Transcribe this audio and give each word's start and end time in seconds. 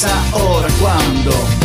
Si 0.00 0.06
no 0.06 0.64
es 0.66 1.59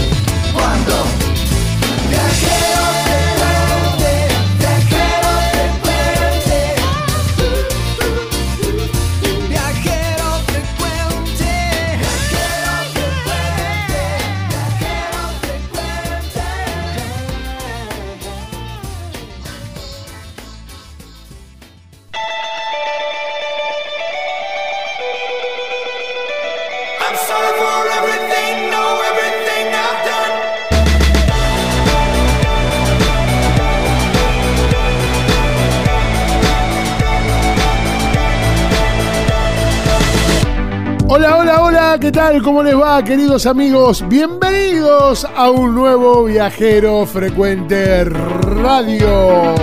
¿qué 42.00 42.12
tal? 42.12 42.42
¿Cómo 42.42 42.62
les 42.62 42.76
va, 42.78 43.02
queridos 43.04 43.46
amigos? 43.46 44.04
Bienvenidos 44.08 45.26
a 45.36 45.50
un 45.50 45.74
nuevo 45.74 46.26
viajero 46.26 47.06
frecuente 47.06 48.04
radio. 48.04 49.54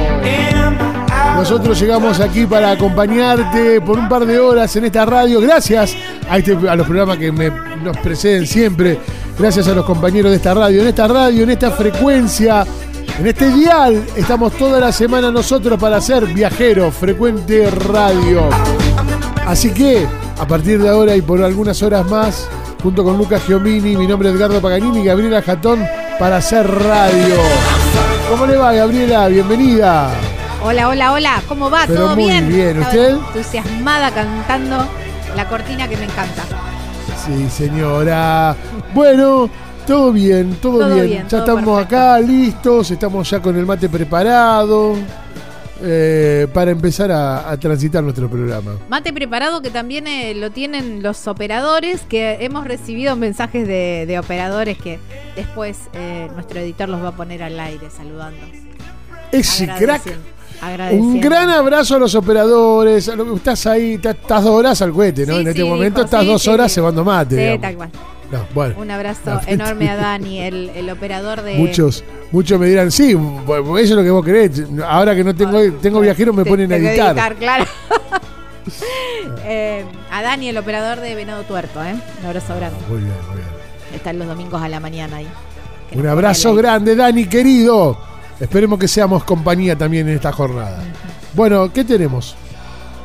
Nosotros 1.37 1.79
llegamos 1.79 2.21
aquí 2.21 2.47
para 2.47 2.71
acompañarte 2.71 3.81
por 3.83 3.99
un 3.99 4.09
par 4.09 4.25
de 4.25 4.39
horas 4.39 4.75
en 4.77 4.87
esta 4.87 5.05
radio. 5.05 5.41
Gracias 5.41 5.95
a, 6.29 6.39
este- 6.39 6.57
a 6.69 6.75
los 6.77 6.87
programas 6.87 7.19
que 7.19 7.31
nos 7.33 7.97
preceden 7.99 8.47
siempre. 8.47 8.99
Gracias 9.39 9.69
a 9.69 9.75
los 9.75 9.85
compañeros 9.85 10.31
de 10.31 10.37
esta 10.37 10.55
radio. 10.55 10.81
En 10.83 10.89
esta 10.89 11.07
radio, 11.09 11.43
en 11.43 11.51
esta 11.51 11.71
frecuencia, 11.73 12.65
en 13.19 13.27
este 13.27 13.51
dial, 13.51 14.05
estamos 14.17 14.53
toda 14.55 14.81
la 14.81 14.91
semana 14.93 15.31
nosotros 15.31 15.79
para 15.79 15.97
hacer 15.99 16.27
viajero 16.27 16.91
frecuente 16.91 17.71
radio. 17.71 18.49
Así 19.47 19.71
que, 19.71 20.07
a 20.39 20.47
partir 20.47 20.81
de 20.81 20.89
ahora 20.89 21.15
y 21.17 21.23
por 21.23 21.43
algunas 21.43 21.83
horas 21.83 22.07
más, 22.09 22.49
junto 22.83 23.05
con 23.05 23.17
Lucas 23.17 23.43
Giomini, 23.47 23.97
mi 23.97 24.07
nombre 24.07 24.29
es 24.31 24.35
Edgardo 24.37 24.61
Paganini 24.61 25.01
y 25.01 25.05
Gabriela 25.05 25.43
Jatón, 25.43 25.85
para 26.19 26.37
hacer 26.39 26.67
radio. 26.69 27.37
¿Cómo 28.31 28.47
le 28.47 28.57
va, 28.57 28.73
Gabriela? 28.73 29.29
Bienvenida. 29.29 30.11
Hola, 30.65 30.89
hola, 30.89 31.13
hola, 31.13 31.43
¿cómo 31.49 31.71
va? 31.71 31.85
Pero 31.87 32.01
¿Todo 32.05 32.15
muy 32.15 32.25
bien? 32.25 32.49
bien, 32.49 32.79
¿usted? 32.81 33.11
Entusiasmada 33.17 34.11
cantando 34.13 34.87
la 35.37 35.49
cortina 35.49 35.89
que 35.89 35.97
me 35.97 36.05
encanta. 36.05 36.43
Sí, 37.27 37.49
señora. 37.51 38.55
Bueno, 38.95 39.49
todo 39.87 40.13
bien, 40.13 40.57
todo, 40.61 40.79
Todo 40.81 40.95
bien. 40.95 41.07
bien, 41.07 41.23
Ya 41.25 41.29
todo 41.29 41.41
estamos 41.41 41.65
perfecto. 41.65 41.97
acá 41.97 42.21
listos, 42.21 42.91
estamos 42.91 43.29
ya 43.31 43.41
con 43.41 43.57
el 43.57 43.67
mate 43.67 43.89
preparado 43.89 44.95
eh, 45.83 46.47
para 46.53 46.71
empezar 46.71 47.11
a, 47.11 47.51
a 47.51 47.57
transitar 47.59 48.03
nuestro 48.03 48.29
programa. 48.31 48.77
Mate 48.89 49.13
preparado 49.13 49.63
que 49.63 49.71
también 49.71 50.07
eh, 50.07 50.35
lo 50.35 50.51
tienen 50.51 51.03
los 51.03 51.27
operadores, 51.27 52.03
que 52.03 52.39
hemos 52.41 52.67
recibido 52.67 53.17
mensajes 53.17 53.67
de, 53.67 54.05
de 54.07 54.19
operadores 54.19 54.79
que 54.79 54.99
después 55.37 55.79
eh, 55.95 56.29
nuestro 56.35 56.61
editor 56.61 56.89
los 56.89 57.03
va 57.03 57.09
a 57.09 57.17
poner 57.17 57.43
al 57.43 57.59
aire 57.59 57.89
saludando. 57.91 58.39
Ese 59.31 59.67
crack. 59.67 60.03
Un 60.93 61.21
gran 61.21 61.51
abrazo 61.51 61.97
a 61.97 61.99
los 61.99 62.15
operadores. 62.15 63.09
Estás 63.09 63.67
ahí, 63.67 63.95
estás, 63.95 64.17
dos 64.29 64.47
horas 64.47 64.81
al 64.81 64.93
cohete, 64.93 65.27
¿no? 65.27 65.35
Sí, 65.35 65.41
en 65.41 65.49
este 65.49 65.63
sí, 65.63 65.69
momento 65.69 66.03
estás 66.03 66.21
sí, 66.21 66.27
dos 66.29 66.47
horas 66.47 66.73
cebando 66.73 67.05
mate. 67.05 67.35
Sí, 67.35 67.41
digamos. 67.41 67.61
tal 67.63 67.77
cual. 67.77 67.91
No, 68.33 68.47
bueno, 68.55 68.75
Un 68.79 68.91
abrazo 68.91 69.41
enorme 69.47 69.89
a 69.91 69.97
Dani, 69.97 70.41
el, 70.41 70.71
el 70.75 70.89
operador 70.91 71.43
de... 71.43 71.55
muchos, 71.57 72.03
muchos 72.31 72.59
me 72.59 72.67
dirán, 72.67 72.91
sí, 72.91 73.11
eso 73.13 73.75
es 73.79 73.91
lo 73.91 74.03
que 74.03 74.11
vos 74.11 74.25
querés. 74.25 74.63
Ahora 74.89 75.15
que 75.15 75.23
no 75.23 75.35
tengo, 75.35 75.61
tengo 75.83 76.01
viajeros 76.01 76.35
me 76.35 76.43
Te- 76.43 76.51
ponen 76.51 76.73
a 76.73 76.77
que 76.79 76.89
editar. 76.95 77.35
claro. 77.37 77.65
Eh, 79.45 79.85
a 80.11 80.23
Dani, 80.23 80.49
el 80.51 80.57
operador 80.57 81.01
de 81.01 81.15
Venado 81.17 81.43
Tuerto, 81.43 81.83
¿eh? 81.83 81.95
Un 82.21 82.27
abrazo 82.27 82.55
grande. 82.57 82.79
Muy 82.89 82.99
bien, 82.99 83.13
muy 83.29 83.37
bien. 83.37 83.49
Están 83.95 84.19
los 84.19 84.29
domingos 84.29 84.63
a 84.63 84.69
la 84.69 84.79
mañana 84.81 85.17
ahí. 85.17 85.27
Un 85.95 86.07
abrazo 86.07 86.55
grande, 86.55 86.95
Dani, 86.95 87.27
querido. 87.27 87.99
Esperemos 88.39 88.79
que 88.79 88.87
seamos 88.89 89.25
compañía 89.25 89.77
también 89.77 90.09
en 90.09 90.15
esta 90.15 90.33
jornada. 90.33 90.79
Bueno, 91.35 91.73
¿qué 91.73 91.85
tenemos? 91.85 92.37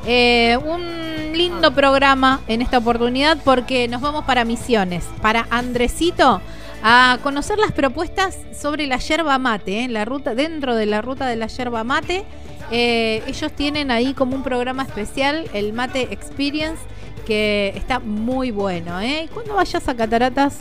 Eh, 0.05 0.57
un 0.63 1.06
lindo 1.37 1.71
programa 1.71 2.41
en 2.47 2.63
esta 2.63 2.79
oportunidad 2.79 3.37
porque 3.43 3.87
nos 3.87 4.01
vamos 4.01 4.25
para 4.25 4.43
Misiones, 4.43 5.05
para 5.21 5.45
Andresito, 5.51 6.41
a 6.81 7.19
conocer 7.21 7.59
las 7.59 7.71
propuestas 7.71 8.39
sobre 8.59 8.87
la 8.87 8.97
yerba 8.97 9.37
mate, 9.37 9.83
¿eh? 9.83 9.87
la 9.87 10.03
ruta, 10.03 10.33
dentro 10.33 10.75
de 10.75 10.87
la 10.87 11.01
ruta 11.01 11.27
de 11.27 11.35
la 11.35 11.45
yerba 11.45 11.83
mate. 11.83 12.25
Eh, 12.71 13.21
ellos 13.27 13.51
tienen 13.51 13.91
ahí 13.91 14.15
como 14.15 14.35
un 14.35 14.41
programa 14.41 14.81
especial, 14.81 15.47
el 15.53 15.73
Mate 15.73 16.07
Experience, 16.11 16.81
que 17.25 17.71
está 17.75 17.99
muy 17.99 18.49
bueno. 18.49 18.99
¿eh? 18.99 19.25
Y 19.25 19.27
Cuando 19.27 19.53
vayas 19.53 19.87
a 19.87 19.95
Cataratas, 19.95 20.57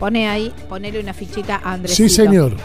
pone 0.00 0.28
ahí, 0.28 0.52
ponele 0.70 1.00
una 1.00 1.12
fichita 1.12 1.60
a 1.62 1.74
Andresito. 1.74 2.08
Sí, 2.08 2.14
señor. 2.14 2.56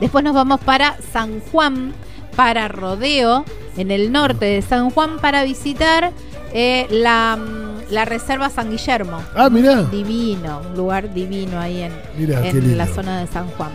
Después 0.00 0.24
nos 0.24 0.34
vamos 0.34 0.60
para 0.60 0.96
San 1.12 1.40
Juan, 1.52 1.92
para 2.36 2.68
Rodeo, 2.68 3.44
en 3.76 3.90
el 3.90 4.12
norte 4.12 4.44
de 4.44 4.62
San 4.62 4.90
Juan 4.90 5.18
para 5.20 5.44
visitar 5.44 6.12
eh, 6.52 6.86
la, 6.90 7.36
mm, 7.36 7.92
la 7.92 8.04
Reserva 8.04 8.50
San 8.50 8.70
Guillermo. 8.70 9.22
Ah, 9.34 9.48
mira. 9.50 9.82
Divino, 9.84 10.62
un 10.68 10.76
lugar 10.76 11.12
divino 11.12 11.58
ahí 11.58 11.82
en, 11.82 11.92
Mirá, 12.16 12.46
en 12.46 12.76
la 12.76 12.86
zona 12.86 13.20
de 13.20 13.26
San 13.26 13.48
Juan. 13.48 13.70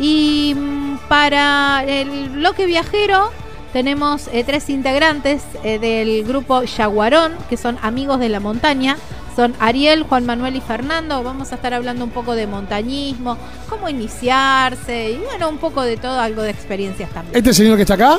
Y 0.00 0.54
mm, 0.56 0.98
para 1.08 1.84
el 1.84 2.30
bloque 2.30 2.66
viajero 2.66 3.30
tenemos 3.72 4.28
eh, 4.32 4.44
tres 4.44 4.70
integrantes 4.70 5.42
eh, 5.62 5.78
del 5.78 6.24
grupo 6.24 6.62
Yaguarón, 6.62 7.32
que 7.48 7.56
son 7.56 7.78
amigos 7.82 8.18
de 8.18 8.28
la 8.28 8.40
montaña. 8.40 8.96
Son 9.38 9.54
Ariel, 9.60 10.02
Juan 10.02 10.26
Manuel 10.26 10.56
y 10.56 10.60
Fernando. 10.60 11.22
Vamos 11.22 11.52
a 11.52 11.54
estar 11.54 11.72
hablando 11.72 12.04
un 12.04 12.10
poco 12.10 12.34
de 12.34 12.48
montañismo, 12.48 13.38
cómo 13.68 13.88
iniciarse 13.88 15.12
y 15.12 15.18
bueno, 15.18 15.48
un 15.48 15.58
poco 15.58 15.82
de 15.82 15.96
todo, 15.96 16.18
algo 16.18 16.42
de 16.42 16.50
experiencias 16.50 17.08
también. 17.10 17.36
¿Este 17.36 17.54
señor 17.54 17.76
que 17.76 17.82
está 17.82 17.94
acá? 17.94 18.18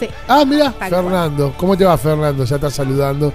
Sí. 0.00 0.08
Ah, 0.26 0.46
mira, 0.46 0.72
Tal 0.72 0.88
Fernando. 0.88 1.52
¿Cómo 1.58 1.76
te 1.76 1.84
va, 1.84 1.98
Fernando? 1.98 2.42
Ya 2.46 2.56
estás 2.56 2.72
saludando. 2.72 3.34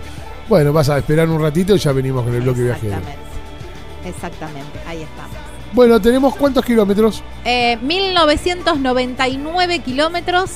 Bueno, 0.49 0.73
vas 0.73 0.89
a 0.89 0.97
esperar 0.97 1.29
un 1.29 1.39
ratito 1.39 1.75
y 1.75 1.77
ya 1.77 1.91
venimos 1.91 2.23
con 2.23 2.33
el 2.33 2.41
bloque 2.41 2.63
viajero. 2.63 2.95
Exactamente. 2.95 4.09
Exactamente, 4.09 4.79
ahí 4.87 5.03
estamos. 5.03 5.37
Bueno, 5.73 6.01
¿tenemos 6.01 6.35
cuántos 6.35 6.65
kilómetros? 6.65 7.21
Eh, 7.45 7.77
1999 7.83 9.77
kilómetros 9.77 10.49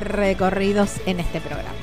recorridos 0.00 0.92
en 1.04 1.20
este 1.20 1.42
programa. 1.42 1.81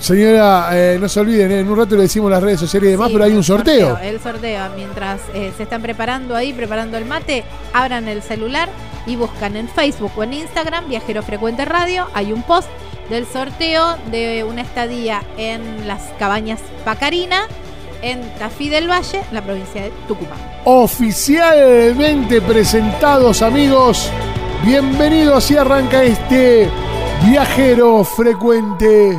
Señora, 0.00 0.70
eh, 0.72 0.98
no 0.98 1.10
se 1.10 1.20
olviden, 1.20 1.52
eh, 1.52 1.60
en 1.60 1.70
un 1.70 1.76
rato 1.76 1.94
le 1.94 2.02
decimos 2.02 2.30
las 2.30 2.42
redes 2.42 2.58
sociales 2.58 2.88
y 2.88 2.92
demás, 2.92 3.08
Sí, 3.08 3.12
pero 3.12 3.24
hay 3.26 3.32
un 3.32 3.44
sorteo. 3.44 3.98
El 3.98 4.18
sorteo, 4.18 4.70
mientras 4.74 5.20
eh, 5.34 5.52
se 5.54 5.64
están 5.64 5.82
preparando 5.82 6.34
ahí, 6.34 6.54
preparando 6.54 6.96
el 6.96 7.04
mate, 7.04 7.44
abran 7.74 8.08
el 8.08 8.22
celular 8.22 8.70
y 9.06 9.16
buscan 9.16 9.56
en 9.56 9.68
Facebook 9.68 10.12
o 10.16 10.22
en 10.24 10.32
Instagram 10.32 10.88
Viajero 10.88 11.22
Frecuente 11.22 11.66
Radio. 11.66 12.06
Hay 12.14 12.32
un 12.32 12.42
post 12.42 12.68
del 13.10 13.26
sorteo 13.26 13.96
de 14.10 14.42
una 14.42 14.62
estadía 14.62 15.22
en 15.36 15.86
las 15.86 16.00
cabañas 16.18 16.60
Pacarina, 16.82 17.42
en 18.00 18.22
Tafí 18.38 18.70
del 18.70 18.88
Valle, 18.88 19.18
en 19.28 19.34
la 19.34 19.42
provincia 19.42 19.82
de 19.82 19.92
Tucumán. 20.08 20.38
Oficialmente 20.64 22.40
presentados, 22.40 23.42
amigos. 23.42 24.10
Bienvenidos 24.64 25.50
y 25.50 25.58
arranca 25.58 26.02
este 26.02 26.70
viajero 27.22 28.02
frecuente. 28.02 29.18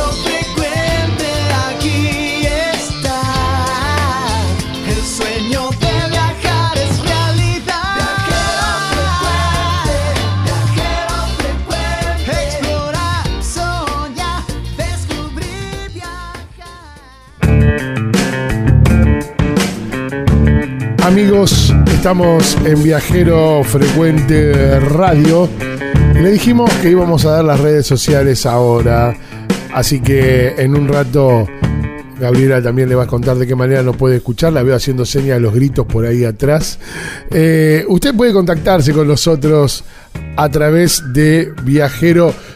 estamos 22.01 22.57
en 22.65 22.81
Viajero 22.81 23.63
Frecuente 23.63 24.79
Radio. 24.79 25.47
Le 26.15 26.31
dijimos 26.31 26.73
que 26.81 26.89
íbamos 26.89 27.25
a 27.25 27.33
dar 27.33 27.45
las 27.45 27.59
redes 27.59 27.85
sociales 27.85 28.47
ahora. 28.47 29.15
Así 29.71 30.01
que 30.01 30.55
en 30.57 30.75
un 30.75 30.87
rato 30.87 31.45
Gabriela 32.19 32.59
también 32.59 32.89
le 32.89 32.95
va 32.95 33.03
a 33.03 33.07
contar 33.07 33.37
de 33.37 33.45
qué 33.45 33.55
manera 33.55 33.83
nos 33.83 33.97
puede 33.97 34.15
escuchar. 34.15 34.51
La 34.51 34.63
veo 34.63 34.75
haciendo 34.75 35.05
señas 35.05 35.35
de 35.35 35.41
los 35.41 35.53
gritos 35.53 35.85
por 35.85 36.07
ahí 36.07 36.25
atrás. 36.25 36.79
Eh, 37.29 37.85
usted 37.87 38.15
puede 38.15 38.33
contactarse 38.33 38.93
con 38.93 39.07
nosotros 39.07 39.83
a 40.37 40.49
través 40.49 41.13
de 41.13 41.53
Viajero 41.61 42.31
Frecuente 42.31 42.50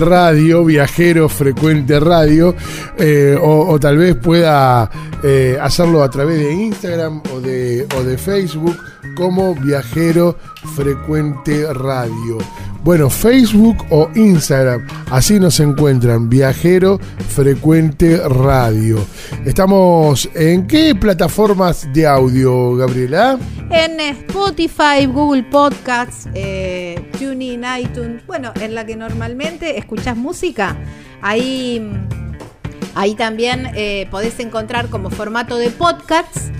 Radio, 0.00 0.64
Viajero 0.64 1.28
Frecuente 1.28 1.98
Radio, 2.00 2.54
eh, 2.98 3.36
o, 3.40 3.68
o 3.68 3.80
tal 3.80 3.96
vez 3.96 4.14
pueda 4.16 4.90
eh, 5.22 5.58
hacerlo 5.60 6.02
a 6.02 6.10
través 6.10 6.38
de 6.38 6.52
Instagram 6.52 7.22
o 7.32 7.40
de, 7.40 7.86
o 7.98 8.02
de 8.02 8.18
Facebook 8.18 8.76
como 9.16 9.54
Viajero 9.54 10.38
Frecuente 10.76 11.72
Radio. 11.72 12.38
Bueno, 12.84 13.10
Facebook 13.10 13.78
o 13.90 14.08
Instagram, 14.14 14.86
así 15.10 15.40
nos 15.40 15.58
encuentran, 15.58 16.28
Viajero 16.28 17.00
Frecuente 17.30 18.20
Radio. 18.28 19.04
Estamos 19.44 20.28
en 20.34 20.68
qué 20.68 20.94
plataformas 20.94 21.92
de 21.92 22.06
audio, 22.06 22.76
Gabriela? 22.76 23.38
En 23.70 23.98
Spotify, 23.98 25.06
Google 25.06 25.42
Podcasts, 25.44 26.28
eh, 26.34 27.10
TuneIn, 27.18 27.64
iTunes, 27.80 28.24
bueno, 28.24 28.52
en 28.60 28.76
la 28.76 28.86
que 28.86 28.94
normalmente 28.94 29.78
escuchas 29.78 30.16
música, 30.16 30.76
ahí, 31.22 31.90
ahí 32.94 33.16
también 33.16 33.68
eh, 33.74 34.06
podés 34.12 34.38
encontrar 34.38 34.90
como 34.90 35.10
formato 35.10 35.56
de 35.56 35.70
podcasts, 35.70 36.52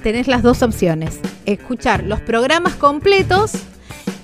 tenés 0.00 0.26
las 0.28 0.42
dos 0.42 0.62
opciones, 0.62 1.18
escuchar 1.46 2.02
los 2.04 2.20
programas 2.20 2.74
completos, 2.74 3.52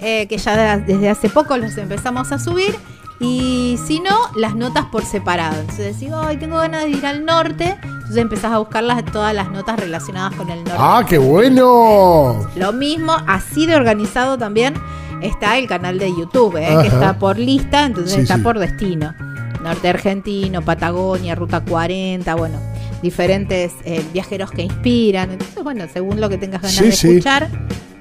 eh, 0.00 0.26
que 0.28 0.38
ya 0.38 0.76
de- 0.76 0.82
desde 0.84 1.08
hace 1.10 1.28
poco 1.28 1.56
los 1.56 1.76
empezamos 1.78 2.32
a 2.32 2.38
subir, 2.38 2.76
y 3.18 3.78
si 3.86 4.00
no, 4.00 4.14
las 4.36 4.54
notas 4.54 4.84
por 4.86 5.04
separado. 5.04 5.58
Entonces 5.60 5.98
decís, 5.98 6.12
ay, 6.14 6.36
tengo 6.36 6.56
ganas 6.58 6.82
de 6.84 6.90
ir 6.90 7.06
al 7.06 7.24
norte, 7.24 7.76
entonces 7.82 8.16
empezás 8.18 8.52
a 8.52 8.58
buscar 8.58 8.82
las- 8.84 9.04
todas 9.06 9.34
las 9.34 9.50
notas 9.50 9.78
relacionadas 9.80 10.34
con 10.34 10.50
el 10.50 10.58
norte. 10.64 10.76
¡Ah, 10.78 11.02
qué 11.08 11.16
bueno! 11.16 12.46
Lo 12.56 12.72
mismo, 12.72 13.16
así 13.26 13.66
de 13.66 13.74
organizado 13.76 14.36
también 14.36 14.74
está 15.22 15.56
el 15.56 15.66
canal 15.66 15.98
de 15.98 16.10
YouTube, 16.10 16.56
¿eh? 16.58 16.76
Que 16.82 16.88
está 16.88 17.18
por 17.18 17.38
lista, 17.38 17.86
entonces 17.86 18.14
Sí, 18.16 18.20
está 18.20 18.36
sí. 18.36 18.42
por 18.42 18.58
destino. 18.58 19.14
Norte 19.62 19.88
argentino, 19.88 20.60
Patagonia, 20.62 21.34
Ruta 21.34 21.60
40, 21.64 22.34
bueno, 22.34 22.60
diferentes 23.02 23.72
eh, 23.84 24.02
viajeros 24.12 24.50
que 24.50 24.62
inspiran. 24.62 25.32
Entonces, 25.32 25.62
bueno, 25.62 25.84
según 25.92 26.20
lo 26.20 26.28
que 26.28 26.38
tengas 26.38 26.62
ganas 26.62 26.76
Sí, 26.76 26.84
de 26.86 26.92
sí. 26.92 27.08
escuchar, 27.08 27.48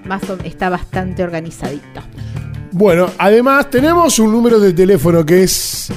más 0.05 0.23
o- 0.29 0.37
está 0.43 0.69
bastante 0.69 1.23
organizadito. 1.23 2.01
Bueno, 2.71 3.09
además 3.17 3.69
tenemos 3.69 4.19
un 4.19 4.31
número 4.31 4.59
de 4.59 4.73
teléfono 4.73 5.25
que 5.25 5.43
es 5.43 5.89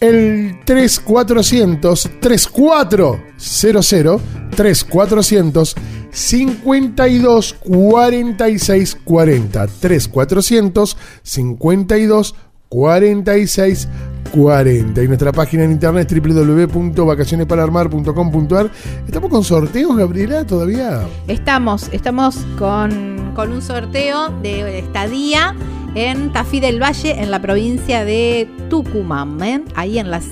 el 0.00 0.58
3400 0.64 2.10
3400 2.20 4.20
3400 4.56 5.74
52 6.10 7.54
46 7.54 8.98
40 9.04 9.66
3400 9.66 10.96
52 11.22 12.34
46 12.72 13.88
40 14.32 15.02
y 15.02 15.08
nuestra 15.08 15.30
página 15.30 15.64
en 15.64 15.72
internet 15.72 16.10
www.vacacionespalarmar.com.ar 16.10 18.70
estamos 19.06 19.30
con 19.30 19.44
sorteos 19.44 19.94
Gabriela 19.94 20.46
todavía 20.46 21.02
Estamos, 21.28 21.90
estamos 21.92 22.38
con, 22.58 23.32
con 23.34 23.52
un 23.52 23.60
sorteo 23.60 24.30
de 24.40 24.78
estadía 24.78 25.54
en 25.94 26.32
Tafí 26.32 26.60
del 26.60 26.82
Valle, 26.82 27.22
en 27.22 27.30
la 27.30 27.42
provincia 27.42 28.06
de 28.06 28.48
Tucumán, 28.70 29.42
¿eh? 29.42 29.62
ahí 29.74 29.98
en 29.98 30.10
las 30.10 30.24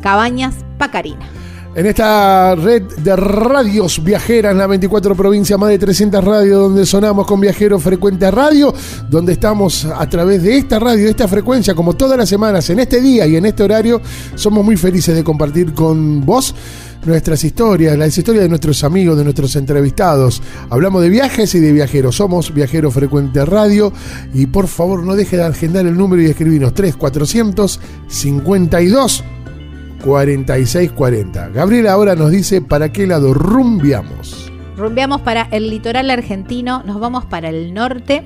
cabañas 0.00 0.54
Pacarina. 0.78 1.37
En 1.74 1.86
esta 1.86 2.56
red 2.56 2.82
de 2.82 3.14
radios 3.14 4.02
viajeras, 4.02 4.56
la 4.56 4.66
24 4.66 5.14
provincia, 5.14 5.56
más 5.56 5.68
de 5.68 5.78
300 5.78 6.24
radios 6.24 6.60
donde 6.60 6.84
sonamos 6.84 7.26
con 7.26 7.40
Viajero 7.40 7.78
Frecuente 7.78 8.30
Radio, 8.30 8.74
donde 9.08 9.34
estamos 9.34 9.84
a 9.84 10.08
través 10.08 10.42
de 10.42 10.56
esta 10.56 10.78
radio, 10.80 11.04
de 11.04 11.10
esta 11.10 11.28
frecuencia, 11.28 11.74
como 11.74 11.94
todas 11.94 12.18
las 12.18 12.28
semanas, 12.28 12.68
en 12.70 12.80
este 12.80 13.00
día 13.00 13.26
y 13.26 13.36
en 13.36 13.46
este 13.46 13.62
horario, 13.62 14.00
somos 14.34 14.64
muy 14.64 14.76
felices 14.76 15.14
de 15.14 15.22
compartir 15.22 15.72
con 15.72 16.24
vos 16.26 16.54
nuestras 17.04 17.44
historias, 17.44 17.96
las 17.96 18.16
historias 18.16 18.44
de 18.44 18.48
nuestros 18.48 18.82
amigos, 18.82 19.16
de 19.16 19.24
nuestros 19.24 19.54
entrevistados. 19.54 20.42
Hablamos 20.70 21.02
de 21.02 21.10
viajes 21.10 21.54
y 21.54 21.60
de 21.60 21.72
viajeros. 21.72 22.16
Somos 22.16 22.52
Viajero 22.52 22.90
Frecuente 22.90 23.44
Radio 23.44 23.92
y 24.34 24.46
por 24.46 24.66
favor 24.66 25.04
no 25.04 25.14
deje 25.14 25.36
de 25.36 25.44
agendar 25.44 25.86
el 25.86 25.96
número 25.96 26.22
y 26.22 26.26
escribirnos 26.26 26.74
3400 26.74 27.80
52 28.08 29.24
4640. 30.04 31.48
Gabriela 31.48 31.92
ahora 31.92 32.14
nos 32.14 32.30
dice 32.30 32.60
para 32.60 32.92
qué 32.92 33.06
lado 33.06 33.34
rumbiamos. 33.34 34.50
Rumbeamos 34.76 35.22
para 35.22 35.48
el 35.50 35.70
litoral 35.70 36.10
argentino, 36.10 36.82
nos 36.84 37.00
vamos 37.00 37.24
para 37.24 37.48
el 37.48 37.74
norte, 37.74 38.24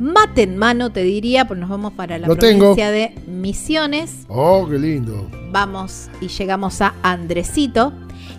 mate 0.00 0.42
en 0.42 0.56
mano, 0.56 0.90
te 0.90 1.02
diría, 1.02 1.46
pues 1.46 1.58
nos 1.60 1.68
vamos 1.68 1.92
para 1.92 2.18
la 2.18 2.26
provincia 2.26 2.90
de 2.90 3.14
Misiones. 3.26 4.26
Oh, 4.28 4.66
qué 4.68 4.78
lindo. 4.78 5.28
Vamos 5.52 6.08
y 6.20 6.28
llegamos 6.28 6.80
a 6.82 6.94
Andresito. 7.02 7.92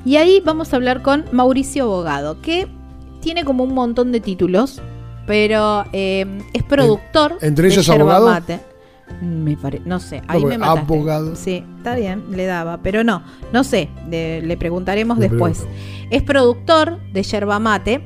Y 0.05 0.17
ahí 0.17 0.41
vamos 0.43 0.73
a 0.73 0.77
hablar 0.77 1.01
con 1.01 1.25
Mauricio 1.31 1.87
Bogado, 1.87 2.41
que 2.41 2.67
tiene 3.21 3.43
como 3.43 3.63
un 3.63 3.73
montón 3.73 4.11
de 4.11 4.19
títulos, 4.19 4.81
pero 5.27 5.85
eh, 5.91 6.25
es 6.53 6.63
productor. 6.63 7.37
¿Entre 7.41 7.67
ellos 7.67 7.89
abogado? 7.89 8.27
Mate. 8.27 8.68
Me 9.21 9.57
no 9.85 9.99
sé, 9.99 10.21
ahí 10.27 10.45
me 10.45 10.57
mataste. 10.57 10.93
Abogado. 10.93 11.35
Sí, 11.35 11.63
está 11.77 11.95
bien, 11.95 12.23
le 12.31 12.45
daba, 12.45 12.81
pero 12.81 13.03
no, 13.03 13.21
no 13.51 13.63
sé, 13.63 13.89
le 14.09 14.57
preguntaremos 14.57 15.19
después. 15.19 15.65
Es 16.09 16.23
productor 16.23 16.99
de 17.11 17.23
yerba 17.23 17.59
mate, 17.59 18.01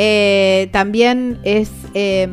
eh, 0.00 0.68
también 0.70 1.40
es, 1.42 1.72
em, 1.92 2.30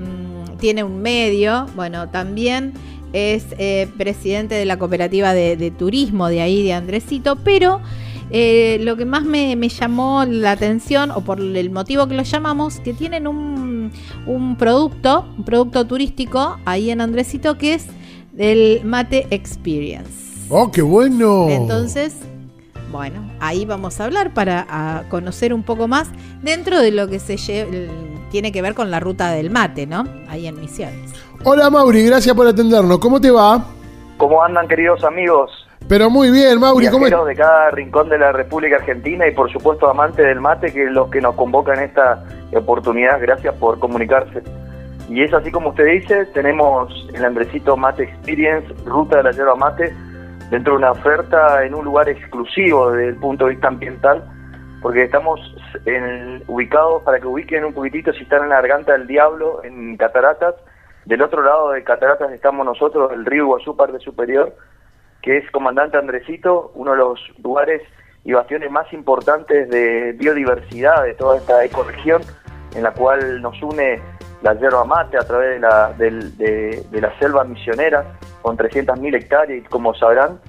tiene 0.60 0.84
un 0.84 1.02
medio, 1.02 1.66
bueno, 1.76 2.10
también 2.10 2.74
es 3.12 3.44
eh, 3.58 3.88
presidente 3.98 4.54
de 4.54 4.66
la 4.66 4.78
cooperativa 4.78 5.34
de, 5.34 5.72
turismo 5.72 6.28
de 6.28 6.42
ahí, 6.42 6.64
de 6.64 6.74
Andresito, 6.74 7.38
pero 7.38 7.82
eh, 8.30 8.78
lo 8.82 8.96
que 8.98 9.06
más 9.06 9.24
me, 9.24 9.58
llamó 9.68 10.26
la 10.26 10.52
atención, 10.52 11.10
o 11.10 11.22
por 11.22 11.40
el 11.40 11.72
motivo 11.72 12.08
que 12.08 12.14
lo 12.14 12.22
llamamos, 12.22 12.80
que 12.82 12.94
tienen 12.94 13.26
un, 13.26 13.92
un 14.28 14.58
producto, 14.58 15.26
un 15.36 15.44
producto 15.44 15.88
turístico 15.88 16.60
ahí 16.66 16.92
en 16.92 17.02
Andresito 17.02 17.58
que 17.58 17.74
es 17.74 17.88
del 18.36 18.82
Mate 18.84 19.28
Experience. 19.32 20.10
¡Oh, 20.50 20.70
qué 20.72 20.82
bueno! 20.82 21.48
Entonces, 21.50 22.18
bueno, 22.92 23.32
ahí 23.40 23.66
vamos 23.66 24.00
a 24.00 24.06
hablar 24.06 24.34
para 24.34 25.06
conocer 25.10 25.54
un 25.54 25.64
poco 25.64 25.88
más 25.88 26.10
dentro 26.42 26.80
de 26.80 26.92
lo 26.92 27.08
que 27.08 27.20
se 27.20 27.38
tiene 28.30 28.52
que 28.52 28.62
ver 28.62 28.76
con 28.76 28.92
la 28.92 29.00
ruta 29.00 29.32
del 29.32 29.50
mate, 29.50 29.88
¿no? 29.88 30.04
Ahí 30.28 30.48
en 30.48 30.60
Misiones. 30.60 31.14
Hola 31.46 31.70
Mauri, 31.70 32.06
gracias 32.06 32.36
por 32.36 32.46
atendernos. 32.46 33.00
¿Cómo 33.00 33.22
te 33.22 33.32
va? 33.32 33.66
¿Cómo 34.18 34.44
andan 34.44 34.68
queridos 34.68 35.04
amigos? 35.04 35.52
Pero 35.88 36.10
muy 36.10 36.30
bien, 36.32 36.60
Mauri. 36.60 36.88
¿cómo 36.90 37.06
de 37.06 37.36
cada 37.36 37.72
rincón 37.72 38.10
de 38.10 38.18
la 38.18 38.32
República 38.32 38.78
Argentina 38.78 39.28
y 39.28 39.32
por 39.34 39.52
supuesto 39.52 39.90
amantes 39.90 40.26
del 40.26 40.42
mate, 40.42 40.74
que 40.74 40.86
es 40.86 40.92
los 40.92 41.10
que 41.10 41.22
nos 41.22 41.36
convocan 41.36 41.78
en 41.78 41.86
esta 41.86 42.26
oportunidad. 42.54 43.22
Gracias 43.22 43.54
por 43.56 43.80
comunicarse. 43.80 44.44
Y 45.10 45.22
es 45.22 45.34
así 45.34 45.52
como 45.52 45.70
usted 45.70 45.86
dice, 45.86 46.26
tenemos 46.28 47.08
el 47.14 47.24
Andresito 47.24 47.78
Mate 47.78 48.04
Experience, 48.04 48.68
Ruta 48.86 49.18
de 49.18 49.24
la 49.24 49.32
Yerba 49.32 49.56
Mate, 49.56 49.94
dentro 50.50 50.74
de 50.74 50.78
una 50.80 50.92
oferta 50.92 51.64
en 51.64 51.76
un 51.76 51.86
lugar 51.86 52.10
exclusivo 52.10 52.92
desde 52.92 53.10
el 53.10 53.16
punto 53.18 53.46
de 53.46 53.52
vista 53.52 53.68
ambiental, 53.68 54.24
porque 54.82 55.04
estamos 55.04 55.40
en 55.86 56.44
ubicados, 56.48 57.04
para 57.04 57.20
que 57.20 57.28
ubiquen 57.28 57.66
un 57.66 57.74
poquitito, 57.74 58.14
si 58.14 58.24
están 58.24 58.44
en 58.44 58.50
la 58.50 58.62
garganta 58.62 58.94
del 58.94 59.08
diablo, 59.08 59.64
en 59.64 59.96
Cataratas, 59.98 60.56
del 61.06 61.22
otro 61.22 61.44
lado 61.44 61.72
de 61.72 61.84
Cataratas 61.84 62.32
estamos 62.32 62.66
nosotros, 62.66 63.12
el 63.14 63.26
río 63.26 63.44
Iguazú, 63.44 63.76
parte 63.76 64.00
superior, 64.00 64.56
que 65.22 65.38
es 65.38 65.50
Comandante 65.52 65.98
Andresito, 65.98 66.72
uno 66.74 66.92
de 66.92 66.98
los 66.98 67.20
lugares 67.44 67.82
y 68.24 68.34
bastiones 68.34 68.72
más 68.72 68.92
importantes 68.92 69.70
de 69.70 70.14
biodiversidad 70.14 71.04
de 71.04 71.14
toda 71.14 71.38
esta 71.38 71.64
ecorregión, 71.64 72.24
en 72.76 72.84
la 72.84 72.92
cual 72.92 73.42
nos 73.42 73.62
une 73.62 74.02
la 74.46 74.54
yerba 74.54 74.86
mate 74.86 75.18
a 75.18 75.24
través 75.24 75.56
de 75.56 75.60
la, 75.60 75.92
de, 75.98 77.02
la 77.02 77.18
selva 77.18 77.44
misionera 77.44 78.06
con 78.44 78.56
300.000 78.56 79.16
hectáreas. 79.16 79.66
Y 79.66 79.68
como 79.68 79.96
sabrán, 79.96 80.40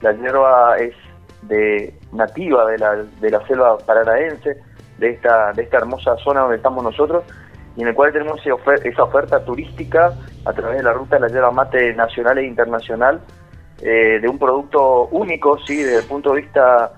la 0.00 0.12
hierba 0.12 0.78
es 0.78 0.94
de 1.42 1.94
nativa 2.12 2.64
de 2.70 2.78
la, 2.78 2.94
de 2.94 3.30
la 3.30 3.46
selva 3.46 3.76
paranaense, 3.76 4.56
de 4.96 5.10
esta, 5.10 5.52
de 5.52 5.64
esta 5.64 5.76
hermosa 5.76 6.16
zona 6.24 6.40
donde 6.40 6.56
estamos 6.56 6.82
nosotros, 6.82 7.24
y 7.76 7.82
en 7.82 7.88
el 7.88 7.94
cual 7.94 8.12
tenemos 8.14 8.40
esa 8.84 9.02
oferta 9.02 9.44
turística 9.44 10.14
a 10.46 10.52
través 10.54 10.78
de 10.78 10.84
la 10.84 10.94
ruta 10.94 11.16
de 11.16 11.20
la 11.20 11.28
yerba 11.28 11.50
mate 11.50 11.92
nacional 11.94 12.38
e 12.38 12.46
internacional, 12.46 13.20
eh, 13.82 14.18
de 14.18 14.28
un 14.28 14.38
producto 14.38 15.08
único, 15.08 15.58
sí, 15.58 15.76
desde 15.76 15.98
el 15.98 16.06
punto 16.06 16.32
de 16.32 16.40
vista 16.40 16.92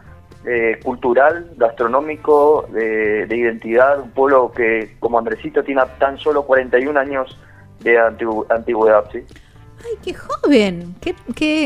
eh, 0.46 0.78
cultural, 0.82 1.52
gastronómico, 1.56 2.66
de, 2.70 3.26
identidad, 3.30 4.00
un 4.00 4.10
pueblo 4.10 4.52
que 4.52 4.96
como 4.98 5.18
Andresito 5.18 5.62
tiene 5.62 5.82
tan 5.98 6.18
solo 6.18 6.44
41 6.44 6.98
años 6.98 7.38
de 7.80 7.98
antigüedad, 7.98 9.04
¿sí? 9.10 9.22
Ay, 9.78 9.98
qué 10.02 10.14
joven. 10.14 10.94
¿Qué, 11.00 11.14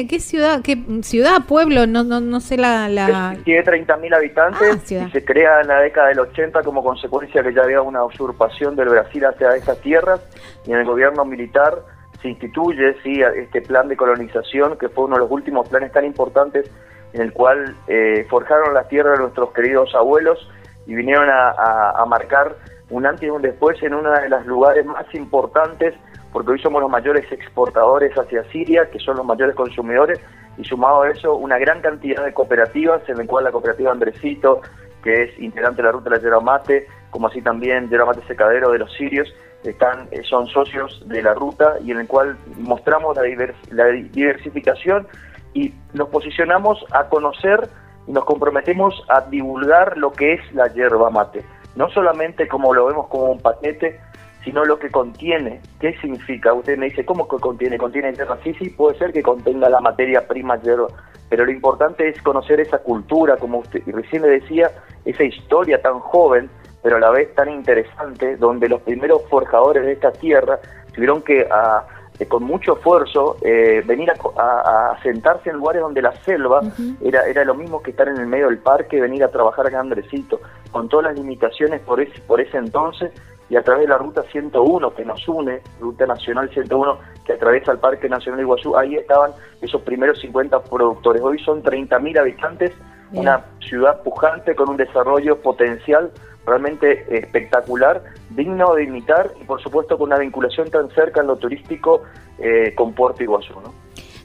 qué, 0.07 0.21
ciudad, 0.21 0.63
qué 0.63 0.77
ciudad, 1.03 1.45
pueblo? 1.47 1.87
No, 1.87 2.03
no, 2.03 2.21
no 2.21 2.41
sé 2.41 2.57
la... 2.57 2.89
la... 2.89 3.37
Tiene 3.45 3.65
30.000 3.65 4.17
habitantes 4.17 4.93
ah, 4.93 5.07
y 5.07 5.11
se 5.11 5.25
crea 5.25 5.61
en 5.61 5.69
la 5.69 5.81
década 5.81 6.09
del 6.09 6.21
80 6.21 6.63
como 6.63 6.83
consecuencia 6.83 7.43
que 7.43 7.53
ya 7.53 7.63
había 7.63 7.83
una 7.83 8.05
usurpación 8.05 8.75
del 8.77 8.89
Brasil 8.89 9.25
hacia 9.25 9.55
esas 9.57 9.81
tierras 9.81 10.21
y 10.67 10.73
en 10.73 10.79
el 10.79 10.85
gobierno 10.85 11.25
militar 11.25 11.79
se 12.21 12.29
instituye 12.29 12.97
sí, 13.05 13.21
este 13.23 13.63
plan 13.63 13.89
de 13.89 13.97
colonización 13.97 14.77
que 14.77 14.89
fue 14.89 15.05
uno 15.05 15.17
de 15.17 15.23
los 15.23 15.31
últimos 15.31 15.69
planes 15.69 15.93
tan 15.93 16.05
importantes 16.05 16.69
en 17.13 17.23
el 17.23 17.33
cual 17.33 17.75
eh, 17.87 18.27
forjaron 18.29 18.75
las 18.75 18.89
tierras 18.89 19.19
de 19.19 19.25
nuestros 19.25 19.53
queridos 19.53 19.95
abuelos 19.95 20.49
y 20.87 20.95
vinieron 20.95 21.29
a, 21.31 22.05
marcar 22.07 22.57
un 22.91 23.05
antes 23.05 23.25
y 23.25 23.31
un 23.31 23.43
después 23.43 23.83
en 23.83 23.95
uno 23.95 24.11
de 24.13 24.29
los 24.31 24.47
lugares 24.47 24.87
más 24.87 25.05
importantes, 25.15 25.95
porque 26.33 26.53
hoy 26.53 26.59
somos 26.61 26.81
los 26.81 26.91
mayores 26.91 27.31
exportadores 27.31 28.15
hacia 28.15 28.43
Siria, 28.45 28.89
que 28.91 28.99
son 28.99 29.17
los 29.19 29.27
mayores 29.27 29.55
consumidores, 29.55 30.19
y 30.57 30.65
sumado 30.65 31.03
a 31.03 31.11
eso 31.11 31.37
una 31.37 31.59
gran 31.59 31.83
cantidad 31.83 32.25
de 32.25 32.33
cooperativas, 32.33 33.07
en 33.09 33.21
el 33.21 33.27
cual 33.27 33.45
la 33.45 33.53
cooperativa 33.53 33.93
Andresito, 33.93 34.63
que 35.03 35.25
es 35.25 35.39
integrante 35.39 35.83
de 35.83 35.89
la 35.89 35.93
ruta 35.93 36.11
de 36.11 36.17
la 36.17 36.23
Yeramate, 36.23 36.87
como 37.11 37.29
así 37.29 37.43
también 37.43 37.91
Yeramate 37.91 38.27
Secadero 38.27 38.71
de 38.71 38.79
los 38.79 38.93
sirios, 38.95 39.29
están, 39.65 40.09
eh, 40.11 40.23
son 40.23 40.47
socios 40.47 41.03
de 41.07 41.23
la 41.23 41.35
ruta 41.35 41.77
y 41.85 41.91
en 41.91 41.99
el 41.99 42.07
cual 42.07 42.37
mostramos 42.59 43.17
la, 43.17 43.23
la 43.71 43.87
diversificación 43.87 45.07
y 45.55 45.75
nos 45.95 46.09
posicionamos 46.09 46.85
a 46.93 47.09
conocer 47.09 47.69
y 48.07 48.13
nos 48.13 48.25
comprometemos 48.25 49.03
a 49.09 49.23
divulgar 49.23 49.97
lo 49.97 50.13
que 50.13 50.35
es 50.35 50.55
la 50.55 50.73
yerba 50.73 51.11
mate. 51.11 51.45
No 51.77 51.89
solamente 51.91 52.49
como 52.49 52.75
lo 52.75 52.87
vemos 52.87 53.09
como 53.09 53.25
un 53.25 53.41
paquete, 53.41 54.01
sino 54.45 54.65
lo 54.65 54.79
que 54.79 54.91
contiene. 54.91 55.61
¿Qué 55.81 55.97
significa? 55.99 56.53
Usted 56.53 56.79
me 56.79 56.87
dice, 56.87 57.05
¿cómo 57.05 57.29
que 57.29 57.37
contiene? 57.37 57.77
¿Contiene 57.77 58.15
yerba? 58.15 58.39
Sí, 58.43 58.55
sí, 58.55 58.71
puede 58.71 58.97
ser 58.99 59.13
que 59.13 59.23
contenga 59.23 59.69
la 59.69 59.81
materia 59.81 60.27
prima 60.27 60.57
yerba, 60.61 60.89
pero 61.29 61.45
lo 61.45 61.51
importante 61.51 62.09
es 62.09 62.21
conocer 62.23 62.61
esa 62.61 62.79
cultura, 62.79 63.37
como 63.37 63.59
usted 63.59 63.83
recién 63.87 64.23
le 64.23 64.29
decía, 64.29 64.71
esa 65.05 65.25
historia 65.25 65.81
tan 65.83 65.99
joven, 66.01 66.49
pero 66.83 66.97
a 66.97 67.01
la 67.01 67.11
vez 67.11 67.35
tan 67.35 67.51
interesante, 67.51 68.37
donde 68.37 68.69
los 68.69 68.81
primeros 68.83 69.23
forjadores 69.29 69.85
de 69.85 69.93
esta 69.93 70.13
tierra 70.13 70.59
tuvieron 70.95 71.23
que... 71.23 71.47
a 71.51 71.87
con 72.27 72.43
mucho 72.43 72.77
esfuerzo 72.77 73.37
eh, 73.43 73.83
venir 73.87 74.11
a, 74.11 74.99
sentarse 75.03 75.51
en 75.51 75.57
lugares 75.57 75.83
donde 75.83 76.03
la 76.03 76.13
selva 76.25 76.61
era, 77.01 77.27
era 77.27 77.45
lo 77.45 77.55
mismo 77.55 77.81
que 77.81 77.93
estar 77.93 78.09
en 78.09 78.17
el 78.17 78.27
medio 78.27 78.47
del 78.47 78.59
parque, 78.59 79.01
venir 79.01 79.23
a 79.23 79.29
trabajar 79.29 79.67
acá 79.67 79.79
Andresito, 79.79 80.41
con 80.73 80.89
todas 80.89 81.07
las 81.07 81.19
limitaciones 81.19 81.81
por 81.83 82.01
ese, 82.01 82.21
por 82.23 82.41
ese 82.41 82.57
entonces 82.57 83.13
y 83.51 83.57
a 83.57 83.63
través 83.63 83.83
de 83.83 83.89
la 83.89 83.99
ruta 83.99 84.23
101 84.31 84.95
que 84.95 85.05
nos 85.05 85.27
une, 85.29 85.63
ruta 85.81 86.07
nacional 86.07 86.51
101 86.51 86.99
que 87.25 87.33
atraviesa 87.35 87.73
el 87.73 87.79
Parque 87.79 88.09
Nacional 88.09 88.41
Iguazú, 88.41 88.77
ahí 88.77 88.97
estaban 88.97 89.33
esos 89.61 89.83
primeros 89.83 90.21
50 90.21 90.65
productores. 90.65 91.23
Hoy 91.23 91.39
son 91.41 91.63
30.000 91.63 92.19
habitantes, 92.19 92.73
una 93.13 93.45
ciudad 93.61 94.03
pujante 94.03 94.55
con 94.55 94.71
un 94.71 94.77
desarrollo 94.77 95.41
potencial 95.41 96.11
realmente 96.47 97.05
espectacular, 97.19 98.03
digno 98.31 98.75
de 98.75 98.85
imitar 98.85 99.33
y 99.41 99.45
por 99.45 99.63
supuesto 99.63 99.99
con 99.99 100.09
una 100.09 100.19
vinculación 100.19 100.71
tan 100.71 100.91
cerca 100.91 101.21
en 101.21 101.27
lo 101.27 101.37
turístico 101.37 102.03
eh, 102.39 102.73
con 102.75 102.95
Puerto 102.95 103.23
Iguazú. 103.23 103.55
¿no? 103.61 103.75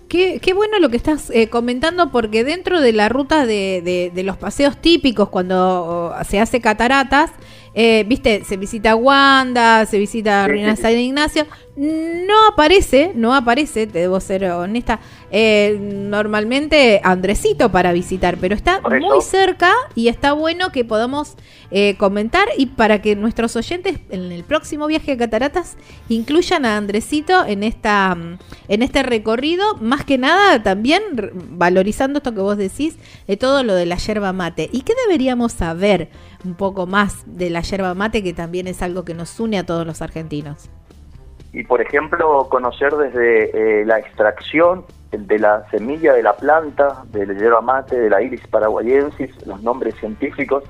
Qué, 0.08 0.40
qué, 0.40 0.54
bueno 0.54 0.80
lo 0.80 0.90
que 0.90 0.98
estás 0.98 1.30
eh, 1.32 1.50
comentando 1.50 2.12
porque 2.12 2.44
dentro 2.44 2.82
de 2.82 2.94
la 2.94 3.10
ruta 3.10 3.46
de, 3.46 4.12
de, 4.14 4.24
los 4.24 4.38
paseos 4.38 4.78
típicos 4.78 5.30
cuando 5.30 6.14
se 6.24 6.40
hace 6.40 6.62
cataratas, 6.62 7.32
eh, 7.76 8.06
viste, 8.08 8.44
se 8.46 8.58
visita 8.58 8.96
Wanda, 8.96 9.86
se 9.86 9.98
visita 9.98 10.48
Ruina 10.48 10.76
San 10.76 10.98
Ignacio, 10.98 11.46
no 11.76 12.48
aparece, 12.48 13.14
no 13.16 13.34
aparece, 13.34 13.88
te 13.88 14.00
debo 14.00 14.20
ser 14.20 14.46
honesta, 14.46 15.00
eh, 15.32 15.76
normalmente 15.80 17.02
Andresito 17.04 17.72
para 17.72 17.92
visitar, 17.94 18.38
pero 18.40 18.54
está 18.54 18.80
muy 18.82 19.22
cerca 19.22 19.74
y 19.96 20.08
está 20.08 20.34
bueno 20.34 20.72
que 20.72 20.86
podamos 20.86 21.36
eh, 21.72 21.96
comentar 21.98 22.48
y 22.58 22.68
para 22.68 23.02
que 23.02 23.16
nuestros 23.16 23.56
oyentes 23.56 23.98
en 24.12 24.32
el 24.32 24.44
próximo 24.44 24.86
viaje 24.86 25.14
a 25.14 25.18
Cataratas 25.18 25.76
incluyan 26.10 26.66
a 26.66 26.78
Andresito 26.78 27.44
en 27.46 27.64
esta 27.64 28.16
en 28.68 28.84
este 28.84 29.02
recorrido, 29.02 29.76
más 29.78 30.06
que 30.06 30.20
nada 30.20 30.62
también 30.62 31.02
valorizando 31.34 32.18
esto 32.18 32.36
que 32.36 32.42
vos 32.42 32.58
decís 32.58 32.98
de 33.28 33.36
todo 33.36 33.64
lo 33.64 33.74
de 33.74 33.88
la 33.88 33.98
yerba 33.98 34.32
mate. 34.32 34.70
¿Y 34.72 34.82
qué 34.82 34.94
deberíamos 35.08 35.54
saber 35.54 36.10
un 36.44 36.56
poco 36.56 36.86
más 36.86 37.24
de 37.26 37.50
la 37.50 37.62
yerba 37.62 37.94
mate 37.94 38.24
que 38.24 38.34
también 38.34 38.68
es 38.68 38.82
algo 38.82 39.06
que 39.06 39.14
nos 39.14 39.40
une 39.40 39.58
a 39.58 39.66
todos 39.66 39.86
los 39.86 40.02
argentinos? 40.02 40.70
y 41.54 41.64
por 41.64 41.82
ejemplo 41.82 42.48
conocer 42.50 42.92
desde 42.94 43.82
eh, 43.82 43.86
la 43.86 44.00
extracción 44.00 44.86
de 45.12 45.38
la 45.38 45.70
semilla 45.70 46.14
de 46.14 46.24
la 46.24 46.34
planta, 46.34 47.04
del 47.12 47.38
yerba 47.38 47.62
mate, 47.62 48.00
de 48.00 48.10
la 48.10 48.22
iris 48.24 48.46
paraguayensis, 48.48 49.30
los 49.46 49.62
nombres 49.62 49.94
científicos, 50.00 50.64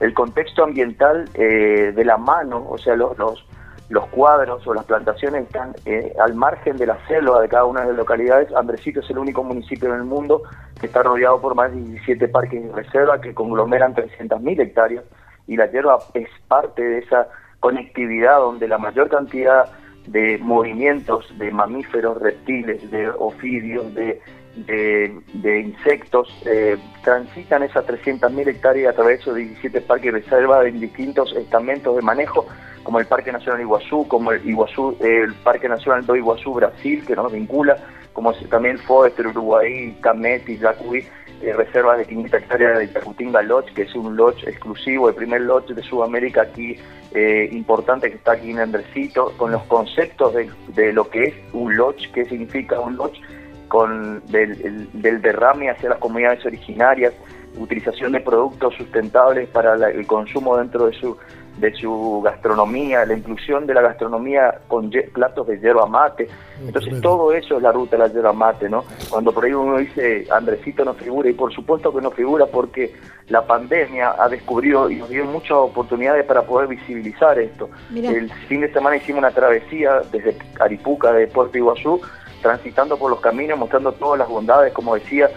el 0.00 0.14
contexto 0.14 0.64
ambiental 0.64 1.28
eh, 1.34 1.92
de 1.94 2.04
la 2.06 2.16
mano, 2.16 2.66
o 2.66 2.78
sea, 2.78 2.96
los, 2.96 3.18
los, 3.18 3.44
los 3.90 4.06
cuadros 4.06 4.64
o 4.68 4.72
las 4.72 4.84
plantaciones 4.84 5.42
están 5.42 5.74
eh, 5.84 6.14
al 6.20 6.34
margen 6.34 6.76
de 6.76 6.86
la 6.86 6.96
selva 7.08 7.42
de 7.42 7.48
cada 7.48 7.64
una 7.64 7.80
de 7.80 7.88
las 7.88 7.96
localidades. 7.96 8.52
Andresito 8.54 9.00
es 9.00 9.10
el 9.10 9.18
único 9.18 9.42
municipio 9.42 9.88
en 9.88 9.96
el 9.96 10.04
mundo 10.04 10.42
que 10.80 10.86
está 10.86 11.02
rodeado 11.02 11.40
por 11.40 11.56
más 11.56 11.72
de 11.72 11.80
17 11.80 12.28
parques 12.28 12.64
de 12.64 12.72
reserva 12.72 13.20
que 13.20 13.34
conglomeran 13.34 13.94
300.000 13.94 14.60
hectáreas 14.60 15.04
y 15.48 15.56
la 15.56 15.66
hierba 15.66 15.98
es 16.14 16.28
parte 16.46 16.82
de 16.82 16.98
esa 17.00 17.28
conectividad 17.58 18.38
donde 18.38 18.68
la 18.68 18.78
mayor 18.78 19.08
cantidad 19.08 19.66
de 20.06 20.38
movimientos 20.38 21.26
de 21.38 21.50
mamíferos, 21.50 22.22
reptiles, 22.22 22.88
de 22.92 23.10
ofidios, 23.10 23.92
de, 23.94 24.20
de, 24.54 25.60
insectos, 25.60 26.28
eh, 26.46 26.78
transitan 27.02 27.64
esas 27.64 27.84
300.000 27.86 28.48
hectáreas 28.48 28.92
a 28.92 28.96
través 28.96 29.18
de 29.18 29.22
esos 29.22 29.34
17 29.34 29.80
parques 29.80 30.12
de 30.12 30.20
reserva 30.20 30.66
en 30.66 30.78
distintos 30.78 31.34
estamentos 31.34 31.96
de 31.96 32.02
manejo 32.02 32.46
como 32.90 32.98
el 32.98 33.06
Parque 33.06 33.30
Nacional 33.30 33.60
Iguazú, 33.60 34.08
como 34.08 34.32
el 34.32 34.44
Iguazú, 34.44 34.96
el 34.98 35.32
Parque 35.44 35.68
Nacional 35.68 36.04
do 36.04 36.16
Iguazú 36.16 36.54
Brasil, 36.54 37.04
que 37.06 37.14
nos 37.14 37.30
vincula, 37.30 37.76
como 38.12 38.32
también 38.50 38.78
Forester 38.78 39.28
Uruguay, 39.28 39.96
Camet 40.00 40.48
y 40.48 40.56
Jacuí, 40.56 41.06
eh, 41.40 41.52
reservas 41.52 41.98
de 41.98 42.06
500 42.06 42.42
hectáreas 42.42 42.78
de 42.80 42.88
Tacutinga 42.88 43.42
Lodge, 43.42 43.72
que 43.74 43.82
es 43.82 43.94
un 43.94 44.16
lodge 44.16 44.42
exclusivo, 44.42 45.08
el 45.08 45.14
primer 45.14 45.42
lodge 45.42 45.72
de 45.72 45.84
Sudamérica 45.84 46.42
aquí, 46.42 46.76
eh, 47.14 47.48
importante 47.52 48.10
que 48.10 48.16
está 48.16 48.32
aquí 48.32 48.50
en 48.50 48.58
Andresito, 48.58 49.34
con 49.36 49.52
los 49.52 49.62
conceptos 49.66 50.34
de, 50.34 50.92
lo 50.92 51.08
que 51.08 51.22
es 51.22 51.34
un 51.52 51.76
lodge, 51.76 52.10
qué 52.12 52.24
significa 52.24 52.80
un 52.80 52.96
lodge, 52.96 53.20
con 53.68 54.20
del, 54.26 54.90
del 54.94 55.22
derrame 55.22 55.70
hacia 55.70 55.90
las 55.90 55.98
comunidades 55.98 56.44
originarias, 56.44 57.14
utilización 57.58 58.12
de 58.12 58.20
productos 58.20 58.74
sustentables 58.74 59.48
para 59.48 59.74
el 59.90 60.06
consumo 60.06 60.56
dentro 60.56 60.86
de 60.86 60.92
su 60.94 61.16
de 61.60 61.74
su 61.74 62.22
gastronomía, 62.24 63.04
la 63.04 63.14
inclusión 63.14 63.66
de 63.66 63.74
la 63.74 63.82
gastronomía 63.82 64.60
con 64.66 64.90
platos 65.12 65.46
de 65.46 65.58
yerba 65.60 65.86
mate. 65.86 66.28
Entonces 66.64 67.00
todo 67.00 67.32
eso 67.32 67.56
es 67.56 67.62
la 67.62 67.70
ruta 67.70 67.96
de 67.96 68.02
la 68.02 68.08
yerba 68.08 68.32
mate, 68.32 68.68
¿no? 68.68 68.84
Cuando 69.10 69.32
por 69.32 69.44
ahí 69.44 69.52
uno 69.52 69.78
dice 69.78 70.26
Andresito 70.30 70.84
no 70.84 70.94
figura, 70.94 71.28
y 71.28 71.34
por 71.34 71.52
supuesto 71.52 71.92
que 71.92 72.00
no 72.00 72.10
figura 72.10 72.46
porque 72.46 72.94
la 73.28 73.46
pandemia 73.46 74.14
ha 74.18 74.28
descubrido 74.28 74.90
y 74.90 74.96
nos 74.96 75.10
dio 75.10 75.24
muchas 75.26 75.52
oportunidades 75.52 76.24
para 76.24 76.42
poder 76.42 76.68
visibilizar 76.68 77.38
esto. 77.38 77.68
El 77.94 78.30
fin 78.48 78.62
de 78.62 78.72
semana 78.72 78.96
hicimos 78.96 79.18
una 79.18 79.30
travesía 79.30 80.00
desde 80.10 80.36
Aripuca, 80.58 81.12
de 81.12 81.26
Puerto 81.26 81.58
Iguazú, 81.58 82.00
transitando 82.42 82.96
por 82.96 83.10
los 83.10 83.20
caminos, 83.20 83.58
mostrando 83.58 83.92
todas 83.92 84.18
las 84.18 84.28
bondades, 84.28 84.72
como 84.72 84.94
decía, 84.94 85.28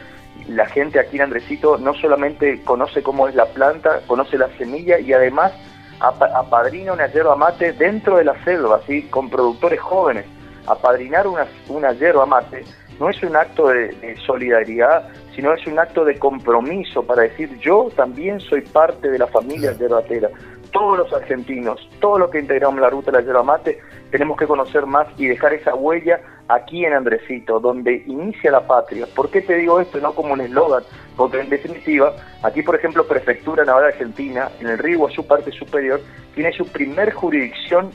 la 0.47 0.65
gente 0.65 0.99
aquí 0.99 1.17
en 1.17 1.23
Andresito 1.23 1.77
no 1.77 1.93
solamente 1.93 2.61
conoce 2.63 3.01
cómo 3.01 3.27
es 3.27 3.35
la 3.35 3.45
planta, 3.45 4.01
conoce 4.07 4.37
la 4.37 4.49
semilla 4.57 4.99
y 4.99 5.13
además 5.13 5.53
apadrina 5.99 6.93
una 6.93 7.07
yerba 7.07 7.35
mate 7.35 7.71
dentro 7.73 8.17
de 8.17 8.25
la 8.25 8.43
selva, 8.43 8.81
¿sí? 8.85 9.03
con 9.03 9.29
productores 9.29 9.79
jóvenes. 9.79 10.25
Apadrinar 10.67 11.27
una, 11.27 11.45
una 11.69 11.93
yerba 11.93 12.25
mate 12.25 12.63
no 12.99 13.09
es 13.09 13.21
un 13.23 13.35
acto 13.35 13.67
de, 13.67 14.15
solidaridad, 14.25 15.09
sino 15.35 15.53
es 15.53 15.65
un 15.67 15.79
acto 15.79 16.05
de 16.05 16.17
compromiso 16.19 17.03
para 17.03 17.23
decir 17.23 17.57
yo 17.59 17.89
también 17.95 18.39
soy 18.39 18.61
parte 18.61 19.09
de 19.09 19.19
la 19.19 19.27
familia 19.27 19.73
yerbatera. 19.73 20.29
Todos 20.73 20.97
los 20.97 21.13
argentinos, 21.13 21.87
todos 22.01 22.19
los 22.19 22.29
que 22.29 22.39
integramos 22.39 22.81
la 22.81 22.89
ruta 22.89 23.11
de 23.11 23.19
la 23.19 23.23
yerba 23.23 23.43
mate, 23.43 23.79
tenemos 24.11 24.37
que 24.37 24.47
conocer 24.47 24.85
más 24.85 25.07
y 25.17 25.27
dejar 25.27 25.53
esa 25.53 25.75
huella 25.75 26.19
aquí 26.47 26.85
en 26.85 26.93
Andresito, 26.93 27.59
donde 27.59 28.03
inicia 28.05 28.51
la 28.51 28.67
patria. 28.67 29.07
¿Por 29.15 29.29
qué 29.29 29.41
te 29.41 29.55
digo 29.55 29.79
esto? 29.79 29.99
No 29.99 30.13
como 30.13 30.33
un 30.33 30.41
eslogan, 30.41 30.83
porque 31.15 31.39
en 31.39 31.49
definitiva, 31.49 32.13
aquí 32.41 32.61
por 32.63 32.75
ejemplo 32.75 33.07
Prefectura 33.07 33.63
Naval 33.63 33.85
Argentina, 33.85 34.49
en 34.59 34.67
el 34.67 34.77
río 34.77 35.07
su 35.09 35.25
parte 35.25 35.51
superior, 35.51 36.01
tiene 36.35 36.51
su 36.53 36.65
primer 36.67 37.13
jurisdicción 37.13 37.91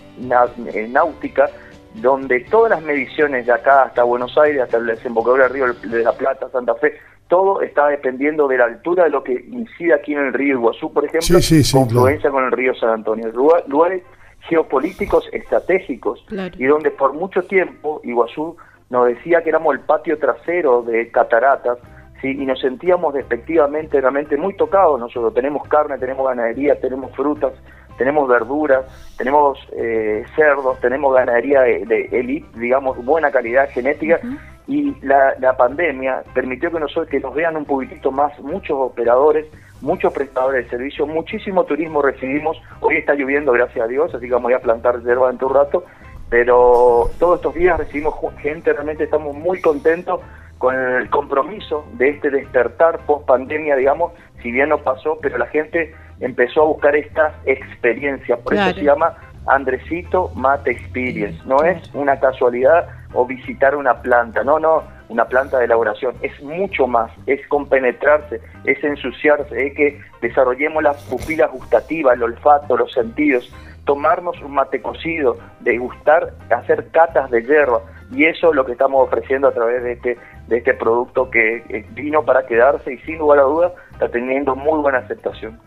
eh, 0.73 0.89
náutica 0.89 1.51
donde 1.95 2.41
todas 2.41 2.71
las 2.71 2.83
mediciones 2.83 3.47
de 3.47 3.53
acá 3.53 3.83
hasta 3.83 4.05
Buenos 4.05 4.37
Aires, 4.39 4.63
hasta 4.63 4.77
el 4.77 4.87
desembocador 4.87 5.43
del 5.43 5.51
río 5.51 5.75
de 5.75 6.05
la 6.05 6.13
Plata, 6.13 6.49
Santa 6.51 6.75
Fe, 6.77 6.95
todo 7.29 7.61
está 7.63 7.89
dependiendo 7.89 8.49
de 8.49 8.59
la 8.59 8.65
altura 8.65 9.05
de 9.05 9.11
lo 9.11 9.23
que 9.23 9.33
incide 9.33 9.95
aquí 9.95 10.15
en 10.15 10.27
el 10.27 10.33
río 10.33 10.55
Iguazú, 10.55 10.93
por 10.93 11.05
ejemplo, 11.05 11.41
sí, 11.41 11.63
confluencia 11.73 12.31
con 12.31 12.45
el 12.45 12.53
río 12.53 12.75
San 12.75 12.91
Antonio. 12.91 13.29
Lugares 13.67 14.03
geopolíticos 14.49 15.29
estratégicos 15.33 16.25
y 16.57 16.65
donde 16.65 16.91
por 16.91 17.13
mucho 17.13 17.43
tiempo 17.43 18.01
Iguazú 18.05 18.57
nos 18.91 19.07
decía 19.07 19.43
que 19.43 19.51
éramos 19.51 19.75
el 19.75 19.81
patio 19.81 20.19
trasero 20.19 20.83
de 20.83 21.11
cataratas 21.11 21.79
¿sí? 22.23 22.31
y 22.31 22.47
nos 22.47 22.61
sentíamos 22.61 23.13
despectivamente 23.13 24.01
realmente 24.01 24.37
muy 24.37 24.57
tocados 24.57 24.99
nosotros 24.99 25.35
tenemos 25.35 25.67
carne 25.69 25.99
tenemos 25.99 26.27
ganadería 26.27 26.81
tenemos 26.81 27.15
frutas 27.15 27.53
tenemos 27.99 28.29
verduras 28.29 28.87
tenemos 29.19 29.59
eh, 29.73 30.25
cerdos 30.35 30.81
tenemos 30.81 31.15
ganadería 31.15 31.63
de, 31.63 32.09
elite 32.13 32.49
digamos 32.59 33.05
buena 33.05 33.31
calidad 33.31 33.69
genética 33.71 34.21
y 34.69 34.95
la, 35.01 35.35
la, 35.41 35.57
pandemia 35.57 36.23
permitió 36.35 36.71
que 36.71 36.79
nosotros 36.79 37.09
que 37.09 37.21
nos 37.21 37.35
vean 37.35 37.57
un 37.57 37.65
poquitito 37.65 38.13
más 38.13 38.39
muchos 38.41 38.77
operadores 38.79 39.47
muchos 39.81 40.13
prestadores 40.13 40.65
de 40.65 40.71
servicio, 40.71 41.07
muchísimo 41.07 41.65
turismo 41.65 42.03
recibimos. 42.03 42.61
Hoy 42.81 42.97
está 42.97 43.15
lloviendo, 43.15 43.53
gracias 43.53 43.85
a 43.85 43.89
Dios, 43.89 44.15
así 44.15 44.27
que 44.27 44.33
vamos 44.33 44.53
a 44.53 44.59
plantar 44.59 45.03
hierba 45.03 45.31
en 45.31 45.39
un 45.43 45.55
rato. 45.55 45.85
Pero 46.31 47.11
todos 47.19 47.37
estos 47.37 47.55
días 47.55 47.79
recibimos 47.79 48.15
gente, 48.43 48.73
realmente 48.73 49.05
estamos 49.05 49.35
muy 49.35 49.61
contentos 49.61 50.21
con 50.59 50.75
el 50.75 51.09
compromiso 51.09 51.87
de 51.95 52.11
este 52.11 52.31
despertar 52.31 52.99
post 53.07 53.27
pandemia, 53.27 53.77
digamos, 53.77 54.13
si 54.43 54.51
bien 54.51 54.69
no 54.69 54.79
pasó, 54.79 55.19
pero 55.23 55.39
la 55.39 55.47
gente 55.47 55.95
empezó 56.21 56.63
a 56.63 56.67
buscar 56.67 56.97
estas 56.97 57.33
experiencias. 57.47 58.39
Por 58.41 58.55
eso 58.55 58.75
se 58.75 58.83
llama 58.83 59.17
Andresito 59.47 60.31
Mate 60.35 60.73
Experience. 60.73 61.41
No 61.47 61.63
es 61.63 61.79
una 61.95 62.19
casualidad 62.19 62.89
o 63.13 63.27
visitar 63.27 63.75
una 63.77 64.03
planta, 64.03 64.45
no, 64.45 64.59
no 64.59 64.83
una 65.09 65.27
planta 65.27 65.59
de 65.59 65.65
elaboración, 65.65 66.15
es 66.23 66.41
mucho 66.43 66.87
más, 66.87 67.11
es 67.27 67.47
compenetrarse, 67.49 68.41
es 68.65 68.83
ensuciarse, 68.85 69.67
es 69.67 69.75
que 69.75 70.01
desarrollemos 70.21 70.83
las 70.83 71.03
pupilas 71.05 71.51
gustativas, 71.51 72.15
el 72.15 72.23
olfato, 72.25 72.77
los 72.77 72.93
sentidos, 72.93 73.51
tomarnos 73.85 74.39
un 74.43 74.53
mate 74.53 74.83
cocido, 74.83 75.39
degustar, 75.61 76.35
hacer 76.51 76.91
catas 76.91 77.31
de 77.31 77.43
hierba, 77.43 77.81
y 78.13 78.25
eso 78.27 78.51
es 78.51 78.57
lo 78.57 78.67
que 78.67 78.73
estamos 78.73 79.07
ofreciendo 79.07 79.49
a 79.49 79.53
través 79.53 79.83
de 79.83 79.93
este, 79.93 80.19
de 80.47 80.59
este 80.59 80.75
producto 80.75 81.31
que 81.31 81.87
vino 81.93 82.23
para 82.25 82.47
quedarse 82.47 82.93
y 82.93 82.99
sin 82.99 83.19
lugar 83.19 83.39
a 83.39 83.43
dudas 83.43 83.73
está 83.93 84.09
teniendo 84.09 84.55
muy 84.55 84.81
buena 84.81 84.99
aceptación. 84.99 85.59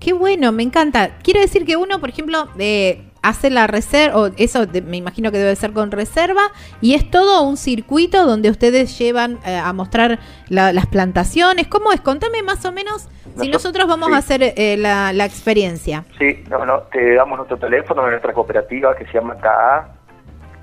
Qué 0.00 0.12
bueno, 0.12 0.52
me 0.52 0.62
encanta. 0.62 1.16
Quiere 1.22 1.40
decir 1.40 1.64
que 1.64 1.76
uno, 1.76 1.98
por 1.98 2.10
ejemplo, 2.10 2.48
eh, 2.58 3.10
hace 3.24 3.50
la 3.50 3.66
reserva, 3.66 4.18
o 4.18 4.30
eso 4.36 4.66
me 4.86 4.98
imagino 4.98 5.32
que 5.32 5.38
debe 5.38 5.56
ser 5.56 5.72
con 5.72 5.90
reserva, 5.90 6.42
y 6.80 6.94
es 6.94 7.10
todo 7.10 7.42
un 7.42 7.56
circuito 7.56 8.26
donde 8.26 8.50
ustedes 8.50 8.96
llevan 8.98 9.38
eh, 9.46 9.56
a 9.56 9.72
mostrar 9.72 10.18
las 10.48 10.86
plantaciones. 10.86 11.66
¿Cómo 11.66 11.92
es? 11.92 12.00
Contame 12.00 12.42
más 12.42 12.64
o 12.66 12.72
menos 12.72 13.08
si 13.40 13.48
nosotros 13.48 13.88
vamos 13.88 14.12
a 14.12 14.18
hacer 14.18 14.42
eh, 14.42 14.76
la, 14.76 15.24
experiencia. 15.24 16.04
Sí, 16.18 16.44
no, 16.50 16.66
no, 16.66 16.82
te 16.92 17.14
damos 17.14 17.38
nuestro 17.38 17.56
teléfono 17.56 18.04
de 18.04 18.10
nuestra 18.10 18.32
cooperativa 18.32 18.94
que 18.94 19.06
se 19.06 19.14
llama 19.14 19.36
KA, 19.38 19.88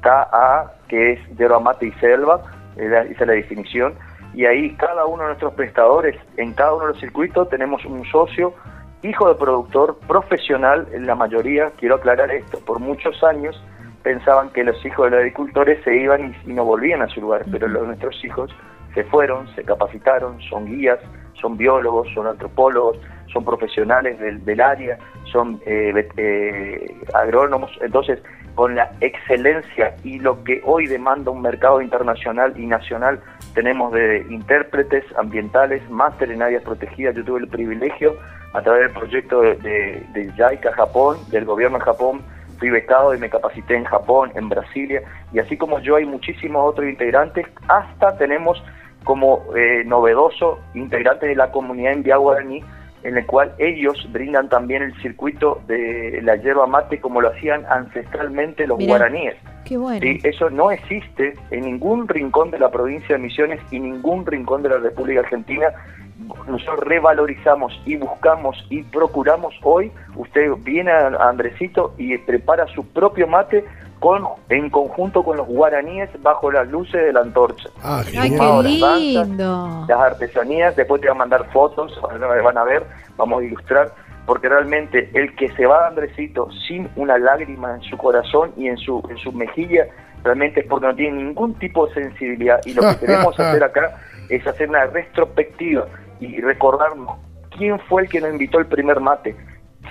KA, 0.02 0.72
que 0.88 1.14
es 1.14 1.38
Yerba 1.38 1.60
Mate 1.60 1.88
y 1.88 1.92
Selva, 1.94 2.44
esa 2.78 3.02
es 3.02 3.20
la 3.20 3.34
definición, 3.34 3.96
y 4.34 4.46
ahí 4.46 4.76
cada 4.76 5.06
uno 5.06 5.24
de 5.24 5.30
nuestros 5.30 5.54
prestadores, 5.54 6.16
en 6.38 6.54
cada 6.54 6.74
uno 6.74 6.86
de 6.86 6.92
los 6.94 7.00
circuitos 7.02 7.50
tenemos 7.50 7.84
un 7.86 8.06
socio 8.06 8.54
hijo 9.04 9.30
de 9.30 9.36
productor 9.36 9.98
profesional, 10.08 10.88
en 10.94 11.06
la 11.06 11.16
mayoría, 11.16 11.72
quiero 11.78 11.96
aclarar 11.96 12.32
esto, 12.32 12.60
por 12.60 12.80
muchos 12.80 13.24
años 13.24 13.62
pensaban 14.04 14.50
que 14.50 14.64
los 14.64 14.84
hijos 14.86 15.06
de 15.06 15.12
los 15.12 15.20
agricultores 15.20 15.84
se 15.84 15.96
iban 15.96 16.36
y, 16.46 16.54
no 16.54 16.66
volvían 16.66 17.02
a 17.02 17.08
su 17.08 17.22
lugar, 17.22 17.44
pero 17.52 17.68
los, 17.68 17.86
nuestros 17.86 18.24
hijos 18.26 18.52
se 18.94 19.04
fueron, 19.06 19.48
se 19.56 19.64
capacitaron, 19.64 20.42
son 20.42 20.66
guías, 20.66 21.00
son 21.34 21.58
biólogos, 21.58 22.08
son 22.14 22.28
antropólogos, 22.28 22.98
son 23.32 23.46
profesionales 23.46 24.20
del, 24.20 24.62
área, 24.62 24.98
son 25.32 25.62
eh, 25.66 26.10
eh, 26.18 26.96
agrónomos, 27.14 27.72
entonces 27.82 28.20
con 28.62 28.76
la 28.76 28.92
excelencia 29.02 29.96
y 30.04 30.20
lo 30.20 30.44
que 30.44 30.62
hoy 30.64 30.86
demanda 30.86 31.32
un 31.32 31.42
mercado 31.42 31.82
internacional 31.82 32.54
y 32.56 32.68
nacional, 32.68 33.20
tenemos 33.56 33.92
de 33.92 34.24
intérpretes 34.30 35.04
ambientales, 35.18 35.82
máster 35.90 36.30
en 36.30 36.44
áreas 36.44 36.62
protegidas, 36.62 37.16
yo 37.16 37.26
tuve 37.26 37.40
el 37.40 37.48
privilegio 37.48 38.16
a 38.54 38.62
través 38.62 38.84
del 38.84 38.92
proyecto 38.92 39.42
de, 39.42 39.56
de, 40.14 40.60
Japón, 40.76 41.18
del 41.32 41.46
gobierno 41.46 41.80
de 41.80 41.86
Japón, 41.86 42.22
fui 42.60 42.70
becado 42.70 43.16
y 43.16 43.18
me 43.18 43.32
capacité 43.32 43.76
en 43.78 43.86
Japón, 43.86 44.32
en 44.36 44.48
Brasilia, 44.48 45.02
y 45.34 45.40
así 45.40 45.58
como 45.58 45.80
yo 45.80 45.96
hay 45.96 46.06
muchísimos 46.06 46.62
otros 46.64 46.88
integrantes, 46.88 47.48
hasta 47.68 48.16
tenemos 48.16 48.64
como 49.04 49.44
eh, 49.56 49.82
novedoso 49.88 50.60
integrantes 50.76 51.28
de 51.28 51.36
la 51.36 51.50
comunidad 51.50 51.94
en 51.94 52.04
Guaraní, 52.04 52.64
en 53.04 53.18
el 53.18 53.26
cual 53.26 53.54
ellos 53.58 54.08
brindan 54.12 54.50
también 54.50 54.84
el 54.84 55.02
circuito 55.02 55.62
de 55.68 56.20
la 56.24 56.36
yerba 56.36 56.68
mate 56.68 57.00
como 57.00 57.22
lo 57.22 57.30
hacían 57.30 57.66
ancestralmente 57.70 58.68
los 58.68 58.80
guaraníes. 58.80 59.36
Qué 59.66 59.78
bueno. 59.78 60.00
Eso 60.24 60.50
no 60.50 60.72
existe 60.72 61.34
en 61.52 61.66
ningún 61.66 62.08
rincón 62.08 62.52
de 62.52 62.60
la 62.60 62.70
provincia 62.70 63.16
de 63.16 63.22
Misiones 63.22 63.60
y 63.72 63.80
ningún 63.80 64.26
rincón 64.26 64.64
de 64.64 64.70
la 64.70 64.78
República 64.78 65.22
Argentina 65.22 65.68
nosotros 66.48 66.80
revalorizamos 66.82 67.80
y 67.86 67.98
buscamos 67.98 68.56
y 68.70 68.84
procuramos 68.84 69.54
hoy, 69.64 69.92
usted 70.16 70.52
viene 70.60 70.92
a 70.92 71.08
Andresito 71.30 71.94
y 71.98 72.18
prepara 72.18 72.68
su 72.68 72.86
propio 72.86 73.28
mate 73.28 73.66
con, 74.00 74.28
en 74.50 74.70
conjunto 74.72 75.24
con 75.24 75.38
los 75.38 75.48
guaraníes 75.48 76.10
bajo 76.24 76.52
las 76.52 76.68
luces 76.68 77.04
de 77.04 77.14
la 77.14 77.22
antorcha. 77.22 77.70
Ah, 77.84 78.02
Ay, 78.18 78.32
qué 78.32 79.00
lindo. 79.00 79.86
Las, 79.88 80.00
artesanías, 80.00 80.76
después 80.76 81.02
te 81.02 81.08
van 81.08 81.18
a 81.18 81.20
mandar 81.20 81.52
fotos, 81.52 82.00
van 82.02 82.58
a 82.58 82.64
ver, 82.64 82.84
vamos 83.16 83.42
a 83.42 83.46
ilustrar, 83.46 83.94
porque 84.26 84.50
realmente 84.50 85.10
el 85.14 85.36
que 85.36 85.50
se 85.50 85.68
va 85.68 85.86
a 85.86 85.88
Andresito 85.90 86.50
sin 86.68 86.90
una 86.96 87.20
lágrima 87.20 87.76
en 87.76 87.82
su 87.84 87.96
corazón 87.96 88.52
y 88.58 88.68
en 88.68 88.78
su, 88.78 89.04
en 89.08 89.18
su 89.18 89.32
mejilla, 89.34 89.86
realmente 90.24 90.62
es 90.62 90.68
porque 90.68 90.88
no 90.88 90.96
tiene 90.96 91.24
ningún 91.24 91.54
tipo 91.56 91.86
de 91.86 91.94
sensibilidad. 91.94 92.60
Y 92.66 92.74
lo 92.74 92.82
que 92.82 92.96
queremos 93.06 93.40
hacer 93.40 93.64
acá 93.64 94.00
es 94.32 94.48
hacer 94.48 94.70
una 94.70 94.86
retrospectiva 94.86 95.86
y 96.20 96.40
recordarnos 96.42 97.20
quién 97.58 97.80
fue 97.82 98.04
el 98.04 98.10
que 98.10 98.22
nos 98.22 98.32
invitó 98.32 98.60
el 98.60 98.66
primer 98.66 99.00
mate. 99.00 99.36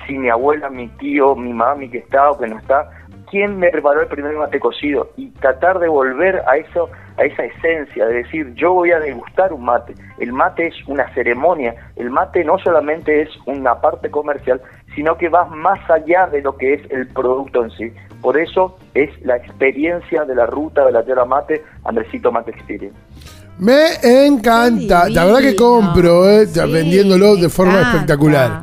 Si 0.06 0.16
mi 0.16 0.30
abuela, 0.30 0.70
mi 0.70 0.88
tío, 0.88 1.36
mi 1.36 1.52
mami 1.52 1.90
que 1.90 1.98
está 1.98 2.30
o 2.30 2.38
que 2.38 2.46
no 2.46 2.58
está, 2.58 2.88
quién 3.30 3.58
me 3.58 3.70
preparó 3.70 4.00
el 4.00 4.08
primer 4.08 4.36
mate 4.36 4.58
cocido 4.58 5.10
y 5.16 5.30
tratar 5.30 5.78
de 5.78 5.88
volver 5.88 6.42
a 6.46 6.56
eso, 6.56 6.90
a 7.18 7.24
esa 7.24 7.44
esencia, 7.44 8.06
de 8.06 8.14
decir 8.14 8.54
yo 8.54 8.72
voy 8.72 8.92
a 8.92 8.98
degustar 8.98 9.52
un 9.52 9.64
mate. 9.64 9.94
El 10.18 10.32
mate 10.32 10.68
es 10.68 10.74
una 10.86 11.12
ceremonia, 11.14 11.74
el 11.96 12.10
mate 12.10 12.44
no 12.44 12.58
solamente 12.58 13.22
es 13.22 13.28
una 13.46 13.80
parte 13.80 14.10
comercial, 14.10 14.60
sino 14.94 15.16
que 15.16 15.28
va 15.28 15.44
más 15.44 15.78
allá 15.90 16.26
de 16.26 16.42
lo 16.42 16.56
que 16.56 16.74
es 16.74 16.90
el 16.90 17.06
producto 17.08 17.64
en 17.64 17.70
sí. 17.72 17.92
Por 18.20 18.38
eso 18.38 18.78
es 18.94 19.10
la 19.22 19.36
experiencia 19.36 20.24
de 20.24 20.34
la 20.34 20.46
ruta 20.46 20.84
de 20.84 20.92
la 20.92 21.04
tierra 21.04 21.24
mate, 21.24 21.62
Andresito 21.84 22.32
Mate 22.32 22.50
Experience. 22.50 23.39
Me 23.60 24.26
encanta. 24.26 25.08
La 25.10 25.26
verdad 25.26 25.40
que 25.40 25.54
compro, 25.54 26.28
eh, 26.28 26.46
vendiéndolo 26.70 27.36
de 27.36 27.48
forma 27.48 27.80
espectacular. 27.82 28.62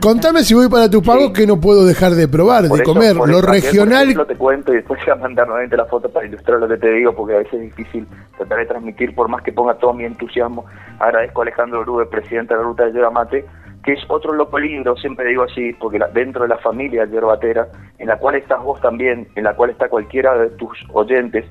Contame 0.00 0.42
si 0.42 0.54
voy 0.54 0.68
para 0.68 0.88
tu 0.88 1.02
pago 1.02 1.32
que 1.32 1.46
no 1.46 1.60
puedo 1.60 1.84
dejar 1.84 2.12
de 2.12 2.26
probar, 2.26 2.64
de 2.64 2.82
comer. 2.82 3.14
Lo 3.16 3.40
regional. 3.40 4.12
Lo 4.12 4.26
te 4.26 4.36
cuento 4.36 4.72
y 4.72 4.76
después 4.76 5.00
voy 5.06 5.12
a 5.12 5.16
mandar 5.16 5.46
nuevamente 5.46 5.76
la 5.76 5.84
foto 5.86 6.08
para 6.08 6.26
ilustrar 6.26 6.58
lo 6.58 6.68
que 6.68 6.76
te 6.76 6.90
digo, 6.90 7.14
porque 7.14 7.34
a 7.34 7.38
veces 7.38 7.54
es 7.54 7.76
difícil 7.76 8.06
tratar 8.36 8.58
de 8.58 8.66
transmitir, 8.66 9.14
por 9.14 9.28
más 9.28 9.42
que 9.42 9.52
ponga 9.52 9.74
todo 9.74 9.92
mi 9.92 10.04
entusiasmo. 10.04 10.64
Agradezco 10.98 11.40
a 11.40 11.44
Alejandro 11.44 11.80
Urube, 11.80 12.06
presidente 12.06 12.54
de 12.54 12.60
la 12.60 12.66
Ruta 12.66 12.84
de 12.86 12.92
Yerba 12.92 13.10
Mate, 13.10 13.44
que 13.84 13.92
es 13.92 14.00
otro 14.08 14.32
loco 14.32 14.58
lindo, 14.58 14.96
siempre 14.96 15.28
digo 15.28 15.42
así, 15.42 15.72
porque 15.74 15.98
dentro 16.14 16.42
de 16.42 16.48
la 16.48 16.58
familia 16.58 17.04
yerbatera, 17.04 17.68
en 17.98 18.08
la 18.08 18.16
cual 18.16 18.36
estás 18.36 18.62
vos 18.62 18.80
también, 18.80 19.28
en 19.34 19.44
la 19.44 19.54
cual 19.54 19.70
está 19.70 19.88
cualquiera 19.88 20.36
de 20.38 20.50
tus 20.50 20.78
oyentes, 20.92 21.44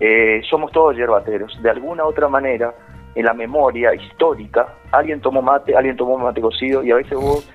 eh, 0.00 0.42
somos 0.48 0.72
todos 0.72 0.96
yerbateros. 0.96 1.60
De 1.62 1.70
alguna 1.70 2.04
otra 2.04 2.28
manera, 2.28 2.74
en 3.14 3.24
la 3.24 3.32
memoria 3.32 3.94
histórica, 3.94 4.68
alguien 4.92 5.20
tomó 5.20 5.42
mate, 5.42 5.74
alguien 5.74 5.96
tomó 5.96 6.18
mate 6.18 6.40
cocido 6.40 6.84
y 6.84 6.90
a 6.90 6.96
veces 6.96 7.18
vos 7.18 7.50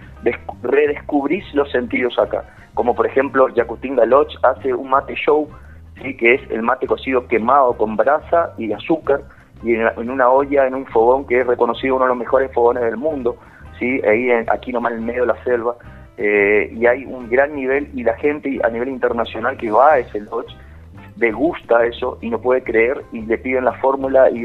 redescubrís 0.64 1.44
los 1.54 1.72
sentidos 1.72 2.18
acá. 2.18 2.44
Como 2.74 2.96
por 2.96 3.06
ejemplo, 3.06 3.50
Yacutín 3.50 3.96
Galoch 3.96 4.34
hace 4.44 4.74
un 4.74 4.90
mate 4.90 5.16
show, 5.16 5.48
¿sí? 6.02 6.16
que 6.16 6.36
es 6.36 6.42
el 6.50 6.64
mate 6.64 6.88
cocido 6.88 7.28
quemado 7.28 7.78
con 7.78 7.96
brasa 7.96 8.54
y 8.58 8.72
azúcar 8.72 9.22
y 9.64 9.76
en, 9.76 10.10
una 10.10 10.30
olla, 10.30 10.66
en 10.66 10.74
un 10.74 10.86
fogón 10.88 11.28
que 11.28 11.40
es 11.40 11.46
reconocido 11.46 11.96
uno 11.96 12.06
de 12.06 12.10
los 12.10 12.18
mejores 12.18 12.52
fogones 12.54 12.84
del 12.84 12.98
mundo, 12.98 13.38
¿sí? 13.78 14.02
ahí 14.04 14.32
aquí 14.52 14.72
nomás 14.72 14.94
en 14.94 15.06
medio 15.06 15.22
de 15.22 15.28
la 15.28 15.44
selva. 15.44 15.76
Eh, 16.18 16.72
y 16.76 16.86
hay 16.86 17.06
un 17.06 17.30
gran 17.30 17.56
nivel 17.56 17.90
y 17.94 18.04
la 18.04 18.16
gente 18.18 18.60
a 18.64 18.70
nivel 18.70 18.90
internacional 18.90 19.58
que 19.58 19.72
va 19.72 19.94
a 19.94 20.00
ese 20.00 20.20
lodge 20.22 20.54
le 21.22 21.32
gusta 21.32 21.86
eso 21.86 22.18
y 22.20 22.32
no 22.32 22.42
puede 22.42 22.64
creer 22.64 23.04
y 23.12 23.22
le 23.22 23.38
piden 23.38 23.66
la 23.66 23.74
fórmula 23.74 24.30
y, 24.32 24.42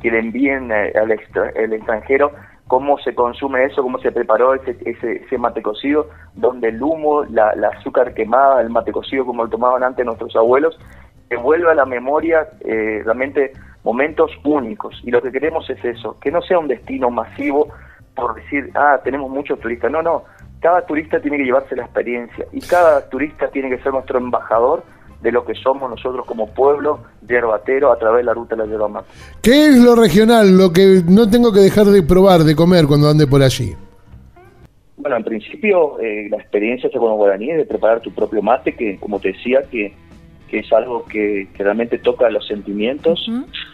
que 0.00 0.10
le 0.10 0.20
envíen 0.20 0.70
eh, 0.70 0.92
al 0.94 1.10
el 1.10 1.72
extranjero 1.72 2.32
cómo 2.68 2.96
se 2.98 3.14
consume 3.14 3.64
eso, 3.64 3.82
cómo 3.82 3.98
se 3.98 4.12
preparó 4.12 4.54
ese, 4.54 4.76
ese, 4.84 5.38
mate 5.38 5.62
cocido, 5.62 6.08
donde 6.34 6.68
el 6.68 6.82
humo, 6.82 7.24
la, 7.24 7.50
azúcar 7.76 8.14
quemada, 8.14 8.60
el 8.60 8.70
mate 8.70 8.92
cocido 8.92 9.26
como 9.26 9.44
lo 9.44 9.50
tomaban 9.50 9.82
antes 9.82 10.06
nuestros 10.06 10.34
abuelos, 10.36 10.78
que 11.28 11.36
a 11.36 11.74
la 11.74 11.84
memoria 11.84 12.48
eh, 12.60 13.02
realmente 13.04 13.52
momentos 13.82 14.30
únicos. 14.44 14.98
Y 15.04 15.10
lo 15.10 15.20
que 15.20 15.32
queremos 15.32 15.68
es 15.68 15.84
eso, 15.84 16.16
que 16.20 16.30
no 16.30 16.40
sea 16.40 16.58
un 16.58 16.68
destino 16.68 17.10
masivo 17.10 17.68
por 18.14 18.36
decir, 18.36 18.70
ah, 18.74 19.00
tenemos 19.02 19.28
muchos 19.28 19.58
turistas. 19.58 19.90
No, 19.90 20.00
no, 20.00 20.22
cada 20.60 20.86
turista 20.86 21.20
tiene 21.20 21.38
que 21.38 21.44
llevarse 21.44 21.76
la 21.76 21.84
experiencia 21.84 22.46
y 22.52 22.60
cada 22.60 23.08
turista 23.10 23.48
tiene 23.48 23.68
que 23.68 23.82
ser 23.82 23.92
nuestro 23.92 24.18
embajador 24.18 24.84
de 25.24 25.32
lo 25.32 25.42
que 25.42 25.54
somos 25.54 25.88
nosotros 25.88 26.26
como 26.26 26.48
pueblo 26.48 27.00
yerbatero 27.26 27.90
a 27.90 27.98
través 27.98 28.18
de 28.18 28.24
la 28.24 28.34
ruta 28.34 28.54
de 28.54 28.62
la 28.62 28.70
yerba 28.70 28.88
mate. 28.88 29.08
¿Qué 29.40 29.68
es 29.68 29.78
lo 29.78 29.96
regional, 29.96 30.54
lo 30.54 30.70
que 30.70 31.00
no 31.08 31.30
tengo 31.30 31.50
que 31.50 31.60
dejar 31.60 31.86
de 31.86 32.02
probar, 32.02 32.44
de 32.44 32.54
comer 32.54 32.86
cuando 32.86 33.08
ande 33.08 33.26
por 33.26 33.42
allí? 33.42 33.74
Bueno, 34.98 35.16
en 35.16 35.24
principio 35.24 35.98
eh, 35.98 36.28
la 36.28 36.36
experiencia 36.36 36.90
con 36.90 37.08
los 37.08 37.16
guaraníes 37.16 37.56
de 37.56 37.64
preparar 37.64 38.00
tu 38.00 38.12
propio 38.12 38.42
mate, 38.42 38.74
que 38.74 38.98
como 38.98 39.18
te 39.18 39.32
decía, 39.32 39.62
que, 39.70 39.94
es 40.52 40.72
algo 40.72 41.04
que, 41.06 41.48
realmente 41.56 41.98
toca 41.98 42.30
los 42.30 42.46
sentimientos, 42.46 43.28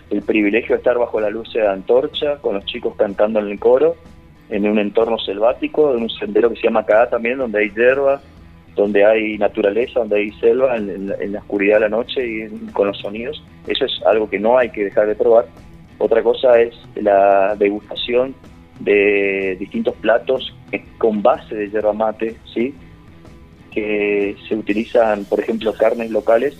el 0.08 0.22
privilegio 0.22 0.76
de 0.76 0.78
estar 0.78 0.96
bajo 0.96 1.20
la 1.20 1.30
luz 1.30 1.52
de 1.52 1.62
la 1.62 1.72
antorcha, 1.72 2.36
con 2.36 2.54
los 2.54 2.64
chicos 2.64 2.94
cantando 2.96 3.40
en 3.40 3.48
el 3.48 3.58
coro, 3.58 3.96
en 4.48 4.66
un 4.66 4.78
entorno 4.78 5.18
selvático, 5.18 5.94
en 5.94 6.04
un 6.04 6.10
sendero 6.10 6.48
que 6.48 6.56
se 6.56 6.62
llama 6.62 6.86
Caá 6.86 7.10
también, 7.10 7.38
donde 7.38 7.58
hay 7.58 7.70
hierba, 7.70 8.22
donde 8.74 9.04
hay 9.04 9.36
naturaleza, 9.38 10.00
donde 10.00 10.16
hay 10.16 10.30
selva, 10.32 10.76
en, 10.76 11.32
la 11.32 11.38
oscuridad 11.38 11.76
de 11.76 11.80
la 11.80 11.88
noche 11.88 12.26
y 12.26 12.48
con 12.72 12.88
los 12.88 12.98
sonidos. 12.98 13.42
Eso 13.66 13.84
es 13.84 14.00
algo 14.06 14.28
que 14.28 14.38
no 14.38 14.58
hay 14.58 14.70
que 14.70 14.84
dejar 14.84 15.06
de 15.06 15.14
probar. 15.14 15.46
Otra 15.98 16.22
cosa 16.22 16.60
es 16.60 16.74
la 16.94 17.54
degustación 17.56 18.34
de 18.78 19.56
distintos 19.58 19.94
platos 19.96 20.54
con 20.98 21.22
base 21.22 21.54
de 21.54 21.70
yerba 21.70 21.92
mate, 21.92 22.36
¿sí? 22.54 22.74
que 23.70 24.36
se 24.48 24.56
utilizan, 24.56 25.24
por 25.24 25.40
ejemplo, 25.40 25.72
carnes 25.74 26.10
locales 26.10 26.56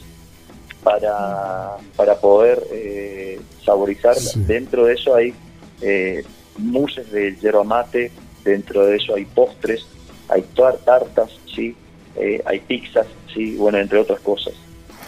para, 0.83 1.77
para 1.96 2.16
poder 2.16 2.62
eh, 2.73 3.40
saborizar. 3.64 4.16
Dentro 4.46 4.85
de 4.85 4.94
eso 4.94 5.14
hay 5.14 5.35
eh, 5.81 6.23
muses 6.59 7.11
de 7.11 7.35
yerba 7.37 7.64
mate, 7.64 8.12
dentro 8.44 8.87
de 8.87 8.96
eso 8.96 9.14
hay 9.14 9.25
postres, 9.25 9.87
hay 10.29 10.42
tartas, 10.55 11.31
¿sí? 11.55 11.75
Eh, 12.16 12.42
hay 12.44 12.61
pizzas, 12.61 13.07
sí, 13.33 13.57
bueno, 13.57 13.79
entre 13.79 13.99
otras 13.99 14.20
cosas. 14.20 14.55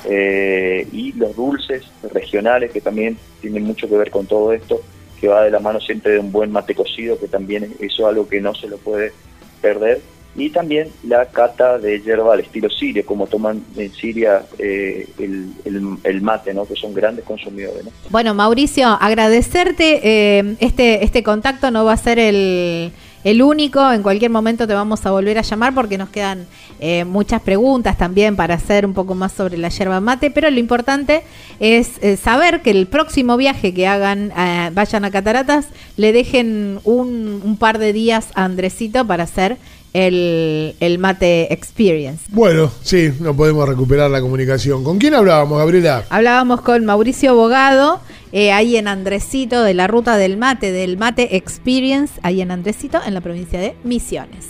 Eh, 0.05 0.87
y 0.93 1.13
los 1.13 1.37
dulces 1.37 1.85
regionales 2.13 2.73
que 2.73 2.81
también 2.81 3.17
tienen 3.41 3.65
mucho 3.65 3.89
que 3.89 3.97
ver 3.97 4.11
con 4.11 4.27
todo 4.27 4.53
esto, 4.53 4.81
que 5.21 5.29
va 5.29 5.45
de 5.45 5.51
la 5.51 5.61
mano 5.61 5.81
siempre 5.81 6.13
de 6.13 6.19
un 6.19 6.33
buen 6.33 6.51
mate 6.51 6.75
cocido, 6.75 7.19
que 7.19 7.29
también 7.29 7.65
eso 7.81 8.03
es 8.03 8.09
algo 8.09 8.29
que 8.29 8.41
no 8.41 8.55
se 8.55 8.69
lo 8.69 8.79
puede 8.79 9.13
perder. 9.61 10.01
Y 10.35 10.49
también 10.49 10.89
la 11.07 11.27
cata 11.27 11.79
de 11.79 12.01
hierba 12.01 12.33
al 12.33 12.41
estilo 12.41 12.71
sirio, 12.71 13.05
como 13.05 13.27
toman 13.27 13.63
en 13.77 13.93
Siria 13.93 14.43
eh, 14.59 15.07
el, 15.19 16.23
mate, 16.23 16.55
¿no? 16.55 16.65
que 16.65 16.75
son 16.75 16.95
grandes 16.95 17.27
consumidores. 17.27 17.85
Bueno, 18.09 18.33
Mauricio, 18.33 18.89
agradecerte 18.89 20.39
este, 20.59 21.05
este 21.05 21.23
contacto, 21.23 21.71
no 21.71 21.85
va 21.85 21.93
a 21.93 21.97
ser 21.99 22.19
el 22.19 22.93
el 23.25 23.43
único. 23.43 23.93
En 23.93 24.03
cualquier 24.03 24.31
momento 24.31 24.67
te 24.67 24.75
vamos 24.75 25.05
a 25.07 25.11
volver 25.11 25.39
a 25.39 25.43
llamar 25.43 25.75
porque 25.75 25.99
nos 25.99 26.09
quedan 26.09 26.47
eh, 26.81 27.05
muchas 27.05 27.41
preguntas 27.43 27.97
también 27.97 28.37
para 28.37 28.55
hacer 28.55 28.87
un 28.87 28.95
poco 28.95 29.15
más 29.15 29.33
sobre 29.33 29.57
la 29.59 29.69
yerba 29.69 30.01
mate. 30.01 30.31
Pero 30.31 30.51
lo 30.51 30.59
importante 30.59 31.23
es 31.61 31.93
eh, 32.03 32.17
saber 32.17 32.63
que 32.63 32.71
el 32.71 32.87
próximo 32.87 33.37
viaje 33.37 33.73
que 33.75 33.87
hagan, 33.87 34.33
eh, 34.37 34.71
vayan 34.73 35.05
a 35.05 35.11
Cataratas, 35.11 35.67
le 35.97 36.13
dejen 36.13 36.81
un, 36.85 37.41
un 37.45 37.57
par 37.57 37.79
de 37.79 37.93
días 37.93 38.29
a 38.35 38.45
Andresito 38.45 39.07
para 39.07 39.25
hacer 39.25 39.59
el, 39.93 40.75
el, 40.81 40.99
Mate 40.99 41.53
Experience. 41.53 42.25
Bueno, 42.29 42.71
sí, 42.83 43.13
no 43.21 43.37
podemos 43.37 43.69
recuperar 43.69 44.11
la 44.11 44.21
comunicación. 44.21 44.85
¿Con 44.85 44.99
quién 44.99 45.15
hablábamos, 45.15 45.59
Gabriela? 45.59 46.05
Hablábamos 46.09 46.63
con 46.63 46.85
Mauricio 46.85 47.35
Bogado, 47.35 48.01
eh, 48.33 48.53
ahí 48.53 48.77
en 48.77 48.89
Andresito, 48.89 49.63
de 49.63 49.75
la 49.75 49.87
ruta 49.87 50.17
del 50.17 50.37
mate, 50.37 50.73
del 50.73 50.97
Mate 50.97 51.37
Experience, 51.37 52.15
ahí 52.23 52.41
en 52.41 52.51
Andresito, 52.51 53.01
en 53.05 53.15
la 53.15 53.21
provincia 53.21 53.61
de 53.61 53.77
Misiones. 53.85 54.47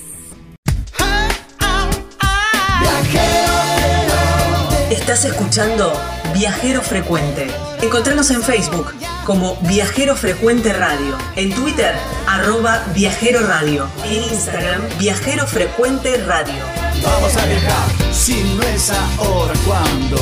Estás 4.90 5.24
escuchando 5.24 5.92
Viajero 6.32 6.80
Frecuente. 6.80 7.46
Encontrarnos 7.82 8.30
en 8.30 8.42
Facebook 8.42 8.92
como 9.24 9.56
Viajero 9.62 10.14
Frecuente 10.16 10.72
Radio, 10.72 11.16
en 11.36 11.52
Twitter 11.52 11.94
arroba 12.26 12.84
Viajero 12.94 13.40
Radio, 13.46 13.88
en 14.04 14.22
Instagram 14.22 14.82
Viajero 14.98 15.46
Frecuente 15.46 16.16
Radio. 16.24 16.62
Vamos 17.02 17.36
a 17.36 17.46
viajar, 17.46 18.12
si 18.12 18.42
no 18.54 18.62
es 18.62 18.90
ahora, 18.90 19.54
¿cuándo? 19.66 20.18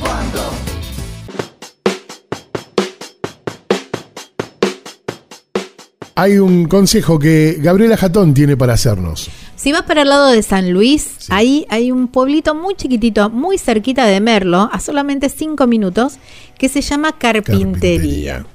¿Cuándo? 0.00 0.67
Hay 6.20 6.38
un 6.38 6.64
consejo 6.66 7.20
que 7.20 7.58
Gabriela 7.60 7.96
Jatón 7.96 8.34
tiene 8.34 8.56
para 8.56 8.72
hacernos. 8.72 9.30
Si 9.54 9.70
vas 9.70 9.82
para 9.82 10.02
el 10.02 10.08
lado 10.08 10.26
de 10.32 10.42
San 10.42 10.72
Luis, 10.72 11.28
ahí 11.28 11.64
hay 11.68 11.92
un 11.92 12.08
pueblito 12.08 12.56
muy 12.56 12.74
chiquitito, 12.74 13.30
muy 13.30 13.56
cerquita 13.56 14.04
de 14.04 14.20
Merlo, 14.20 14.68
a 14.72 14.80
solamente 14.80 15.28
cinco 15.28 15.68
minutos, 15.68 16.18
que 16.58 16.68
se 16.68 16.80
llama 16.80 17.12
Carpintería. 17.16 18.46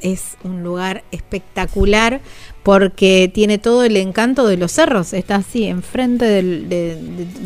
es 0.00 0.36
un 0.42 0.64
lugar 0.64 1.04
espectacular 1.12 2.20
porque 2.64 3.30
tiene 3.32 3.58
todo 3.58 3.84
el 3.84 3.96
encanto 3.98 4.48
de 4.48 4.56
los 4.56 4.72
cerros. 4.72 5.12
Está 5.12 5.36
así, 5.36 5.66
enfrente 5.66 6.24
de, 6.24 6.98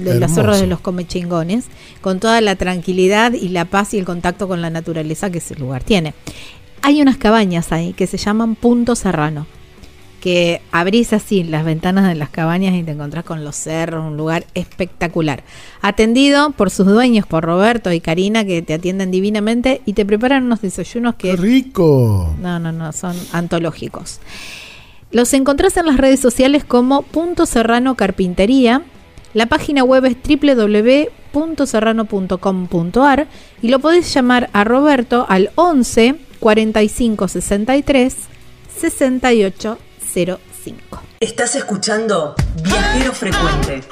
los 0.02 0.32
cerros 0.32 0.58
de 0.58 0.68
los 0.68 0.80
comechingones, 0.80 1.66
con 2.00 2.18
toda 2.18 2.40
la 2.40 2.56
tranquilidad 2.56 3.34
y 3.34 3.50
la 3.50 3.66
paz 3.66 3.92
y 3.92 3.98
el 3.98 4.06
contacto 4.06 4.48
con 4.48 4.62
la 4.62 4.70
naturaleza 4.70 5.28
que 5.28 5.36
ese 5.36 5.54
lugar 5.54 5.84
tiene. 5.84 6.14
Hay 6.80 7.02
unas 7.02 7.18
cabañas 7.18 7.72
ahí 7.72 7.92
que 7.92 8.06
se 8.06 8.16
llaman 8.16 8.54
Punto 8.54 8.96
Serrano 8.96 9.46
que 10.26 10.60
abrís 10.72 11.12
así 11.12 11.44
las 11.44 11.64
ventanas 11.64 12.08
de 12.08 12.16
las 12.16 12.30
cabañas 12.30 12.74
y 12.74 12.82
te 12.82 12.90
encontrás 12.90 13.24
con 13.24 13.44
los 13.44 13.54
cerros, 13.54 14.04
un 14.04 14.16
lugar 14.16 14.44
espectacular. 14.54 15.44
Atendido 15.82 16.50
por 16.50 16.70
sus 16.70 16.88
dueños, 16.88 17.28
por 17.28 17.44
Roberto 17.44 17.92
y 17.92 18.00
Karina, 18.00 18.44
que 18.44 18.60
te 18.60 18.74
atienden 18.74 19.12
divinamente 19.12 19.82
y 19.86 19.92
te 19.92 20.04
preparan 20.04 20.42
unos 20.42 20.62
desayunos 20.62 21.14
que... 21.14 21.36
rico! 21.36 22.34
No, 22.42 22.58
no, 22.58 22.72
no, 22.72 22.92
son 22.92 23.14
antológicos. 23.30 24.18
Los 25.12 25.32
encontrás 25.32 25.76
en 25.76 25.86
las 25.86 25.96
redes 25.96 26.18
sociales 26.18 26.64
como 26.64 27.02
Punto 27.02 27.46
Serrano 27.46 27.94
Carpintería. 27.94 28.82
La 29.32 29.46
página 29.46 29.84
web 29.84 30.06
es 30.06 30.16
www.serrano.com.ar 31.32 33.28
y 33.62 33.68
lo 33.68 33.78
podés 33.78 34.12
llamar 34.12 34.50
a 34.52 34.64
Roberto 34.64 35.24
al 35.28 35.52
11 35.54 36.16
45 36.40 37.28
63 37.28 38.16
68 38.76 39.78
Estás 41.20 41.56
escuchando 41.56 42.34
Viajero 42.62 43.12
Frecuente. 43.12 43.82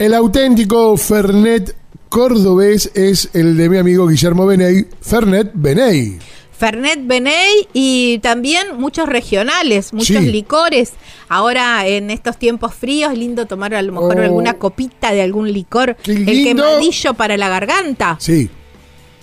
El 0.00 0.12
auténtico 0.12 0.96
Fernet 0.96 1.76
cordobés 2.08 2.90
es 2.94 3.30
el 3.32 3.56
de 3.56 3.68
mi 3.68 3.78
amigo 3.78 4.08
Guillermo 4.08 4.44
Beney, 4.44 4.88
Fernet 5.00 5.52
Beney. 5.54 6.18
Fernet 6.58 7.06
Beney 7.06 7.68
y 7.72 8.18
también 8.18 8.78
muchos 8.78 9.08
regionales, 9.08 9.92
muchos 9.92 10.22
licores. 10.22 10.92
Ahora 11.28 11.86
en 11.86 12.10
estos 12.10 12.36
tiempos 12.36 12.74
fríos, 12.74 13.16
lindo 13.16 13.46
tomar 13.46 13.74
a 13.74 13.82
lo 13.82 13.92
mejor 13.92 14.18
oh. 14.18 14.22
alguna 14.24 14.54
copita 14.54 15.12
de 15.12 15.22
algún 15.22 15.52
licor. 15.52 15.96
El 16.04 16.44
quemadillo 16.44 17.14
para 17.14 17.36
la 17.36 17.48
garganta. 17.48 18.16
Sí. 18.18 18.50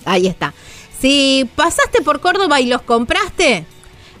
Ahí 0.06 0.26
está. 0.26 0.54
Si 0.98 1.46
pasaste 1.56 2.00
por 2.00 2.20
Córdoba 2.20 2.60
y 2.62 2.66
los 2.66 2.80
compraste, 2.80 3.66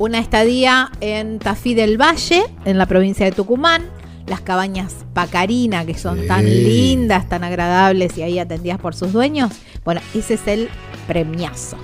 Una 0.00 0.18
estadía 0.18 0.90
en 1.00 1.38
Tafí 1.38 1.74
del 1.74 2.02
Valle, 2.02 2.42
en 2.64 2.78
la 2.78 2.86
provincia 2.86 3.24
de 3.24 3.30
Tucumán 3.30 3.82
las 4.28 4.40
cabañas 4.40 4.94
Pacarina, 5.14 5.84
que 5.84 5.94
son 5.94 6.26
tan 6.26 6.44
lindas, 6.44 7.28
tan 7.28 7.44
agradables 7.44 8.16
y 8.18 8.22
ahí 8.22 8.38
atendidas 8.38 8.78
por 8.78 8.94
sus 8.94 9.12
dueños. 9.12 9.52
Bueno, 9.84 10.00
ese 10.14 10.34
es 10.34 10.46
el 10.46 10.68
premiazo. 11.06 11.76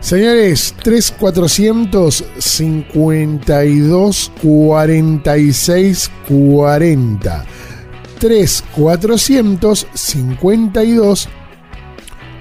Señores, 0.00 0.74
3400 0.82 2.24
52 2.38 4.32
46 4.42 6.10
40. 6.26 7.44
3400 8.18 9.86
52 9.94 11.28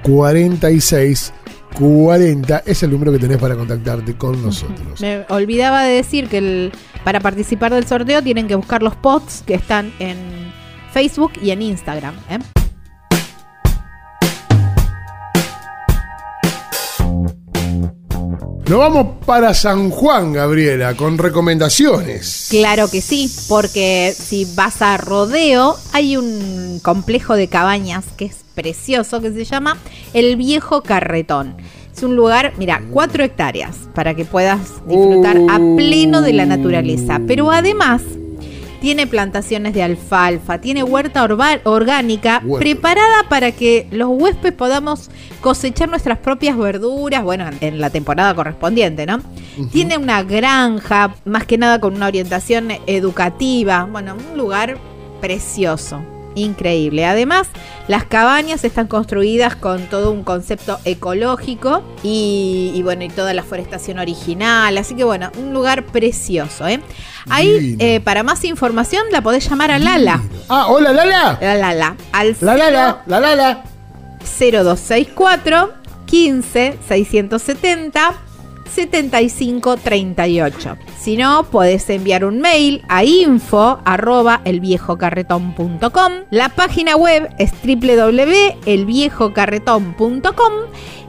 46 0.04 1.34
40 1.78 2.64
es 2.66 2.84
el 2.84 2.92
número 2.92 3.12
que 3.12 3.20
tenés 3.20 3.38
para 3.38 3.56
contactarte 3.56 4.16
con 4.16 4.42
nosotros. 4.42 5.00
Me 5.02 5.26
olvidaba 5.30 5.84
de 5.84 5.94
decir 5.94 6.28
que 6.28 6.38
el, 6.40 6.72
para 7.04 7.20
participar 7.20 7.74
del 7.74 7.86
sorteo 7.86 8.22
tienen 8.22 8.48
que 8.48 8.56
buscar 8.56 8.82
los 8.82 8.96
posts 8.96 9.44
que 9.46 9.54
están 9.54 9.94
en 10.00 10.18
Facebook 10.92 11.34
y 11.42 11.52
en 11.52 11.62
Instagram. 11.62 12.16
¿eh? 12.30 12.40
Nos 18.68 18.78
vamos 18.78 19.08
para 19.26 19.54
San 19.54 19.90
Juan, 19.90 20.34
Gabriela, 20.34 20.96
con 20.96 21.18
recomendaciones. 21.18 22.48
Claro 22.50 22.88
que 22.90 23.02
sí, 23.02 23.32
porque 23.48 24.14
si 24.16 24.46
vas 24.56 24.82
a 24.82 24.98
Rodeo, 24.98 25.76
hay 25.92 26.18
un 26.18 26.80
complejo 26.84 27.36
de 27.36 27.48
cabañas 27.48 28.06
que 28.16 28.26
es 28.26 28.38
precioso 28.54 29.22
que 29.22 29.32
se 29.32 29.46
llama 29.46 29.78
El 30.14 30.36
Viejo 30.36 30.84
Carretón. 30.84 31.56
Es 31.96 32.04
un 32.04 32.16
lugar, 32.16 32.54
mira, 32.58 32.82
cuatro 32.92 33.24
hectáreas 33.24 33.76
para 33.96 34.14
que 34.14 34.24
puedas 34.24 34.60
disfrutar 34.88 35.38
a 35.50 35.58
pleno 35.76 36.22
de 36.22 36.34
la 36.34 36.46
naturaleza. 36.46 37.20
Pero 37.28 37.52
además 37.52 38.04
tiene 38.82 39.08
plantaciones 39.08 39.74
de 39.74 39.84
alfalfa, 39.84 40.60
tiene 40.60 40.84
huerta 40.84 41.24
orgánica 41.64 42.42
preparada 42.58 43.24
para 43.30 43.52
que 43.52 43.88
los 43.92 44.10
huéspedes 44.10 44.54
podamos 44.54 45.10
cosechar 45.42 45.90
nuestras 45.90 46.18
propias 46.20 46.58
verduras, 46.58 47.24
bueno, 47.24 47.50
en 47.62 47.80
la 47.80 47.90
temporada 47.90 48.34
correspondiente, 48.34 49.06
¿no? 49.06 49.20
Tiene 49.72 49.98
una 49.98 50.24
granja, 50.24 51.16
más 51.26 51.46
que 51.46 51.58
nada 51.58 51.80
con 51.80 51.96
una 51.96 52.08
orientación 52.08 52.70
educativa, 52.88 53.88
bueno, 53.92 54.16
un 54.32 54.38
lugar 54.38 54.78
precioso 55.22 56.02
increíble. 56.36 57.06
Además, 57.06 57.48
las 57.88 58.04
cabañas 58.04 58.64
están 58.64 58.88
construidas 58.88 59.56
con 59.56 59.88
todo 59.88 60.12
un 60.12 60.24
concepto 60.24 60.80
ecológico 60.86 61.84
y, 62.04 62.80
bueno, 62.84 63.04
y 63.04 63.10
toda 63.10 63.34
la 63.34 63.44
forestación 63.44 64.00
original. 64.00 64.78
Así 64.78 64.96
que 64.96 65.04
bueno, 65.04 65.32
un 65.38 65.54
lugar 65.54 65.86
precioso. 65.86 66.68
¿eh? 66.68 66.80
Ahí, 67.30 67.76
eh, 67.80 68.00
para 68.00 68.24
más 68.24 68.44
información, 68.46 69.04
la 69.12 69.22
podés 69.22 69.50
llamar 69.50 69.72
a 69.72 69.80
Lala. 69.80 70.22
Ah, 70.48 70.68
hola 70.68 70.94
Lala. 70.94 71.38
La 71.42 71.56
Lala. 71.56 71.96
Al 72.12 72.38
la 72.42 72.56
Lala, 72.56 73.02
la 73.06 73.20
Lala. 73.20 73.64
0264 74.40 75.74
15 76.06 76.78
670 76.88 78.14
7538. 78.74 80.78
Si 81.00 81.16
no, 81.16 81.44
puedes 81.44 81.90
enviar 81.90 82.26
un 82.26 82.42
mail 82.42 82.84
a 82.90 83.06
info 83.06 83.80
arroba 83.86 84.42
elviejocarretón.com. 84.44 86.12
La 86.30 86.50
página 86.50 86.98
web 86.98 87.30
es 87.38 87.54
www.elviejocarretón.com 87.64 90.54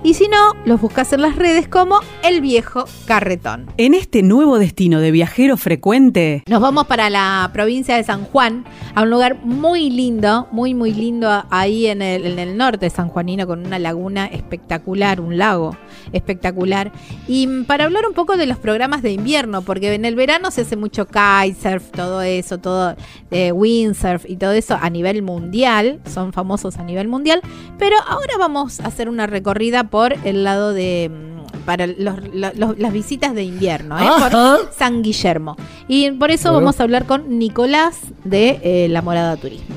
y 0.03 0.14
si 0.14 0.29
no, 0.29 0.55
los 0.64 0.81
buscas 0.81 1.12
en 1.12 1.20
las 1.20 1.37
redes 1.37 1.68
como 1.68 2.00
El 2.22 2.40
Viejo 2.40 2.87
Carretón. 3.05 3.66
En 3.76 3.92
este 3.92 4.22
nuevo 4.22 4.59
destino 4.59 4.98
de 4.98 5.11
viajero 5.11 5.59
frecuente, 5.59 6.42
nos 6.46 6.62
vamos 6.62 6.87
para 6.87 7.11
la 7.11 7.50
provincia 7.53 7.96
de 7.96 8.05
San 8.05 8.24
Juan, 8.24 8.64
a 8.94 9.03
un 9.03 9.11
lugar 9.11 9.44
muy 9.44 9.90
lindo, 9.90 10.48
muy, 10.53 10.72
muy 10.72 10.94
lindo 10.94 11.44
ahí 11.50 11.87
en 11.87 12.00
el, 12.00 12.24
en 12.24 12.38
el 12.38 12.57
norte 12.57 12.87
de 12.87 12.90
San 12.90 13.09
Juanino, 13.09 13.46
con 13.46 13.66
una 13.66 13.79
laguna 13.79 14.24
espectacular, 14.24 15.20
un 15.20 15.37
lago 15.37 15.76
espectacular. 16.12 16.92
Y 17.29 17.64
para 17.64 17.85
hablar 17.85 18.07
un 18.07 18.14
poco 18.14 18.38
de 18.38 18.46
los 18.46 18.57
programas 18.57 19.03
de 19.03 19.12
invierno, 19.12 19.61
porque 19.61 19.89
en 19.90 20.05
el 20.05 20.14
verano 20.14 20.50
se 20.50 20.62
hace 20.62 20.76
mucho 20.76 21.07
kitesurf, 21.07 21.90
todo 21.90 22.22
eso, 22.22 22.59
todo 22.59 22.94
eh, 23.31 23.53
windsurf 23.53 24.24
y 24.29 24.37
todo 24.37 24.53
eso 24.53 24.79
a 24.81 24.90
nivel 24.90 25.22
mundial, 25.22 26.00
son 26.07 26.33
famosos 26.33 26.79
a 26.79 26.83
nivel 26.83 27.09
mundial, 27.09 27.42
pero 27.79 27.96
ahora 28.07 28.35
vamos 28.38 28.81
a 28.81 28.87
hacer 28.87 29.09
una 29.09 29.26
recorrida 29.26 29.85
por 29.85 30.14
el 30.24 30.44
lado 30.44 30.72
de 30.72 31.11
mm, 31.11 31.64
para 31.64 31.87
las 31.87 32.92
visitas 32.92 33.35
de 33.35 33.42
invierno, 33.42 33.98
¿eh? 33.98 34.07
por 34.18 34.72
San 34.72 35.03
Guillermo. 35.03 35.57
Y 35.88 36.11
por 36.12 36.31
eso 36.31 36.53
vamos 36.53 36.81
a 36.81 36.83
hablar 36.83 37.07
con 37.07 37.38
Nicolás 37.38 38.00
de 38.24 38.61
eh, 38.62 38.88
La 38.88 39.03
Morada 39.03 39.37
Turismo. 39.37 39.76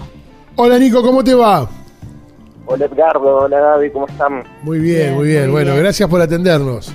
Hola 0.56 0.80
Nico, 0.80 1.02
¿cómo 1.02 1.24
te 1.24 1.34
va? 1.36 1.68
Hola 2.66 2.86
Edgardo, 2.86 3.38
hola 3.40 3.60
Gaby, 3.60 3.92
¿cómo 3.92 4.08
están? 4.08 4.44
Muy 4.62 4.80
bien, 4.80 5.16
muy 5.16 5.28
bien. 5.28 5.52
bueno, 5.52 5.76
gracias 5.76 6.10
por 6.10 6.22
atendernos. 6.22 6.94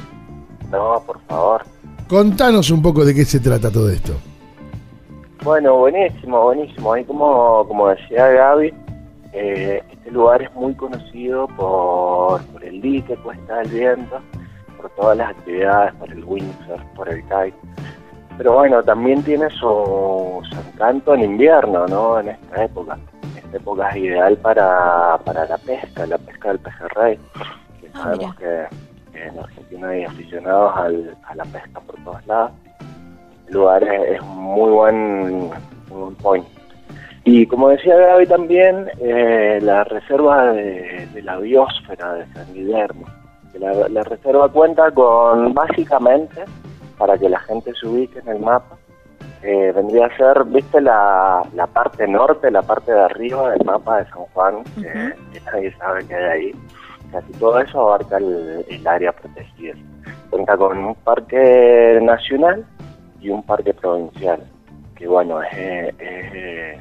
No, 0.71 1.03
por 1.07 1.21
favor. 1.29 1.63
Contanos 2.09 2.71
un 2.71 2.81
poco 2.81 3.05
de 3.05 3.15
qué 3.15 3.25
se 3.25 3.39
trata 3.39 3.71
todo 3.71 3.91
esto. 3.91 4.15
Bueno, 5.45 5.77
buenísimo, 5.77 6.43
buenísimo. 6.43 6.93
Ahí 6.93 7.05
como, 7.05 7.67
como 7.69 7.89
decía 7.89 8.29
Gaby, 8.29 8.73
eh, 9.33 9.83
este 9.91 10.11
lugar 10.11 10.43
es 10.43 10.53
muy 10.55 10.75
conocido 10.75 11.47
por, 11.49 12.43
por 12.47 12.65
el 12.65 12.81
dique, 12.81 13.15
Cuesta 13.17 13.59
del 13.59 13.69
Viento, 13.69 14.21
por 14.77 14.91
todas 14.91 15.19
las 15.19 15.31
actividades, 15.31 15.95
por 15.95 16.11
el 16.11 16.25
windsurf, 16.25 16.83
por 16.97 17.09
el 17.09 17.23
kite. 17.25 17.55
Pero 18.39 18.55
bueno, 18.55 18.83
también 18.83 19.23
tiene 19.23 19.51
su, 19.51 20.41
su 20.49 20.57
encanto 20.73 21.15
en 21.15 21.25
invierno, 21.25 21.87
¿no? 21.87 22.21
En 22.21 22.29
esta 22.29 22.65
época 22.65 22.99
esta 23.49 23.57
época 23.57 23.89
es 23.91 23.97
ideal 23.97 24.37
para, 24.39 25.19
para 25.25 25.47
la 25.47 25.57
pesca, 25.59 26.07
la 26.07 26.19
pesca 26.19 26.49
del 26.49 26.59
pejerrey, 26.59 27.19
que 27.81 27.89
ah, 27.95 28.03
sabemos 28.03 28.35
que, 28.37 28.67
en 29.27 29.39
Argentina 29.39 29.89
hay 29.89 30.05
aficionados 30.05 30.73
a 31.25 31.35
la 31.35 31.45
pesca 31.45 31.81
por 31.81 31.97
todos 32.05 32.27
lados. 32.27 32.53
El 33.49 33.55
lugar 33.55 33.83
es, 33.85 34.21
un 34.21 34.37
muy 34.37 34.71
buen, 34.71 35.51
point. 36.23 36.47
Y 37.25 37.47
como 37.47 37.69
decía 37.69 37.97
Gaby 37.97 38.27
también, 38.27 38.91
eh, 39.01 39.59
la 39.63 39.85
reserva 39.85 40.53
de, 40.53 41.09
la 41.23 41.39
biosfera 41.39 42.15
de 42.15 42.27
San 42.33 42.53
Guillermo. 42.53 43.07
La, 43.55 43.89
la 43.89 44.03
reserva 44.05 44.49
cuenta 44.49 44.91
con 44.93 45.53
básicamente, 45.53 46.45
para 46.97 47.19
que 47.19 47.29
la 47.29 47.41
gente 47.41 47.73
se 47.75 47.87
ubique 47.87 48.21
en 48.21 48.29
el 48.29 48.39
mapa, 48.39 48.79
eh, 49.43 49.73
vendría 49.73 50.07
a 50.07 50.17
ser, 50.17 50.45
viste, 50.47 50.81
la, 50.81 51.43
la, 51.55 51.67
parte 51.69 52.09
norte, 52.09 52.51
la 52.51 52.63
parte 52.63 52.93
de 52.93 53.01
arriba 53.01 53.51
del 53.51 53.65
mapa 53.65 53.99
de 53.99 54.11
San 54.11 54.25
Juan, 54.33 54.65
que, 54.75 55.41
nadie 55.47 55.73
sabe 55.77 56.05
que 56.07 56.15
hay 56.15 56.25
ahí. 56.25 56.53
Casi 57.13 57.33
todo 57.33 57.59
eso 57.61 57.81
abarca 57.81 58.19
el, 58.19 58.87
área 58.87 59.13
protegida. 59.13 59.75
Cuenta 60.31 60.57
con 60.57 60.79
un 60.79 60.95
parque 60.97 61.99
nacional 62.03 62.65
y 63.21 63.31
un 63.31 63.43
parque 63.43 63.73
provincial, 63.73 64.43
que 64.95 65.07
bueno, 65.09 65.43
es, 65.43 65.95
eh, 65.99 66.79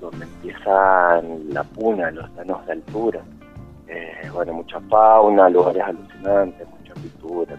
donde 0.00 0.24
empiezan 0.24 1.52
la 1.52 1.62
puna, 1.62 2.10
los 2.10 2.34
danos 2.34 2.64
de 2.66 2.72
altura. 2.72 3.20
Bueno, 4.32 4.52
mucha 4.54 4.80
fauna, 4.80 5.48
lugares 5.48 5.82
alucinantes, 5.82 6.66
mucha 6.68 6.92
cultura 6.94 7.56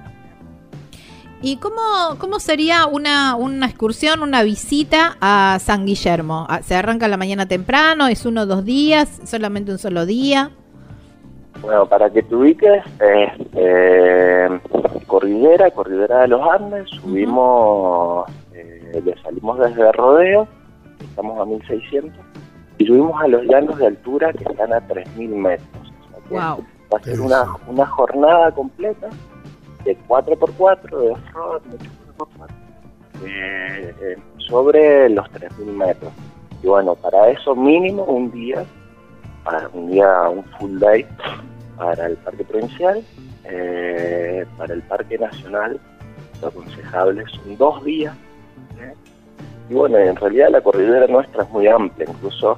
¿Y 1.42 1.58
cómo, 1.58 2.18
cómo 2.18 2.40
sería 2.40 2.88
una, 2.88 3.36
una 3.36 3.68
excursión, 3.68 4.24
una 4.24 4.42
visita 4.42 5.18
a 5.22 5.60
San 5.60 5.86
Guillermo? 5.86 6.48
¿Se 6.64 6.76
arranca 6.76 7.08
la 7.08 7.18
mañana 7.18 7.48
temprano? 7.48 8.08
¿Es 8.08 8.26
uno 8.26 8.42
o 8.42 8.46
dos 8.48 8.66
días? 8.66 9.22
¿Solamente 9.24 9.72
un 9.72 9.78
solo 9.78 10.08
día? 10.08 10.52
Bueno, 11.62 11.86
para 11.86 12.10
que 12.10 12.24
te 12.24 12.36
ubiques, 12.36 12.84
eh, 13.00 14.60
Cordillera, 15.08 15.72
Cordillera 15.72 16.22
de 16.22 16.28
los 16.28 16.42
Andes, 16.50 16.90
subimos, 16.90 18.30
eh, 18.54 19.02
le 19.04 19.22
salimos 19.22 19.60
desde 19.60 19.92
Rodeo, 19.92 20.48
estamos 21.02 21.40
a 21.40 21.46
1600, 21.46 22.14
y 22.78 22.86
subimos 22.86 23.22
a 23.22 23.28
los 23.28 23.44
llanos 23.44 23.78
de 23.78 23.88
altura 23.88 24.32
que 24.34 24.44
están 24.44 24.74
a 24.74 24.82
3000 24.82 25.30
metros. 25.30 25.94
wow. 26.30 26.64
Va 26.94 27.00
a 27.00 27.04
ser 27.04 27.20
una, 27.20 27.46
una 27.68 27.86
jornada 27.86 28.52
completa 28.52 29.10
de 29.84 29.98
4x4, 30.08 31.00
de 31.00 31.12
off-road, 31.12 31.62
eh, 33.26 33.94
eh, 34.02 34.18
sobre 34.38 35.10
los 35.10 35.26
3.000 35.32 35.66
metros. 35.66 36.12
Y 36.64 36.68
bueno, 36.68 36.96
para 36.96 37.30
eso 37.30 37.56
mínimo 37.56 38.04
un 38.04 38.32
día, 38.32 38.66
para 39.48 39.70
un 39.72 39.90
día, 39.90 40.30
un 40.30 40.44
full 40.60 40.78
day 40.78 41.06
para 41.78 42.08
el 42.08 42.18
parque 42.18 42.44
provincial, 42.44 43.02
eh, 43.46 44.46
para 44.58 44.74
el 44.74 44.82
parque 44.82 45.18
nacional, 45.18 45.80
lo 46.42 46.48
aconsejable 46.50 47.24
son 47.30 47.56
dos 47.58 47.84
días. 47.86 48.14
Y 49.70 49.74
bueno, 49.74 49.98
en 49.98 50.18
realidad 50.18 50.50
la 50.50 50.60
cordillera 50.60 51.08
nuestra 51.08 51.44
es 51.44 51.50
muy 51.50 51.66
amplia, 51.68 52.08
incluso 52.10 52.58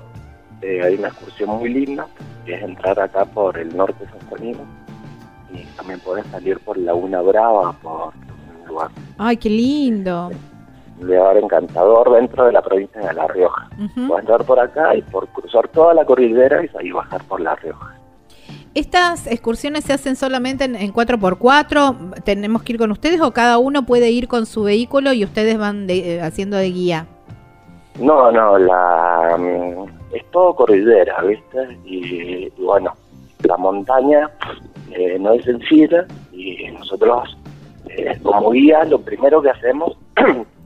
hay 0.63 0.95
una 0.95 1.09
excursión 1.09 1.49
muy 1.51 1.69
linda, 1.69 2.07
que 2.43 2.55
es 2.55 2.63
entrar 2.63 2.99
acá 2.99 3.23
por 3.23 3.55
el 3.59 3.75
norte 3.77 4.03
de 4.03 4.09
San 4.09 4.27
Juanino, 4.27 4.59
y 5.53 5.63
también 5.77 5.99
podés 5.99 6.25
salir 6.27 6.59
por 6.59 6.75
Laguna 6.75 7.21
Brava, 7.21 7.71
por 7.83 8.13
un 8.61 8.67
lugar. 8.67 8.89
¡Ay, 9.19 9.37
qué 9.37 9.49
lindo! 9.49 10.31
Lugar 10.99 11.37
encantador 11.37 12.11
dentro 12.13 12.45
de 12.45 12.53
la 12.53 12.61
provincia 12.61 13.01
de 13.01 13.13
La 13.13 13.27
Rioja. 13.27 13.69
Puedes 13.95 14.21
entrar 14.21 14.43
por 14.45 14.59
acá 14.59 14.95
y 14.95 15.01
por 15.03 15.27
cruzar 15.29 15.67
toda 15.69 15.93
la 15.93 16.05
cordillera 16.05 16.63
y 16.63 16.69
ahí 16.77 16.91
bajar 16.91 17.23
por 17.23 17.41
La 17.41 17.55
Rioja. 17.55 17.95
¿Estas 18.75 19.27
excursiones 19.27 19.83
se 19.85 19.93
hacen 19.93 20.15
solamente 20.15 20.65
en, 20.65 20.93
4x4? 20.93 22.23
¿Tenemos 22.23 22.63
que 22.63 22.73
ir 22.73 22.79
con 22.79 22.91
ustedes 22.91 23.19
o 23.19 23.31
cada 23.31 23.57
uno 23.57 23.85
puede 23.85 24.11
ir 24.11 24.27
con 24.27 24.45
su 24.45 24.63
vehículo 24.63 25.11
y 25.11 25.23
ustedes 25.23 25.57
van 25.57 25.87
eh, 25.89 26.21
haciendo 26.21 26.57
de 26.57 26.69
guía? 26.69 27.07
No, 27.99 28.31
no, 28.31 28.57
la, 28.57 29.35
mm, 29.37 30.15
es 30.15 30.23
todo 30.31 30.55
cordillera, 30.55 31.21
¿viste? 31.23 31.77
y 31.83 32.49
bueno, 32.61 32.93
la 33.43 33.57
montaña 33.57 34.29
eh, 34.91 35.17
no 35.19 35.33
es 35.33 35.43
sencilla 35.45 36.05
y 36.31 36.71
nosotros 36.71 37.37
eh, 37.89 38.19
como 38.23 38.51
guía 38.51 38.83
lo 38.85 38.99
primero 38.99 39.41
que 39.41 39.49
hacemos 39.49 39.97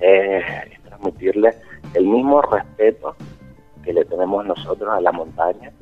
es 0.00 0.82
transmitirle 0.82 1.54
el 1.94 2.06
mismo 2.06 2.42
respeto 2.42 3.16
que 3.82 3.92
le 3.92 4.04
tenemos 4.04 4.44
nosotros 4.44 4.88
a 4.92 5.00
la 5.00 5.12
montaña, 5.12 5.72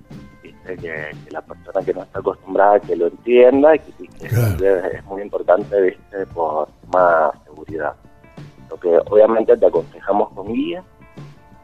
Que, 0.65 1.11
la 1.31 1.41
persona 1.41 1.81
que 1.85 1.95
no 1.95 2.03
está 2.03 2.19
acostumbrada 2.19 2.79
que 2.81 2.95
lo 2.95 3.07
entienda 3.07 3.75
y 3.75 3.79
que, 3.79 4.27
es 4.27 5.05
muy 5.07 5.23
importante 5.23 5.81
¿viste? 5.81 6.27
por 6.35 6.69
más 6.93 7.33
seguridad. 7.45 7.95
Lo 8.69 8.77
que 8.79 8.99
obviamente 9.11 9.57
te 9.57 9.67
aconsejamos 9.67 10.31
con 10.35 10.53
guía 10.53 10.85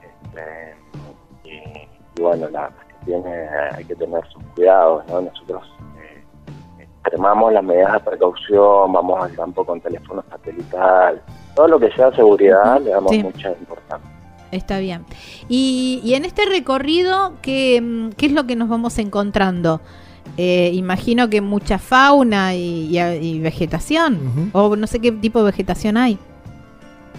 este, 0.02 0.74
y, 1.44 2.20
bueno, 2.20 2.48
la, 2.48 2.70
tiene, 3.04 3.48
hay 3.74 3.84
que 3.84 3.94
tener 3.94 4.26
sus 4.28 4.42
cuidados, 4.54 5.06
¿no? 5.08 5.20
Nosotros 5.20 5.62
extremamos 7.04 7.52
las 7.52 7.62
medidas 7.62 7.92
de 7.92 8.00
precaución, 8.00 8.92
vamos 8.92 9.22
al 9.22 9.34
campo 9.34 9.64
con 9.64 9.80
teléfono 9.80 10.24
satelital, 10.30 11.20
todo 11.54 11.68
lo 11.68 11.78
que 11.78 11.90
sea 11.92 12.10
seguridad 12.12 12.80
le 12.80 12.90
damos 12.90 13.16
mucha 13.18 13.50
importancia. 13.50 14.10
Está 14.50 14.78
bien. 14.78 15.04
Y, 15.48 16.12
en 16.14 16.24
este 16.24 16.46
recorrido, 16.46 17.34
¿qué, 17.42 18.10
¿qué, 18.16 18.26
es 18.26 18.32
lo 18.32 18.46
que 18.46 18.56
nos 18.56 18.68
vamos 18.68 18.98
encontrando? 18.98 19.80
Eh, 20.36 20.70
imagino 20.74 21.28
que 21.28 21.40
mucha 21.40 21.78
fauna 21.78 22.54
y, 22.54 23.40
vegetación, 23.40 24.50
o 24.52 24.74
no 24.76 24.86
sé 24.86 25.00
qué 25.00 25.12
tipo 25.12 25.40
de 25.40 25.46
vegetación 25.46 25.96
hay. 25.96 26.18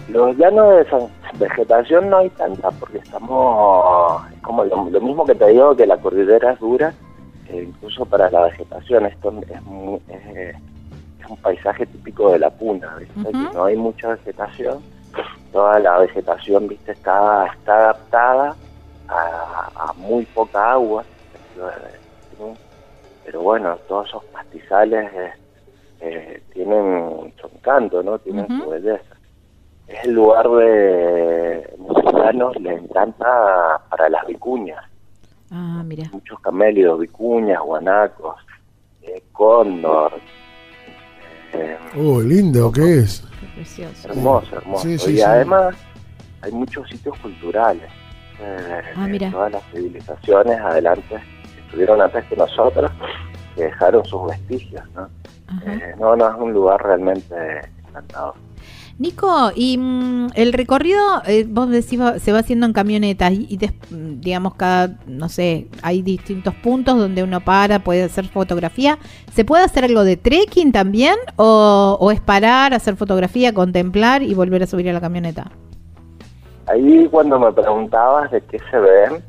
Los 0.08 0.36
llanos 0.36 0.68
de 0.68 1.08
vegetación 1.38 2.10
no 2.10 2.18
hay 2.18 2.30
tanta, 2.30 2.70
porque 2.72 2.98
estamos, 2.98 4.22
como 4.42 4.64
lo, 4.64 5.00
mismo 5.00 5.24
que 5.24 5.34
te 5.34 5.48
digo, 5.48 5.76
que 5.76 5.86
la 5.86 5.96
cordillera 5.98 6.52
es 6.52 6.60
dura, 6.60 6.94
eh, 7.48 7.64
incluso 7.68 8.04
para 8.04 8.30
la 8.30 8.42
vegetación, 8.42 9.06
esto 9.06 9.32
es, 9.48 9.60
un 11.28 11.36
paisaje 11.38 11.86
típico 11.86 12.32
de 12.32 12.38
la 12.38 12.50
puna, 12.50 12.98
no 13.52 13.64
hay 13.64 13.76
mucha 13.76 14.10
vegetación, 14.10 14.80
toda 15.52 15.78
la 15.80 15.98
vegetación, 15.98 16.68
¿viste? 16.68 16.92
Está, 16.92 17.46
está 17.46 17.76
adaptada 17.76 18.54
a, 19.08 19.92
muy 19.96 20.24
poca 20.26 20.72
agua, 20.72 21.04
pero 23.24 23.40
bueno, 23.40 23.76
todos 23.88 24.08
esos 24.08 24.24
pastizales 24.26 25.12
eh, 25.12 25.32
eh, 26.00 26.42
tienen 26.52 27.32
su 27.40 27.48
encanto, 27.48 28.02
¿no? 28.02 28.18
Tienen 28.18 28.46
su 28.46 28.70
belleza. 28.70 29.16
Es 29.88 30.04
el 30.04 30.12
lugar 30.14 30.48
de 30.48 31.74
mexicanos, 31.78 32.56
les 32.60 32.82
encanta 32.82 33.80
para 33.90 34.08
las 34.08 34.26
vicuñas. 34.26 34.84
Ah, 35.50 35.82
mira. 35.84 36.08
Muchos 36.12 36.40
camélidos, 36.40 37.00
vicuñas, 37.00 37.60
guanacos, 37.60 38.36
eh, 39.02 39.22
cóndor. 39.32 40.14
Eh, 41.52 41.78
oh, 41.96 42.20
lindo, 42.20 42.70
¿qué 42.72 42.98
es? 43.00 43.22
precioso. 43.54 44.08
Hermoso, 44.08 44.56
hermoso. 44.56 45.10
y 45.10 45.20
además 45.20 45.74
hay 46.42 46.52
muchos 46.52 46.88
sitios 46.88 47.18
culturales. 47.18 47.90
ah, 48.96 49.06
mira. 49.08 49.30
Todas 49.30 49.52
las 49.52 49.62
civilizaciones 49.72 50.60
adelante 50.60 51.20
estuvieron 51.64 52.00
antes 52.00 52.24
que 52.26 52.36
nosotros, 52.36 52.90
que 53.54 53.64
dejaron 53.64 54.04
sus 54.04 54.26
vestigios, 54.28 54.84
¿no? 54.94 55.08
Eh, 55.64 55.94
no, 55.98 56.16
no, 56.16 56.28
es 56.28 56.34
un 56.38 56.52
lugar 56.52 56.82
realmente 56.82 57.34
encantador. 57.86 58.34
Nico, 58.98 59.50
y 59.54 59.76
mm, 59.76 60.28
el 60.34 60.54
recorrido, 60.54 61.00
eh, 61.26 61.44
vos 61.46 61.68
decís, 61.68 62.00
se 62.18 62.32
va 62.32 62.38
haciendo 62.38 62.64
en 62.64 62.72
camionetas 62.72 63.30
y, 63.32 63.58
digamos, 63.90 64.54
cada, 64.54 64.96
no 65.06 65.28
sé, 65.28 65.68
hay 65.82 66.00
distintos 66.00 66.54
puntos 66.54 66.96
donde 66.96 67.22
uno 67.22 67.40
para, 67.40 67.80
puede 67.80 68.04
hacer 68.04 68.26
fotografía. 68.26 68.98
¿Se 69.32 69.44
puede 69.44 69.64
hacer 69.64 69.84
algo 69.84 70.02
de 70.02 70.16
trekking 70.16 70.72
también 70.72 71.16
o, 71.36 71.98
o 72.00 72.10
es 72.10 72.20
parar, 72.20 72.72
hacer 72.72 72.96
fotografía, 72.96 73.52
contemplar 73.52 74.22
y 74.22 74.32
volver 74.32 74.62
a 74.62 74.66
subir 74.66 74.88
a 74.88 74.94
la 74.94 75.00
camioneta? 75.00 75.50
Ahí 76.66 77.06
cuando 77.10 77.38
me 77.38 77.52
preguntabas 77.52 78.30
de 78.30 78.40
qué 78.40 78.58
se 78.70 78.78
ven, 78.78 79.22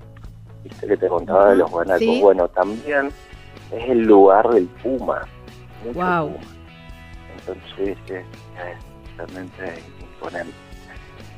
viste 0.63 0.87
que 0.87 0.97
te 0.97 1.07
contaba 1.07 1.51
de 1.51 1.57
los 1.57 1.69
guanacos, 1.69 2.21
bueno, 2.21 2.47
también 2.47 3.09
es 3.71 3.89
el 3.89 4.03
lugar 4.03 4.47
del 4.49 4.65
puma. 4.81 5.21
wow. 5.93 6.31
Entonces 7.39 7.97
es, 8.09 8.25
imponente. 9.23 10.53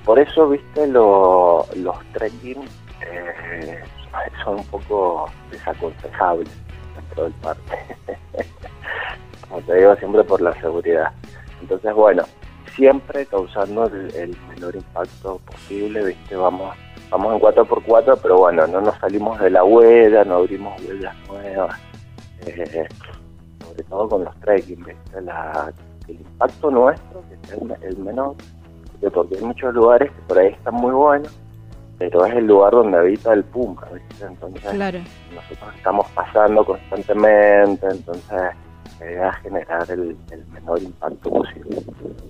Por 0.06 0.20
eso, 0.20 0.50
viste, 0.50 0.88
los 0.88 1.68
trekking 2.14 2.64
eh, 3.02 3.84
son 4.44 4.58
un 4.58 4.66
poco 4.66 5.30
desaconsejables 5.52 6.50
dentro 6.96 7.24
del 7.26 7.34
parque. 7.34 7.96
Como 9.50 9.62
te 9.62 9.76
digo, 9.76 9.96
siempre 9.98 10.24
por 10.24 10.42
la 10.42 10.54
seguridad. 10.62 11.12
Entonces, 11.62 11.94
bueno, 11.94 12.24
siempre 12.76 13.26
causando 13.26 13.86
el, 13.86 14.38
menor 14.50 14.76
impacto 14.76 15.40
posible, 15.46 16.06
viste, 16.06 16.36
vamos 16.36 16.76
vamos 17.10 17.34
en 17.34 17.42
4x4, 17.42 18.20
pero 18.22 18.38
bueno, 18.38 18.68
no 18.68 18.82
nos 18.82 18.96
salimos 19.00 19.40
de 19.40 19.50
la 19.50 19.64
huella, 19.64 20.24
no 20.24 20.36
abrimos 20.36 20.80
huellas 20.82 21.16
nuevas, 21.28 21.80
eh, 22.46 22.88
sobre 23.64 23.84
todo 23.84 24.10
con 24.10 24.24
los 24.24 24.40
trekking, 24.42 24.86
el 26.10 26.22
impacto 26.22 26.72
nuestro, 26.72 27.24
que 27.30 27.36
es 27.36 27.84
el, 27.84 27.98
menor, 27.98 28.36
porque 29.14 29.36
hay 29.36 29.42
muchos 29.44 29.74
lugares 29.74 30.12
que 30.12 30.22
por 30.24 30.40
ahí 30.40 30.48
están 30.48 30.76
muy 30.76 30.92
buenos, 30.92 31.36
pero 31.98 32.26
es 32.26 32.34
el 32.36 32.48
lugar 32.48 32.72
donde 32.72 32.98
habita 32.98 33.34
el 33.34 33.44
puma, 33.44 33.88
entonces 34.22 34.64
nosotros 34.74 35.76
estamos 35.76 36.08
pasando 36.12 36.66
constantemente, 36.66 37.88
entonces 37.90 38.42
a 39.02 39.34
generar 39.42 39.90
el, 39.92 40.18
menor 40.52 40.82
impacto 40.82 41.30
posible. 41.30 41.78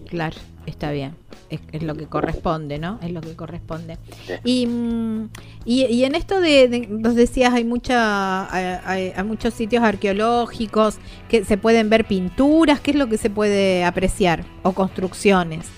Claro, 0.07 0.37
está 0.69 0.91
bien. 0.91 1.15
Es, 1.49 1.83
lo 1.83 1.95
que 1.95 2.05
corresponde, 2.05 2.77
¿no? 2.77 2.99
Es 3.01 3.11
lo 3.11 3.21
que 3.21 3.35
corresponde. 3.35 3.97
Y, 4.43 4.67
mm, 4.67 5.29
y, 5.65 5.85
y, 5.85 6.03
en 6.03 6.15
esto 6.15 6.39
de, 6.39 6.87
vos 6.89 7.15
decías, 7.15 7.53
hay, 7.53 7.65
mucha, 7.65 8.53
hay, 8.87 9.13
muchos 9.25 9.53
sitios 9.53 9.83
arqueológicos 9.83 10.99
que 11.27 11.43
se 11.43 11.57
pueden 11.57 11.89
ver 11.89 12.05
pinturas. 12.05 12.79
¿Qué 12.79 12.91
es 12.91 12.97
lo 12.97 13.07
que 13.07 13.17
se 13.17 13.29
puede 13.29 13.83
apreciar? 13.83 14.43
O 14.63 14.73
construcciones. 14.73 15.71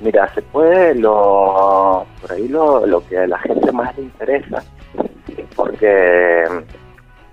Mira, 0.00 0.32
se 0.34 0.42
puede, 0.42 0.96
lo, 0.96 2.04
por 2.20 2.32
ahí 2.32 2.48
lo, 2.48 2.84
lo 2.84 3.06
que 3.06 3.18
a 3.18 3.26
la 3.26 3.38
gente 3.38 3.70
más 3.72 3.96
le 3.96 4.02
interesa, 4.02 4.62
porque 5.54 6.44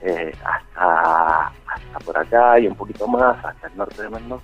eh, 0.04 0.32
hasta, 0.44 1.48
hasta 1.48 2.00
por 2.06 2.18
acá 2.18 2.60
y 2.60 2.68
un 2.68 2.76
poquito 2.76 3.08
más, 3.08 3.44
hasta 3.44 3.68
el 3.68 3.78
norte 3.78 4.02
de 4.04 4.10
Mendoza, 4.10 4.44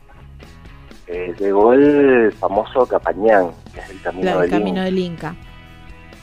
eh, 1.07 1.33
llegó 1.39 1.73
el 1.73 2.33
famoso 2.33 2.85
Capañán, 2.85 3.51
que 3.73 3.79
es 3.79 3.89
el 3.89 4.01
camino, 4.01 4.39
del, 4.39 4.49
camino 4.49 4.83
del, 4.83 4.99
Inca. 4.99 5.35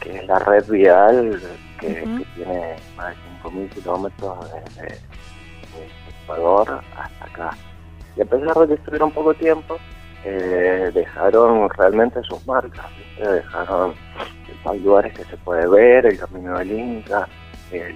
Que 0.01 0.16
es 0.16 0.26
la 0.26 0.39
red 0.41 0.64
vial 0.68 1.41
que, 1.80 1.89
tiene 2.35 2.76
más 2.97 3.14
de 3.14 3.51
5.000 3.51 3.68
kilómetros 3.70 4.39
desde, 4.53 4.99
Ecuador 6.22 6.82
hasta 6.97 7.24
acá. 7.24 7.57
Y 8.16 8.20
a 8.20 8.24
pesar 8.26 8.55
de 8.59 8.68
que 8.68 8.74
estuvieron 8.74 9.11
poco 9.11 9.32
tiempo, 9.35 9.78
eh, 10.24 10.91
dejaron 10.95 11.68
realmente 11.70 12.22
sus 12.22 12.47
marcas, 12.47 12.87
dejaron 13.18 13.95
los 14.64 14.80
lugares 14.80 15.14
que 15.14 15.24
se 15.24 15.37
puede 15.39 15.66
ver, 15.66 16.07
el 16.07 16.18
camino 16.18 16.59
del 16.59 16.72
Inca, 16.72 17.28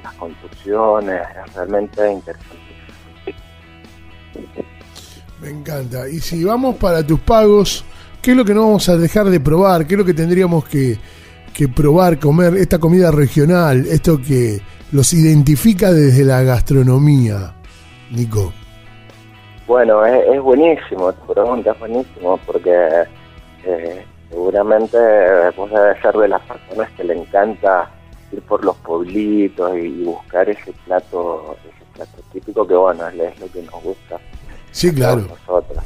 las 0.02 0.14
construcciones, 0.14 1.20
es 1.20 1.54
realmente 1.54 2.10
interesante. 2.10 2.67
Me 5.48 5.54
encanta. 5.54 6.06
Y 6.06 6.20
si 6.20 6.44
vamos 6.44 6.76
para 6.76 7.02
tus 7.02 7.20
pagos, 7.20 7.82
¿qué 8.20 8.32
es 8.32 8.36
lo 8.36 8.44
que 8.44 8.52
no 8.52 8.66
vamos 8.66 8.86
a 8.90 8.98
dejar 8.98 9.24
de 9.30 9.40
probar? 9.40 9.86
¿Qué 9.86 9.94
es 9.94 9.98
lo 9.98 10.04
que 10.04 10.12
tendríamos 10.12 10.68
que, 10.68 10.98
probar, 11.74 12.18
comer? 12.18 12.54
Esta 12.56 12.78
comida 12.78 13.10
regional, 13.10 13.86
esto 13.86 14.20
que 14.20 14.60
los 14.92 15.14
identifica 15.14 15.90
desde 15.90 16.22
la 16.24 16.42
gastronomía, 16.42 17.54
Nico. 18.10 18.52
Bueno, 19.66 20.04
es, 20.04 20.38
buenísimo, 20.42 21.14
tu 21.14 21.32
pregunta 21.32 21.72
es 21.72 21.78
buenísimo, 21.78 22.38
porque 22.44 23.04
eh, 23.64 24.04
seguramente 24.28 24.98
vos 25.56 25.70
debes 25.70 25.98
ser 26.02 26.14
de 26.14 26.28
las 26.28 26.42
personas 26.42 26.90
que 26.90 27.04
le 27.04 27.14
encanta 27.14 27.90
ir 28.32 28.42
por 28.42 28.62
los 28.62 28.76
pueblitos 28.76 29.78
y, 29.78 30.04
buscar 30.04 30.46
ese 30.50 30.74
plato, 30.84 31.56
ese 31.64 31.84
plato 31.94 32.22
típico 32.34 32.66
que 32.66 32.74
bueno, 32.74 33.08
es 33.08 33.40
lo 33.40 33.50
que 33.50 33.62
nos 33.62 33.82
gusta. 33.82 34.20
Sí, 34.70 34.94
claro. 34.94 35.22
Nosotros. 35.22 35.82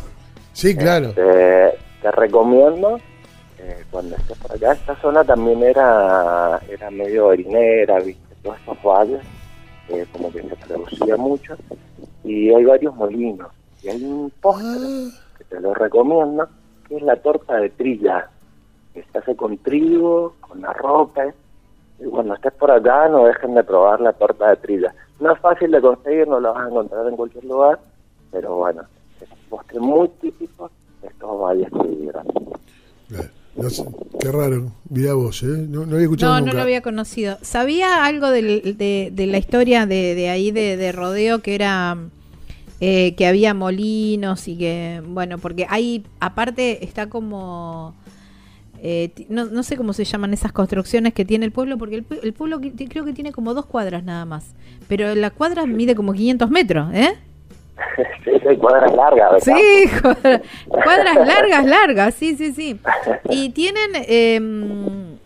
Sí, 0.53 0.77
claro. 0.77 1.09
Este, 1.09 1.79
te 2.03 2.11
recomiendo 2.13 2.99
eh, 3.59 3.85
cuando 3.91 4.17
estés 4.17 4.37
por 4.39 4.53
acá, 4.53 4.73
esta 4.73 4.97
zona 4.97 5.25
también 5.25 5.63
era, 5.63 6.61
era 6.69 6.91
medio 6.91 7.31
harinera, 7.31 8.01
viste, 8.01 8.35
todos 8.43 8.59
estos 8.59 8.83
valles, 8.83 9.21
eh, 9.89 10.05
como 10.13 10.33
que 10.33 10.43
se 10.43 10.57
producía 10.57 11.17
mucho, 11.17 11.57
y 12.25 12.53
hay 12.53 12.65
varios 12.65 12.95
molinos, 12.97 13.49
y 13.83 13.89
hay 13.89 14.05
un 14.05 14.33
postre 14.41 14.67
ah. 14.69 15.11
que 15.39 15.45
te 15.45 15.61
lo 15.61 15.75
recomiendo, 15.75 16.49
que 16.89 16.97
es 16.97 17.03
la 17.03 17.17
torta 17.17 17.57
de 17.59 17.71
trilla, 17.71 18.29
que 18.93 19.05
se 19.05 19.19
hace 19.19 19.37
con 19.37 19.57
trigo, 19.59 20.35
con 20.41 20.65
arroz, 20.65 21.11
y 22.01 22.05
cuando 22.07 22.35
estés 22.35 22.53
por 22.55 22.73
acá 22.73 23.09
no 23.09 23.27
dejen 23.27 23.55
de 23.55 23.63
probar 23.63 24.01
la 24.01 24.13
torta 24.13 24.51
de 24.51 24.57
trilla. 24.57 24.93
No 25.21 25.33
es 25.33 25.39
fácil 25.39 25.71
de 25.71 25.81
conseguir, 25.81 26.27
no 26.27 26.41
la 26.41 26.51
vas 26.51 26.65
a 26.65 26.69
encontrar 26.69 27.07
en 27.07 27.17
cualquier 27.17 27.45
lugar, 27.45 27.79
pero 28.33 28.57
bueno, 28.57 28.83
es 29.21 29.31
un 29.31 29.49
postre 29.49 29.79
muy 29.79 30.09
típico 30.21 30.71
de 31.01 31.09
estos 31.09 31.41
valles 31.41 31.69
que 31.71 32.03
no 33.55 33.69
qué 34.19 34.33
raro, 34.33 34.73
mira 34.89 35.13
vos, 35.13 35.43
¿eh? 35.43 35.67
No, 35.69 35.85
no 35.85 35.95
había 35.95 36.05
escuchado 36.05 36.41
No, 36.41 36.47
no 36.47 36.53
lo 36.55 36.63
había 36.63 36.81
conocido. 36.81 37.37
¿Sabía 37.43 38.07
algo 38.07 38.31
de, 38.31 39.11
de, 39.13 39.27
la 39.27 39.37
historia 39.37 39.85
de, 39.85 40.15
de 40.15 40.31
ahí 40.31 40.51
de, 40.51 40.79
de, 40.79 40.91
rodeo 40.91 41.41
que 41.41 41.55
era 41.55 41.99
eh, 42.81 43.15
que 43.15 43.27
había 43.27 43.53
molinos 43.53 44.49
y 44.49 44.57
que, 44.57 45.03
bueno, 45.07 45.37
porque 45.37 45.67
ahí 45.69 46.05
aparte 46.19 46.83
está 46.83 47.11
como 47.11 47.95
eh, 48.85 49.13
no, 49.29 49.45
no, 49.45 49.63
sé 49.63 49.77
cómo 49.77 49.93
se 49.93 50.05
llaman 50.05 50.35
esas 50.35 50.51
construcciones 50.51 51.15
que 51.15 51.25
tiene 51.25 51.45
el 51.45 51.53
pueblo, 51.53 51.79
porque 51.79 52.05
el, 52.23 52.33
pueblo 52.33 52.61
creo 52.61 53.05
que 53.05 53.13
tiene 53.13 53.31
como 53.31 53.55
dos 53.55 53.67
cuadras 53.67 54.03
nada 54.03 54.25
más. 54.25 54.55
Pero 54.89 55.15
la 55.15 55.31
cuadra 55.31 55.67
mide 55.67 55.95
como 55.95 56.13
500 56.13 56.51
metros, 56.51 56.93
¿eh? 56.93 57.15
sí, 58.25 58.57
cuadras 58.57 58.95
largas. 58.95 59.45
Sí, 59.45 59.91
cuadras, 60.69 61.27
largas, 61.27 61.65
largas, 61.65 62.15
sí, 62.15 62.37
sí, 62.37 62.53
sí. 62.53 62.79
Y 63.31 63.51
tienen, 63.51 63.91
eh, 63.95 64.41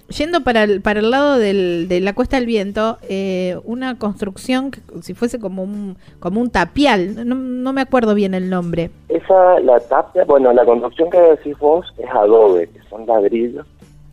yendo 0.09 0.43
para 0.43 0.65
el, 0.65 0.81
para 0.81 1.01
el 1.01 1.11
lado 1.11 1.39
del, 1.39 1.89
de 1.89 2.01
la 2.01 2.15
Cuesta 2.15 2.37
del 2.37 2.47
Viento, 2.47 2.99
eh, 3.09 3.59
una 3.65 3.99
construcción 3.99 4.71
que 4.71 4.81
si 5.03 5.15
fuese 5.15 5.39
como 5.39 5.63
un, 5.63 5.97
como 6.21 6.41
un 6.41 6.51
tapial, 6.51 7.27
no, 7.29 7.35
no, 7.35 7.73
me 7.73 7.81
acuerdo 7.81 8.15
bien 8.15 8.35
el 8.35 8.49
nombre. 8.51 8.91
Esa, 9.09 9.61
la 9.61 9.81
tapia, 9.81 10.25
bueno, 10.25 10.53
la 10.53 10.65
construcción 10.65 11.11
que 11.11 11.21
decís 11.21 11.59
vos 11.59 11.93
es 11.99 12.11
adobe, 12.11 12.69
que 12.69 12.81
son 12.89 13.07
ladrillos 13.07 13.67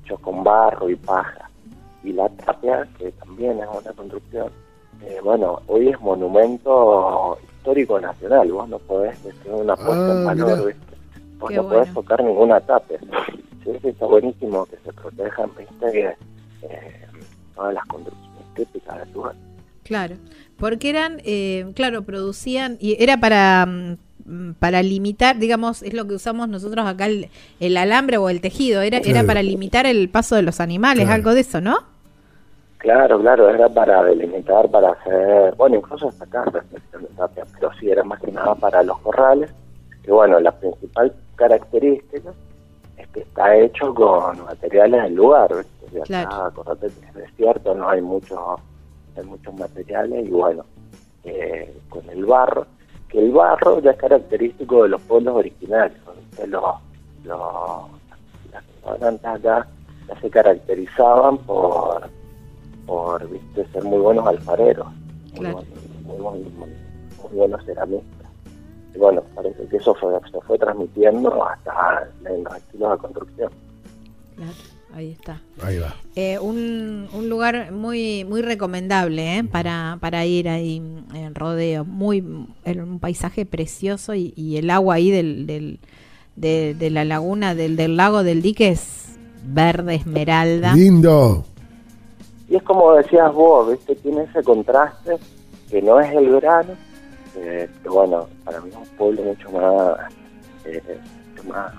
hechos 0.04 0.20
con 0.20 0.44
barro 0.44 0.90
y 0.90 0.96
paja. 0.96 1.50
Y 2.04 2.12
la 2.12 2.28
tapia, 2.30 2.88
que 2.98 3.12
también 3.12 3.60
es 3.60 3.68
una 3.68 3.94
construcción, 3.94 4.50
eh, 5.06 5.20
bueno, 5.24 5.62
hoy 5.68 5.90
es 5.90 6.00
monumento 6.02 7.38
histórico 7.64 8.00
nacional, 8.00 8.52
vos 8.52 8.68
no 8.68 8.78
podés 8.80 9.24
decir 9.24 9.52
una 9.52 9.76
puesta 9.78 10.12
en 10.12 10.18
ah, 10.18 10.24
valor, 10.26 10.68
¿viste? 10.68 10.96
Vos 11.40 11.52
no 11.52 11.70
podés 11.70 11.94
tocar 11.94 12.22
ninguna 12.22 12.60
tapia. 12.60 13.00
Sí, 13.64 13.72
está 13.82 14.06
buenísimo 14.06 14.66
que 14.66 14.76
se 14.84 14.92
protejan, 14.92 15.50
¿viste? 15.58 16.18
Eh, 16.64 17.08
todas 17.56 17.74
las 17.74 17.86
construcciones 17.86 18.54
típicas 18.54 19.00
del 19.00 19.14
lugar. 19.14 19.36
Claro, 19.84 20.16
porque 20.58 20.90
eran, 20.90 21.22
eh, 21.24 21.72
claro, 21.74 22.02
producían, 22.04 22.78
y 22.82 23.02
era 23.02 23.18
para 23.18 23.66
mm, 23.66 24.54
para 24.60 24.84
limitar, 24.84 25.38
digamos, 25.40 25.84
es 25.84 25.94
lo 25.94 26.06
que 26.06 26.16
usamos 26.16 26.50
nosotros 26.50 26.86
acá 26.86 27.06
el, 27.06 27.30
el 27.62 27.78
alambre 27.78 28.18
o 28.18 28.30
el 28.30 28.42
tejido, 28.42 28.82
era, 28.82 28.98
era 28.98 29.24
para 29.24 29.42
limitar 29.42 29.86
el 29.86 30.10
paso 30.10 30.36
de 30.36 30.42
los 30.42 30.60
animales, 30.60 31.10
algo 31.10 31.34
de 31.34 31.42
eso, 31.42 31.62
¿no? 31.62 31.93
Claro, 32.84 33.18
claro, 33.22 33.50
era 33.50 33.70
para 33.70 34.04
delimitar, 34.04 34.70
para 34.70 34.90
hacer, 34.90 35.56
bueno, 35.56 35.78
incluso 35.78 36.10
hasta 36.10 36.26
acá, 36.26 36.44
pero 36.52 37.72
sí 37.80 37.90
era 37.90 38.04
más 38.04 38.20
que 38.20 38.30
nada 38.30 38.56
para 38.56 38.84
los 38.84 39.00
corrales, 39.00 39.50
que 40.04 40.12
bueno, 40.12 40.38
la 40.42 40.52
principal 40.52 41.14
característica 41.38 42.34
es 42.98 43.08
que 43.08 43.22
está 43.22 43.56
hecho 43.56 43.94
con 43.94 44.44
materiales 44.44 45.04
del 45.04 45.14
lugar, 45.14 45.50
claro. 46.04 46.52
acá, 46.58 46.86
es 46.86 47.14
desierto, 47.14 47.74
no 47.74 47.88
hay 47.88 48.02
muchos 48.02 48.38
hay 49.16 49.24
muchos 49.24 49.54
materiales 49.54 50.28
y 50.28 50.32
bueno, 50.32 50.66
eh, 51.24 51.74
con 51.88 52.10
el 52.10 52.26
barro, 52.26 52.68
que 53.08 53.20
el 53.20 53.32
barro 53.32 53.80
ya 53.80 53.92
es 53.92 53.98
característico 53.98 54.84
de 54.84 54.90
los 54.90 55.02
pueblos 55.04 55.36
originarios, 55.36 56.02
los, 56.48 56.76
los, 57.24 57.86
las 58.52 59.02
acá 59.02 59.38
ya 60.06 60.20
se 60.20 60.30
caracterizaban 60.30 61.38
por 61.38 62.10
por 62.86 63.30
¿viste? 63.30 63.66
ser 63.72 63.84
muy 63.84 64.00
buenos 64.00 64.26
alfareros, 64.28 64.88
muy, 65.36 66.46
buenos 67.32 67.66
ceramistas. 67.66 68.30
Y 68.94 68.98
bueno, 69.00 69.24
parece 69.34 69.66
que 69.68 69.78
eso 69.78 69.96
fue, 69.96 70.14
se 70.32 70.40
fue 70.42 70.58
transmitiendo 70.58 71.44
hasta 71.44 72.08
en 72.30 72.44
los 72.44 72.56
estilos 72.56 72.92
de 72.92 72.98
construcción. 72.98 73.52
Claro, 74.36 74.52
ahí 74.94 75.12
está. 75.12 75.42
Ahí 75.62 75.80
va. 75.80 75.96
Eh, 76.16 76.38
un, 76.40 77.08
un 77.12 77.30
lugar 77.30 77.72
muy 77.72 78.24
muy 78.26 78.42
recomendable 78.42 79.38
¿eh? 79.38 79.44
para, 79.44 79.98
para 80.00 80.26
ir 80.26 80.48
ahí 80.48 80.78
en 81.14 81.36
rodeo. 81.36 81.86
Muy 81.86 82.22
un 82.22 83.00
paisaje 83.00 83.46
precioso 83.46 84.14
y, 84.14 84.58
el 84.58 84.70
agua 84.70 84.96
ahí 84.96 85.10
del, 85.10 85.48
del 85.48 85.80
de, 86.36 86.76
de, 86.76 86.90
la 86.92 87.04
laguna, 87.06 87.56
del, 87.56 87.76
del 87.76 87.98
lago 87.98 88.24
del 88.24 88.42
dique 88.42 88.70
es 88.70 89.18
verde 89.44 89.96
esmeralda. 89.96 90.76
Lindo. 90.76 91.46
Y 92.48 92.56
es 92.56 92.64
como 92.64 92.94
decías 92.94 93.34
vos, 93.34 93.72
¿viste? 93.72 93.96
tiene 93.96 94.24
ese 94.24 94.44
contraste 94.44 95.18
que 95.70 95.82
no 95.82 96.00
es 96.00 96.14
el 96.14 96.30
verano, 96.30 96.74
eh, 97.36 97.70
que 97.82 97.90
bueno, 97.90 98.28
para 98.44 98.62
mí 98.62 98.70
es 98.70 98.76
un 98.76 98.86
pueblo 98.98 99.24
mucho 99.24 99.52
más, 99.52 100.14
eh, 100.66 101.00
más, 101.48 101.74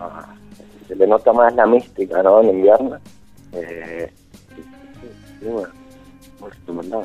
se 0.89 0.97
le 0.97 1.07
nota 1.07 1.33
más 1.33 1.55
la 1.55 1.67
mística, 1.67 2.23
¿no? 2.23 2.41
En 2.41 2.51
invierno. 2.51 2.99
Eh, 3.53 4.11
y, 5.41 5.45
bueno, 5.47 5.69
muy 6.69 7.03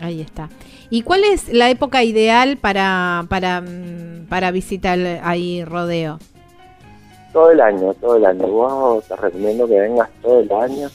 Ahí 0.00 0.20
está. 0.22 0.48
¿Y 0.88 1.02
cuál 1.02 1.24
es 1.24 1.52
la 1.52 1.70
época 1.70 2.02
ideal 2.02 2.56
para, 2.56 3.26
para, 3.28 3.60
mm, 3.60 4.26
para 4.28 4.50
visitar 4.50 4.98
ahí 5.22 5.64
Rodeo? 5.64 6.18
Todo 7.32 7.50
el 7.52 7.60
año, 7.60 7.94
todo 7.94 8.16
el 8.16 8.24
año. 8.24 8.46
Vos 8.46 9.04
te 9.06 9.14
recomiendo 9.14 9.68
que 9.68 9.78
vengas 9.78 10.08
todo 10.22 10.40
el 10.40 10.50
año. 10.50 10.88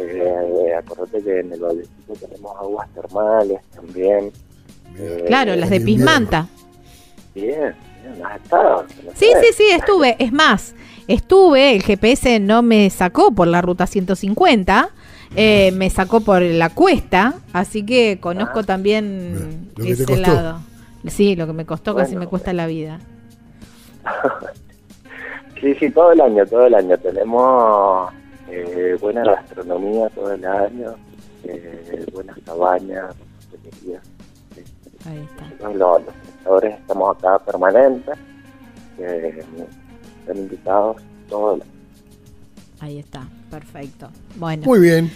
Eh, 0.00 0.74
acordate 0.74 1.22
que 1.22 1.40
en 1.40 1.52
el 1.52 1.60
Valdecito 1.60 2.14
tenemos 2.14 2.56
aguas 2.56 2.88
termales 2.94 3.60
también. 3.74 4.32
Eh, 4.96 5.24
claro, 5.26 5.56
las 5.56 5.70
de 5.70 5.80
Pismanta. 5.80 6.46
Bien, 7.34 7.74
bien, 8.02 8.24
has 8.24 8.40
estado. 8.42 8.84
Sí, 9.14 9.26
sí, 9.40 9.52
sí, 9.54 9.64
estuve. 9.70 10.16
Es 10.18 10.32
más, 10.32 10.74
estuve, 11.08 11.74
el 11.74 11.82
GPS 11.82 12.40
no 12.40 12.62
me 12.62 12.90
sacó 12.90 13.32
por 13.32 13.48
la 13.48 13.60
ruta 13.60 13.86
150. 13.86 14.90
Eh, 15.36 15.72
me 15.72 15.90
sacó 15.90 16.20
por 16.20 16.40
la 16.40 16.70
cuesta, 16.70 17.34
así 17.52 17.84
que 17.84 18.18
conozco 18.18 18.60
ah. 18.60 18.64
también 18.64 19.70
ese 19.76 20.16
lado. 20.16 20.60
Sí, 21.06 21.36
lo 21.36 21.46
que 21.46 21.52
me 21.52 21.66
costó 21.66 21.94
casi 21.94 22.16
me 22.16 22.26
cuesta 22.26 22.52
la 22.52 22.66
vida. 22.66 22.98
sí, 25.60 25.74
sí, 25.74 25.90
todo 25.90 26.12
el 26.12 26.20
año, 26.20 26.46
todo 26.46 26.66
el 26.66 26.74
año. 26.74 26.96
Tenemos 26.98 28.10
eh, 28.50 28.96
buena 29.00 29.24
gastronomía 29.24 30.08
todo 30.10 30.32
el 30.32 30.44
año, 30.44 30.94
eh, 31.44 32.06
buenas 32.12 32.38
cabañas, 32.44 33.14
Ahí 35.06 35.26
está. 35.30 35.70
Los, 35.70 36.02
los 36.44 36.64
estamos 36.64 37.16
acá 37.16 37.38
permanentes, 37.38 38.18
eh, 38.98 39.44
están 40.20 40.36
invitados 40.36 40.96
todo 41.28 41.54
el 41.54 41.62
año. 41.62 41.70
Ahí 42.80 42.98
está, 42.98 43.26
perfecto. 43.50 44.08
Bueno. 44.36 44.64
Muy 44.66 44.80
bien. 44.80 45.10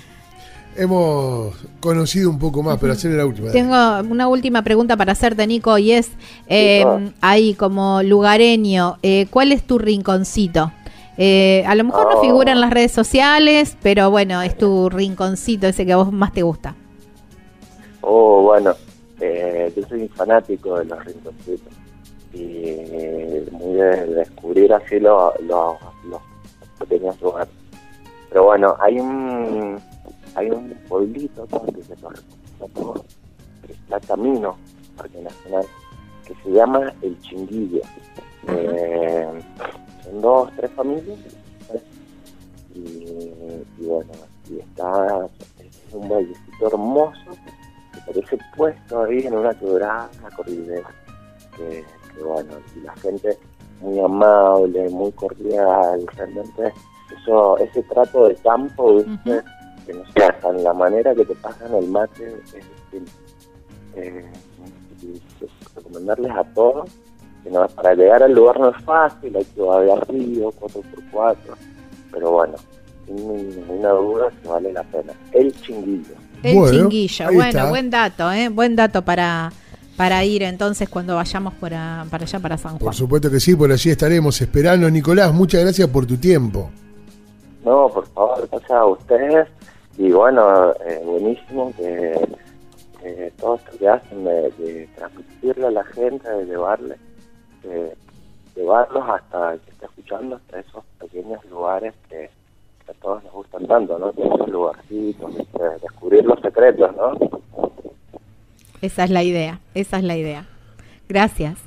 Hemos 0.75 1.55
conocido 1.81 2.31
un 2.31 2.39
poco 2.39 2.63
más, 2.63 2.79
pero 2.79 2.95
hacer 2.95 3.11
la 3.11 3.27
última. 3.27 3.51
Tengo 3.51 4.01
una 4.11 4.27
última 4.29 4.63
pregunta 4.63 4.97
para 4.97 5.13
hacerte, 5.13 5.47
Nico, 5.47 5.77
y 5.77 5.93
es 5.93 6.11
eh, 6.47 6.85
ahí 7.21 7.53
como 7.55 8.03
lugareño, 8.03 8.97
eh, 9.03 9.27
¿cuál 9.31 9.53
es 9.53 9.65
tu 9.65 9.79
rinconcito? 9.79 10.73
Eh, 11.19 11.65
a 11.67 11.75
lo 11.75 11.85
mejor 11.85 12.15
no 12.15 12.21
figura 12.21 12.53
en 12.53 12.61
las 12.61 12.71
redes 12.71 12.93
sociales, 12.93 13.77
pero 13.83 14.11
bueno, 14.11 14.41
es 14.43 14.57
tu 14.57 14.89
rinconcito 14.89 15.67
ese 15.67 15.85
que 15.85 15.93
a 15.93 15.97
vos 15.97 16.13
más 16.13 16.33
te 16.33 16.43
gusta. 16.43 16.75
Oh, 18.01 18.43
bueno, 18.43 18.75
eh, 19.21 19.73
yo 19.77 19.83
soy 19.87 20.09
fanático 20.09 20.79
de 20.79 20.87
los 20.87 21.05
rinconcitos 21.05 21.73
y 22.33 22.77
muy 23.51 23.75
de, 23.75 24.07
descubrir 24.07 24.73
así 24.73 24.99
los, 24.99 25.33
los, 25.41 25.77
pequeños 26.79 27.21
lugares. 27.21 27.53
Pero 28.31 28.45
bueno, 28.45 28.75
hay 28.81 28.99
un 28.99 29.81
hay 30.35 30.51
un 30.51 30.75
pueblito 30.89 31.47
donde 31.47 31.83
se 31.83 31.95
todo 31.95 33.05
está 33.69 34.01
camino 34.01 34.57
Parque 34.97 35.21
Nacional 35.21 35.67
que 36.27 36.35
se 36.43 36.51
llama 36.51 36.93
El 37.03 37.21
Chinguillo. 37.21 37.83
Eh, 38.49 39.29
son 40.05 40.21
dos, 40.21 40.51
tres 40.57 40.71
familias. 40.73 41.19
Y, 42.75 43.85
bueno, 43.85 44.11
y 44.51 44.59
está 44.59 45.27
es 45.59 45.95
un 45.95 46.09
vallecito 46.09 46.69
hermoso 46.69 47.37
que 47.93 48.01
parece 48.07 48.39
puesto 48.57 49.03
ahí 49.03 49.27
en 49.27 49.35
una 49.35 49.53
quebrada, 49.55 50.09
cordillera. 50.35 50.89
Que, 51.57 51.85
bueno, 52.23 52.53
y 52.75 52.81
la 52.81 52.97
gente 52.97 53.39
muy 53.81 54.01
amable, 54.01 54.89
muy 54.89 55.13
cordial, 55.13 56.07
realmente 56.17 56.73
eso, 57.21 57.59
ese 57.59 57.83
trato 57.83 58.29
de 58.29 58.37
campo, 58.37 58.97
¿viste? 58.97 59.43
que 59.85 59.93
no 59.93 60.05
sé, 60.13 60.25
hasta 60.25 60.51
en 60.51 60.65
la 60.65 60.73
manera 60.73 61.15
que 61.15 61.25
te 61.25 61.35
pasan 61.35 61.75
el 61.75 61.89
mate 61.89 62.41
es. 62.55 62.67
Eh, 63.95 64.25
recomendarles 65.75 66.31
a 66.33 66.45
todos 66.55 66.91
para 67.51 67.95
llegar 67.95 68.23
al 68.23 68.33
lugar 68.33 68.59
no 68.61 68.71
es 68.71 68.85
fácil, 68.85 69.37
hay 69.37 69.45
que 69.45 69.61
bajar 69.61 70.09
río, 70.09 70.53
4x4, 70.53 71.37
pero 72.13 72.31
bueno, 72.31 72.55
sin 73.07 73.17
ninguna 73.17 73.91
duda 73.91 74.29
que 74.43 74.49
vale 74.49 74.73
la 74.73 74.83
pena. 74.85 75.13
El 75.33 75.53
chinguillo. 75.61 76.15
El 76.43 76.71
chinguillo, 76.71 77.33
bueno, 77.33 77.69
buen 77.69 77.91
dato, 77.91 78.31
¿eh? 78.33 78.49
buen 78.49 78.77
dato 78.77 79.03
para, 79.03 79.53
para 79.97 80.25
ir 80.25 80.43
entonces 80.43 80.89
cuando 80.89 81.17
vayamos 81.17 81.55
para, 81.55 82.07
para 82.11 82.25
allá, 82.25 82.39
para 82.41 82.57
San 82.57 82.73
Juan. 82.73 82.81
Por 82.81 82.95
supuesto 82.95 83.31
que 83.31 83.41
sí, 83.41 83.55
por 83.55 83.71
allí 83.71 83.91
estaremos 83.91 84.41
esperando. 84.41 84.89
Nicolás, 84.91 85.33
muchas 85.33 85.63
gracias 85.63 85.89
por 85.89 86.07
tu 86.07 86.17
tiempo. 86.17 86.71
No, 87.65 87.89
por 87.89 88.07
favor, 88.09 88.49
gracias 88.51 88.71
a 88.71 88.87
ustedes. 88.87 89.49
Y 89.99 90.11
bueno, 90.11 90.73
eh, 90.87 91.01
buenísimo 91.05 91.73
que, 91.77 92.29
todo 93.39 93.57
esto 93.57 93.79
que 93.79 93.89
hacen 93.89 94.25
de, 94.25 94.51
de 94.59 94.89
transmitirle 94.97 95.67
a 95.67 95.71
la 95.71 95.85
gente, 95.85 96.29
de 96.29 96.45
llevarle 96.47 96.97
eh, 97.65 97.95
llevarlos 98.55 99.09
hasta 99.09 99.59
que 99.59 99.71
esté 99.71 99.87
escuchando, 99.87 100.37
hasta 100.37 100.61
esos 100.61 100.85
pequeños 101.01 101.45
lugares 101.47 101.95
que, 102.09 102.31
a 102.89 102.93
todos 102.95 103.23
nos 103.25 103.33
gustan 103.33 103.67
tanto, 103.67 103.99
¿no? 103.99 104.11
Esos 104.11 104.49
lugarcitos, 104.49 105.33
descubrir 105.81 106.25
los 106.25 106.41
secretos, 106.41 106.95
¿no? 106.97 107.13
Esa 108.81 109.05
es 109.05 109.11
la 109.11 109.23
idea, 109.23 109.61
esa 109.75 109.99
es 109.99 110.05
la 110.05 110.17
idea. 110.17 110.47
Gracias. 111.09 111.59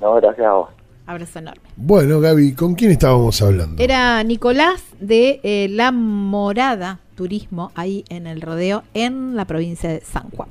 No, 0.00 0.14
gracias 0.16 0.46
a 0.46 0.52
vos. 0.52 0.70
Abrazo 1.06 1.38
enorme. 1.38 1.62
Bueno, 1.76 2.20
Gaby, 2.20 2.54
¿con 2.54 2.74
quién 2.74 2.90
estábamos 2.90 3.40
hablando? 3.42 3.82
Era 3.82 4.22
Nicolás 4.22 4.84
de 5.00 5.40
eh, 5.42 5.68
La 5.70 5.92
Morada 5.92 7.00
Turismo, 7.14 7.72
ahí 7.74 8.04
en 8.08 8.26
el 8.26 8.40
rodeo, 8.40 8.82
en 8.94 9.36
la 9.36 9.44
provincia 9.44 9.90
de 9.90 10.00
San 10.00 10.30
Juan. 10.30 10.48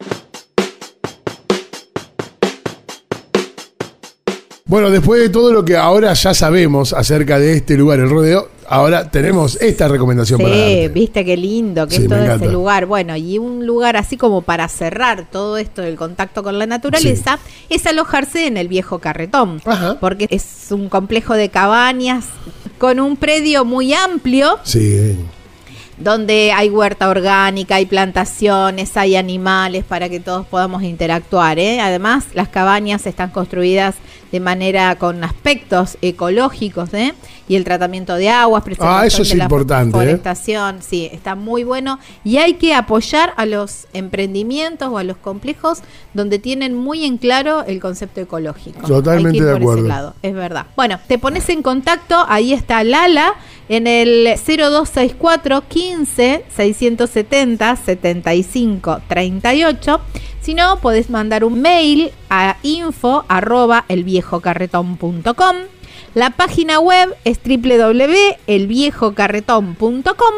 Bueno, 4.74 4.90
después 4.90 5.22
de 5.22 5.30
todo 5.30 5.54
lo 5.54 5.64
que 5.64 5.78
ahora 5.78 6.12
ya 6.14 6.34
sabemos 6.34 6.94
acerca 6.94 7.38
de 7.38 7.54
este 7.58 7.78
lugar, 7.78 8.00
el 8.00 8.10
rodeo, 8.10 8.50
ahora 8.68 9.08
tenemos 9.12 9.56
esta 9.62 9.88
recomendación 9.88 10.40
sí, 10.40 10.44
para 10.44 10.58
darte. 10.58 10.88
viste 10.88 11.24
qué 11.24 11.38
lindo 11.38 11.88
que 11.88 11.98
es 11.98 12.08
todo 12.08 12.18
ese 12.24 12.50
lugar. 12.50 12.88
Bueno, 12.88 13.16
y 13.16 13.38
un 13.38 13.68
lugar 13.68 13.98
así 13.98 14.18
como 14.18 14.42
para 14.42 14.68
cerrar 14.70 15.28
todo 15.32 15.58
esto 15.60 15.84
del 15.84 15.96
contacto 15.96 16.42
con 16.42 16.58
la 16.58 16.66
naturaleza 16.66 17.38
es 17.70 17.86
alojarse 17.86 18.48
en 18.48 18.58
el 18.58 18.68
viejo 18.68 18.98
carretón. 18.98 19.62
Porque 20.00 20.26
es 20.32 20.66
un 20.72 20.90
complejo 20.90 21.36
de 21.36 21.50
cabañas 21.50 22.26
con 22.80 23.00
un 23.00 23.16
predio 23.16 23.66
muy 23.66 23.94
amplio. 23.94 24.58
Sí 24.64 25.20
donde 25.98 26.52
hay 26.52 26.70
huerta 26.70 27.10
orgánica, 27.10 27.76
hay 27.76 27.86
plantaciones, 27.86 28.98
hay 28.98 29.16
animales 29.16 29.84
para 29.84 30.10
que 30.10 30.20
todos 30.20 30.46
podamos 30.46 30.84
interactuar. 30.84 31.60
¿eh? 31.60 31.80
Además, 31.80 32.26
las 32.34 32.50
cabañas 32.50 33.06
están 33.06 33.30
construidas 33.30 33.96
de 34.34 34.40
manera 34.40 34.96
con 34.96 35.24
aspectos 35.24 35.96
ecológicos 36.02 36.92
¿eh? 36.96 37.14
y 37.48 37.56
el 37.56 37.64
tratamiento 37.64 38.16
de 38.16 38.30
aguas, 38.30 38.64
ah, 38.80 39.06
eso 39.06 39.22
es 39.22 39.30
de 39.30 39.38
importante, 39.38 39.96
la 39.96 40.04
¿eh? 40.04 40.08
forestación, 40.08 40.82
sí, 40.82 41.08
está 41.12 41.36
muy 41.36 41.64
bueno 41.64 42.00
y 42.24 42.38
hay 42.38 42.56
que 42.56 42.74
apoyar 42.74 43.34
a 43.38 43.46
los 43.46 43.86
emprendimientos 43.94 44.90
o 44.90 44.98
a 44.98 45.04
los 45.04 45.18
complejos 45.18 45.84
donde 46.16 46.40
tienen 46.40 46.74
muy 46.74 47.06
en 47.06 47.20
claro 47.20 47.64
el 47.66 47.80
concepto 47.80 48.22
ecológico. 48.22 48.88
Totalmente 48.88 49.44
de 49.44 49.56
acuerdo. 49.56 50.16
es 50.24 50.34
verdad. 50.34 50.66
Bueno, 50.76 51.00
te 51.08 51.20
pones 51.20 51.48
en 51.50 51.62
contacto, 51.62 52.26
ahí 52.28 52.54
está 52.54 52.84
Lala 52.84 53.36
en 53.70 53.86
el 53.86 54.26
0264 54.36 55.64
15 55.68 56.46
670 56.50 57.76
75 57.76 59.02
38 59.08 60.02
si 60.44 60.54
no, 60.54 60.80
podés 60.80 61.10
mandar 61.10 61.46
un 61.46 61.62
mail 61.62 62.12
a 62.30 62.58
info 62.64 63.24
arroba 63.30 63.86
elviejocarretón.com. 63.88 65.56
La 66.16 66.32
página 66.32 66.80
web 66.80 67.16
es 67.24 67.40
www.elviejocarretón.com. 67.44 70.34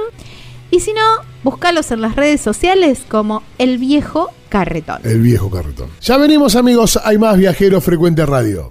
Y 0.70 0.80
si 0.80 0.94
no, 0.94 1.02
búscalos 1.44 1.90
en 1.92 2.02
las 2.02 2.16
redes 2.16 2.40
sociales 2.40 3.02
como 3.08 3.42
El 3.58 3.80
Viejo 3.80 4.32
Carretón. 4.50 5.00
El 5.04 5.22
Viejo 5.22 5.50
Carretón. 5.50 5.90
Ya 6.02 6.18
venimos 6.18 6.56
amigos, 6.56 7.00
hay 7.04 7.18
más 7.18 7.36
Viajeros 7.38 7.84
Frecuente 7.84 8.28
Radio. 8.28 8.70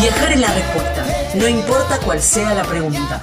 Viajar 0.00 0.32
es 0.32 0.40
la 0.40 0.54
respuesta, 0.54 1.06
no 1.34 1.48
importa 1.48 1.98
cuál 2.04 2.20
sea 2.20 2.54
la 2.54 2.64
pregunta. 2.64 3.22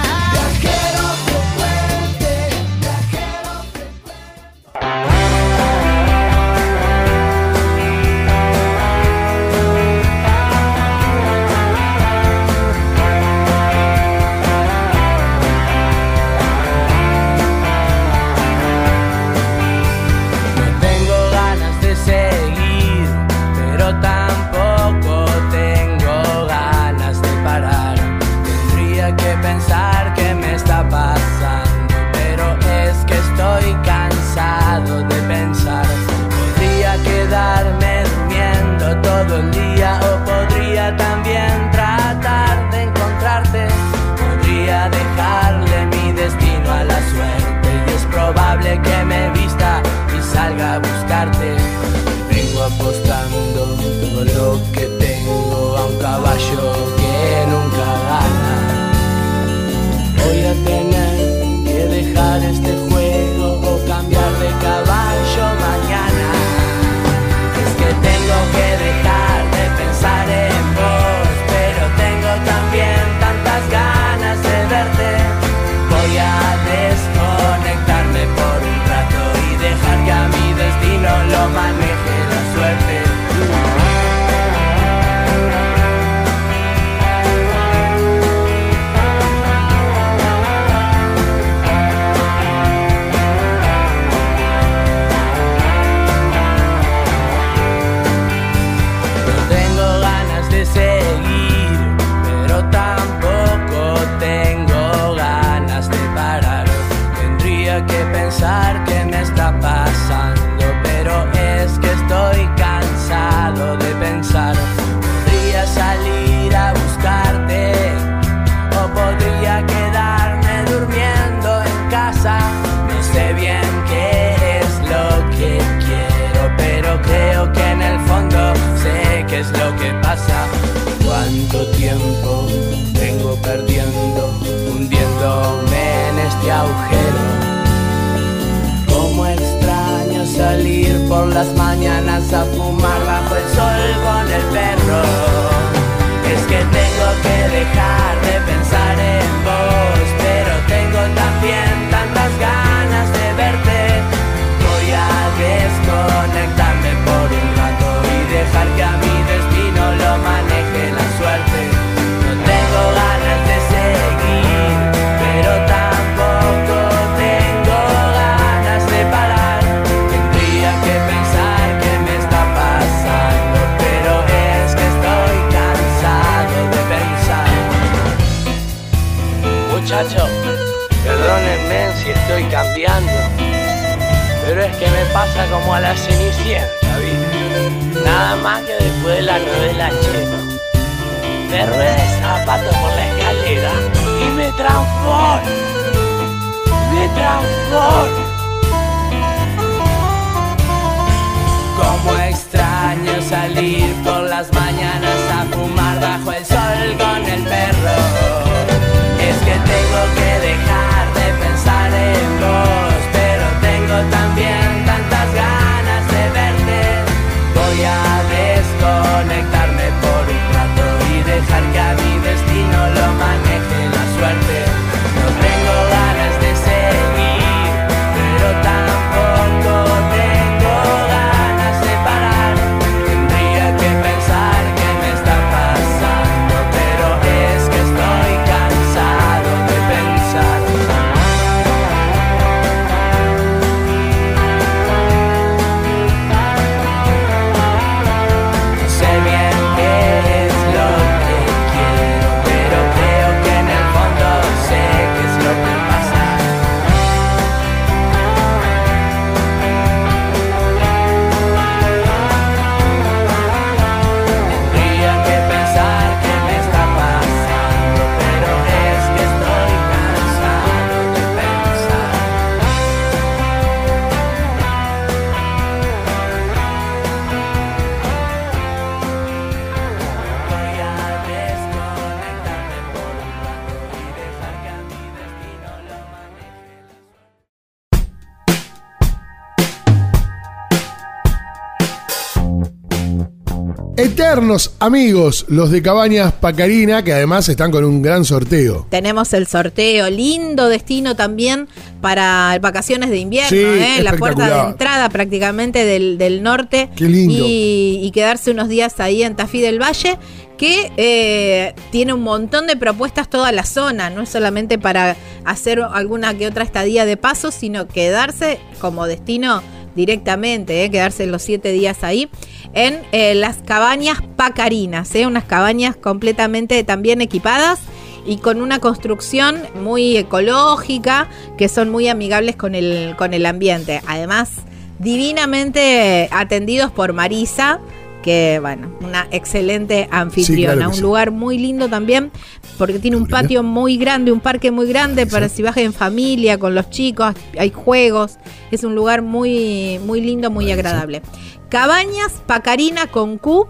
Eternos 294.31 294.71
amigos, 294.79 295.45
los 295.49 295.71
de 295.71 295.81
Cabañas 295.81 296.31
Pacarina, 296.31 297.03
que 297.03 297.11
además 297.11 297.49
están 297.49 297.69
con 297.69 297.83
un 297.83 298.01
gran 298.01 298.23
sorteo. 298.23 298.87
Tenemos 298.89 299.33
el 299.33 299.45
sorteo, 299.45 300.09
lindo 300.09 300.69
destino 300.69 301.17
también 301.17 301.67
para 301.99 302.57
vacaciones 302.61 303.09
de 303.09 303.17
invierno, 303.17 303.49
Sí, 303.49 303.57
¿eh? 303.57 304.01
la 304.01 304.13
puerta 304.13 304.47
de 304.47 304.69
entrada 304.69 305.09
prácticamente 305.09 305.83
del, 305.83 306.17
del 306.17 306.43
norte. 306.43 306.89
Qué 306.95 307.09
lindo. 307.09 307.43
Y, 307.45 307.99
y 308.03 308.11
quedarse 308.11 308.51
unos 308.51 308.69
días 308.69 309.01
ahí 309.01 309.21
en 309.21 309.35
Tafí 309.35 309.59
del 309.59 309.81
Valle, 309.81 310.17
que 310.57 310.93
eh, 310.95 311.75
tiene 311.91 312.13
un 312.13 312.21
montón 312.21 312.67
de 312.67 312.77
propuestas 312.77 313.29
toda 313.29 313.51
la 313.51 313.65
zona, 313.65 314.09
no 314.09 314.21
es 314.21 314.29
solamente 314.29 314.79
para 314.79 315.17
hacer 315.43 315.81
alguna 315.81 316.37
que 316.37 316.47
otra 316.47 316.63
estadía 316.63 317.03
de 317.03 317.17
paso, 317.17 317.51
sino 317.51 317.85
quedarse 317.85 318.59
como 318.79 319.07
destino 319.07 319.61
directamente, 319.95 320.83
¿eh? 320.83 320.91
quedarse 320.91 321.25
los 321.27 321.41
siete 321.41 321.71
días 321.71 322.03
ahí, 322.03 322.29
en 322.73 323.01
eh, 323.11 323.35
las 323.35 323.57
cabañas 323.57 324.19
pacarinas, 324.35 325.13
¿eh? 325.15 325.25
unas 325.25 325.43
cabañas 325.43 325.95
completamente 325.95 326.83
también 326.83 327.21
equipadas 327.21 327.79
y 328.25 328.37
con 328.37 328.61
una 328.61 328.79
construcción 328.79 329.61
muy 329.81 330.17
ecológica, 330.17 331.29
que 331.57 331.67
son 331.67 331.89
muy 331.89 332.07
amigables 332.07 332.55
con 332.55 332.75
el, 332.75 333.15
con 333.17 333.33
el 333.33 333.45
ambiente. 333.45 334.01
Además, 334.07 334.51
divinamente 334.99 336.29
atendidos 336.31 336.91
por 336.91 337.13
Marisa, 337.13 337.79
que 338.21 338.59
bueno, 338.61 338.91
una 339.01 339.27
excelente 339.31 340.07
anfitriona, 340.11 340.73
claro 340.73 340.89
un 340.89 340.95
sí. 340.95 341.01
lugar 341.01 341.31
muy 341.31 341.57
lindo 341.57 341.89
también, 341.89 342.31
porque 342.77 342.99
tiene 342.99 343.17
un 343.17 343.27
patio 343.27 343.63
muy 343.63 343.97
grande, 343.97 344.31
un 344.31 344.39
parque 344.39 344.71
muy 344.71 344.87
grande 344.87 345.25
para 345.25 345.49
si 345.49 345.61
vas 345.61 345.75
en 345.77 345.93
familia, 345.93 346.57
con 346.57 346.75
los 346.75 346.89
chicos, 346.89 347.35
hay 347.57 347.71
juegos, 347.71 348.37
es 348.71 348.83
un 348.83 348.95
lugar 348.95 349.21
muy, 349.21 349.99
muy 350.05 350.21
lindo, 350.21 350.51
muy 350.51 350.71
agradable. 350.71 351.21
Cabañas 351.69 352.33
Pacarina 352.45 353.07
con 353.07 353.37
Q, 353.37 353.67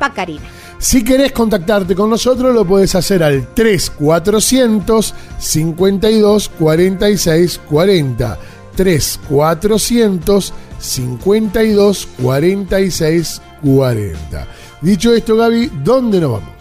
Pacarina. 0.00 0.42
Si 0.82 1.04
querés 1.04 1.30
contactarte 1.30 1.94
con 1.94 2.10
nosotros, 2.10 2.52
lo 2.52 2.64
puedes 2.64 2.96
hacer 2.96 3.22
al 3.22 3.54
3400 3.54 5.14
52 5.38 6.48
46 6.48 7.60
40. 7.70 8.38
3400 8.74 10.52
52 10.80 12.08
46 12.20 13.42
40. 13.62 14.46
Dicho 14.80 15.14
esto, 15.14 15.36
Gaby, 15.36 15.70
¿dónde 15.84 16.20
nos 16.20 16.32
vamos? 16.32 16.52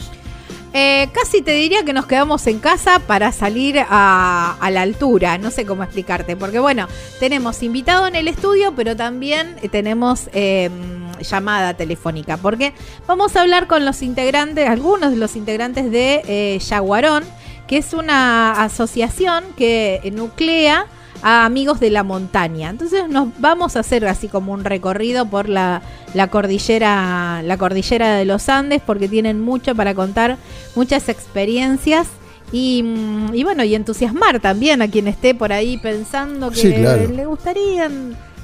Eh, 0.73 1.09
casi 1.13 1.41
te 1.41 1.53
diría 1.53 1.83
que 1.83 1.91
nos 1.91 2.05
quedamos 2.05 2.45
en 2.45 2.59
casa 2.59 2.99
para 2.99 3.31
salir 3.31 3.79
a, 3.79 4.55
la 4.71 4.81
altura. 4.83 5.39
No 5.39 5.49
sé 5.49 5.65
cómo 5.65 5.83
explicarte, 5.83 6.37
porque 6.37 6.59
bueno, 6.59 6.87
tenemos 7.19 7.63
invitado 7.63 8.05
en 8.05 8.15
el 8.15 8.27
estudio, 8.27 8.73
pero 8.75 8.95
también 8.95 9.55
tenemos 9.71 10.29
em, 10.33 11.00
llamada 11.23 11.75
telefónica, 11.75 12.37
porque 12.37 12.73
vamos 13.07 13.35
a 13.35 13.41
hablar 13.41 13.67
con 13.67 13.85
los 13.85 14.01
integrantes, 14.01 14.67
algunos 14.67 15.11
de 15.11 15.17
los 15.17 15.35
integrantes 15.35 15.91
de 15.91 16.21
eh, 16.27 16.59
Yaguarón, 16.59 17.23
que 17.67 17.77
es 17.77 17.93
una 17.93 18.63
asociación 18.63 19.43
que 19.55 20.11
nuclea 20.13 20.87
a 21.23 21.45
Amigos 21.45 21.79
de 21.79 21.89
la 21.89 22.03
Montaña. 22.03 22.69
Entonces 22.69 23.07
nos 23.07 23.29
vamos 23.39 23.75
a 23.75 23.81
hacer 23.81 24.05
así 24.07 24.27
como 24.27 24.53
un 24.53 24.63
recorrido 24.63 25.25
por 25.25 25.49
la, 25.49 25.81
cordillera, 26.29 27.41
la 27.43 27.57
cordillera 27.57 28.15
de 28.15 28.25
los 28.25 28.49
Andes, 28.49 28.81
porque 28.85 29.07
tienen 29.07 29.39
mucho 29.39 29.75
para 29.75 29.93
contar, 29.93 30.37
muchas 30.75 31.09
experiencias. 31.09 32.07
Y, 32.51 32.83
mm, 32.83 33.33
y 33.33 33.43
bueno, 33.43 33.63
y 33.63 33.75
entusiasmar 33.75 34.41
también 34.41 34.81
a 34.81 34.89
quien 34.89 35.07
esté 35.07 35.33
por 35.33 35.53
ahí 35.53 35.77
pensando 35.77 36.51
que 36.51 37.07
le 37.07 37.25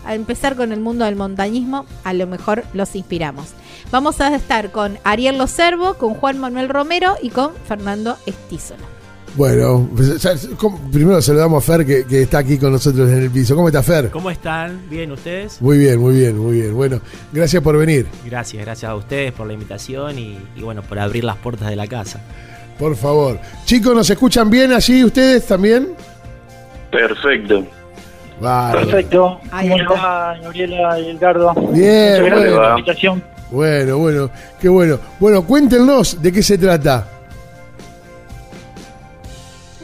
gustaría 0.07 0.15
empezar 0.15 0.55
con 0.55 0.71
el 0.71 0.79
mundo 0.79 1.05
del 1.05 1.15
montañismo, 1.15 1.85
a 2.03 2.13
lo 2.13 2.27
mejor 2.27 2.63
los 2.73 2.95
inspiramos. 2.95 3.53
Vamos 3.91 4.21
a 4.21 4.35
estar 4.35 4.71
con 4.71 4.97
Ariel 5.03 5.37
Loservo, 5.37 5.95
con 5.95 6.13
Juan 6.13 6.39
Manuel 6.39 6.69
Romero 6.69 7.15
y 7.21 7.29
con 7.29 7.51
Fernando 7.67 8.17
Estízola. 8.25 8.83
Bueno, 9.35 9.87
pues, 9.95 10.25
primero 10.91 11.21
saludamos 11.21 11.63
a 11.63 11.73
Fer 11.73 11.85
que, 11.85 12.21
está 12.21 12.39
aquí 12.39 12.57
con 12.57 12.71
nosotros 12.71 13.07
en 13.11 13.23
el 13.23 13.29
piso. 13.29 13.55
¿Cómo 13.55 13.67
está 13.67 13.83
Fer? 13.83 14.09
¿Cómo 14.09 14.31
están? 14.31 14.89
¿Bien 14.89 15.11
ustedes? 15.11 15.61
Muy 15.61 15.77
bien, 15.77 15.99
muy 15.99 16.15
bien, 16.15 16.37
muy 16.37 16.61
bien. 16.61 16.73
Bueno, 16.73 17.01
gracias 17.31 17.61
por 17.61 17.77
venir. 17.77 18.07
Gracias, 18.25 18.65
gracias 18.65 18.89
a 18.89 18.95
ustedes 18.95 19.33
por 19.33 19.45
la 19.45 19.53
invitación 19.53 20.17
y, 20.17 20.39
bueno, 20.59 20.81
por 20.81 20.97
abrir 20.97 21.23
las 21.23 21.35
puertas 21.37 21.69
de 21.69 21.75
la 21.75 21.85
casa. 21.85 22.19
Por 22.79 22.95
favor. 22.95 23.39
Chicos, 23.65 23.93
¿nos 23.93 24.09
escuchan 24.09 24.49
bien 24.49 24.73
allí 24.73 25.03
ustedes 25.03 25.45
también? 25.45 25.89
Perfecto. 26.91 27.67
Vale. 28.39 28.79
Perfecto. 28.79 29.39
¿Cómo 29.49 29.77
va, 29.95 30.37
Gabriela 30.41 30.99
y 30.99 31.09
Edgardo? 31.09 31.53
Bien, 31.71 32.21
Muchas 32.21 32.25
gracias 32.25 32.53
por 32.53 32.63
la 32.63 32.69
invitación. 32.71 33.23
Bueno, 33.51 33.97
bueno, 33.97 34.29
qué 34.59 34.69
bueno. 34.69 34.99
Bueno, 35.19 35.45
cuéntenos 35.45 36.21
de 36.21 36.31
qué 36.31 36.43
se 36.43 36.57
trata. 36.57 37.07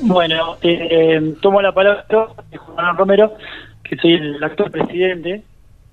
Bueno, 0.01 0.57
eh, 0.61 1.33
tomo 1.41 1.61
la 1.61 1.71
palabra 1.71 2.05
de 2.51 2.57
Juan 2.57 2.97
Romero, 2.97 3.33
que 3.83 3.95
soy 3.97 4.13
el 4.13 4.43
actual 4.43 4.69
presidente. 4.69 5.43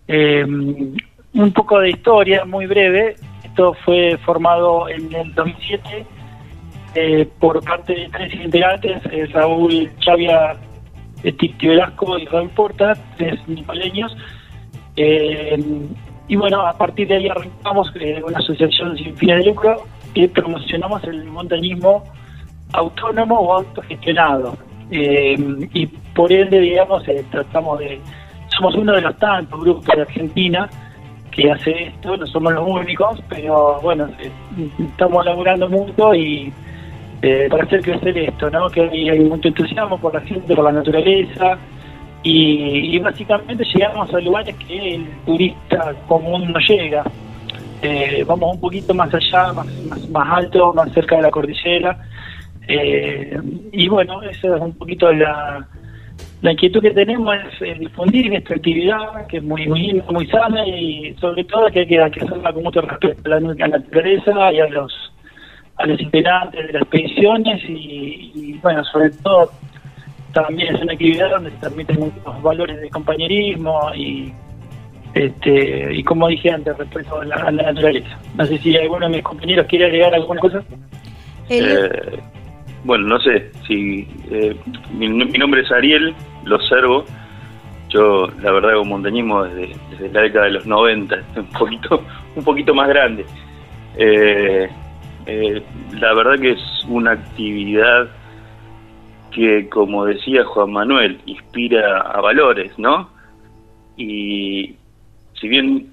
Eh, 0.09 0.45
un 0.45 1.53
poco 1.53 1.79
de 1.79 1.91
historia, 1.91 2.45
muy 2.45 2.67
breve. 2.67 3.15
Esto 3.45 3.75
fue 3.85 4.19
formado 4.25 4.89
en 4.89 5.13
el 5.15 5.35
2007 5.35 6.07
eh, 6.95 7.29
por 7.39 7.63
parte 7.63 7.95
de 7.95 8.09
tres 8.09 8.35
integrantes, 8.35 9.01
eh, 9.13 9.27
Raúl 9.33 9.91
Chavia, 10.01 10.57
Titi 11.23 11.69
Velasco 11.69 12.19
y 12.19 12.27
Raúl 12.27 12.51
Porta, 12.51 12.95
tres 13.17 13.39
nicoleños. 13.49 14.17
y 14.97 16.37
bueno, 16.37 16.61
a 16.67 16.73
partir 16.75 17.09
de 17.09 17.17
ahí 17.17 17.29
arrancamos 17.29 17.93
una 18.27 18.39
asociación 18.39 18.97
sin 18.97 19.17
fines 19.17 19.39
de 19.39 19.51
lucro 19.51 19.85
y 20.15 20.27
promocionamos 20.29 21.03
el 21.05 21.25
montañismo 21.25 22.05
autónomo 22.73 23.39
o 23.39 23.55
autogestionado. 23.55 24.57
Eh, 24.91 25.37
y 25.73 25.87
por 25.87 26.33
ende, 26.33 26.61
digamos, 26.61 27.07
eh, 27.09 27.25
tratamos 27.31 27.79
de. 27.79 28.01
Somos 28.49 28.75
uno 28.75 28.93
de 28.93 29.01
los 29.01 29.17
tantos 29.19 29.61
grupos 29.61 29.87
de 29.87 30.03
Argentina 30.03 30.69
que 31.31 31.51
hace 31.51 31.85
esto, 31.85 32.17
no 32.17 32.27
somos 32.27 32.53
los 32.53 32.69
únicos, 32.69 33.23
pero 33.29 33.81
bueno, 33.81 34.09
eh, 34.19 34.31
estamos 34.81 35.25
laburando 35.25 35.69
mucho 35.69 36.13
y 36.15 36.53
para 37.51 37.65
hacer 37.65 37.83
crecer 37.83 38.17
esto, 38.17 38.51
¿no? 38.51 38.69
Que 38.71 38.83
hay, 38.83 39.21
mucho 39.21 39.49
entusiasmo 39.49 39.99
por 39.99 40.15
la 40.15 40.21
gente, 40.21 40.55
por 40.55 40.65
la 40.65 40.73
naturaleza. 40.73 41.59
Y, 42.23 42.99
básicamente 42.99 43.65
llegamos 43.65 44.13
a 44.13 44.21
lugares 44.21 44.55
que 44.57 44.95
el 44.97 45.07
turista 45.25 45.95
común 46.07 46.53
no 46.53 46.59
llega. 46.61 47.05
vamos 48.27 48.55
un 48.55 48.61
poquito 48.61 48.95
más 48.95 49.13
allá, 49.15 49.53
más, 49.53 49.67
más, 49.89 50.09
más 50.11 50.29
alto, 50.31 50.73
más 50.75 50.93
cerca 50.93 51.17
de 51.17 51.23
la 51.23 51.31
cordillera 51.31 51.99
eh, 52.73 53.37
y 53.73 53.89
bueno, 53.89 54.23
esa 54.23 54.55
es 54.55 54.63
un 54.63 54.73
poquito 54.75 55.13
la, 55.13 55.67
la 56.41 56.53
inquietud 56.53 56.81
que 56.81 56.93
tenemos 56.93 57.37
es 57.61 57.79
difundir 57.81 58.33
esta 58.33 58.55
actividad, 58.55 59.27
que 59.27 59.39
es 59.39 59.43
muy, 59.43 59.67
muy 59.67 60.01
muy 60.09 60.27
sana 60.29 60.65
y 60.69 61.13
sobre 61.21 61.43
todo 61.45 61.69
que 61.73 61.81
hay 61.81 61.87
que, 61.87 61.99
hacerla 61.99 62.53
con 62.53 62.63
mucho 62.63 62.81
respeto 62.83 63.23
a 63.25 63.41
la, 63.41 63.41
naturaleza 63.41 64.53
y 64.53 64.61
a 64.61 64.69
los 64.69 64.93
a 65.81 65.87
los 65.87 66.01
integrantes 66.01 66.67
de 66.67 66.73
las 66.73 66.83
expediciones 66.83 67.63
y, 67.69 68.59
bueno, 68.63 68.85
sobre 68.85 69.11
todo 69.11 69.51
también 70.33 70.75
es 70.75 70.83
una 70.83 70.93
actividad 70.93 71.31
donde 71.31 71.51
se 71.51 71.57
transmiten 71.57 72.01
muchos 72.01 72.43
valores 72.43 72.81
de 72.81 72.89
compañerismo 72.91 73.93
y 73.95 74.33
este 75.15 75.93
y 75.93 76.05
como 76.05 76.29
dije 76.29 76.51
antes, 76.51 76.77
respeto 76.77 77.21
a 77.21 77.25
la, 77.25 77.51
naturaleza. 77.51 78.19
No 78.37 78.47
sé 78.47 78.59
si 78.59 78.77
alguno 78.77 79.07
de 79.07 79.17
mis 79.17 79.25
compañeros 79.25 79.67
quiere 79.67 79.87
agregar 79.87 80.15
alguna 80.15 80.41
cosa. 80.41 80.63
Eh, 81.49 82.21
bueno, 82.85 83.09
no 83.09 83.19
sé, 83.21 83.51
si 83.67 84.07
eh, 84.31 84.57
mi, 84.93 85.09
nombre 85.09 85.63
es 85.63 85.73
Ariel, 85.73 86.15
lo 86.45 86.57
observo. 86.57 87.05
Yo, 87.89 88.29
la 88.41 88.53
verdad, 88.53 88.71
hago 88.71 88.85
montañismo 88.85 89.43
desde, 89.43 89.75
la 90.13 90.21
década 90.21 90.45
de 90.45 90.53
los 90.53 90.67
90, 90.67 91.17
un 91.37 91.47
poquito, 91.47 92.05
un 92.37 92.45
poquito 92.45 92.73
más 92.73 92.89
grande. 92.89 93.27
Eh, 93.97 94.69
eh, 95.31 95.63
la 95.93 96.13
verdad 96.15 96.41
que 96.41 96.53
es 96.53 96.61
una 96.89 97.13
actividad 97.13 98.09
que, 99.33 99.69
como 99.69 100.05
decía 100.05 100.45
Juan 100.45 100.73
Manuel, 100.73 101.21
inspira 101.27 102.01
a 102.01 102.21
valores, 102.21 102.77
¿no? 102.79 103.11
Y 103.97 104.75
si 105.41 105.49
bien 105.49 105.93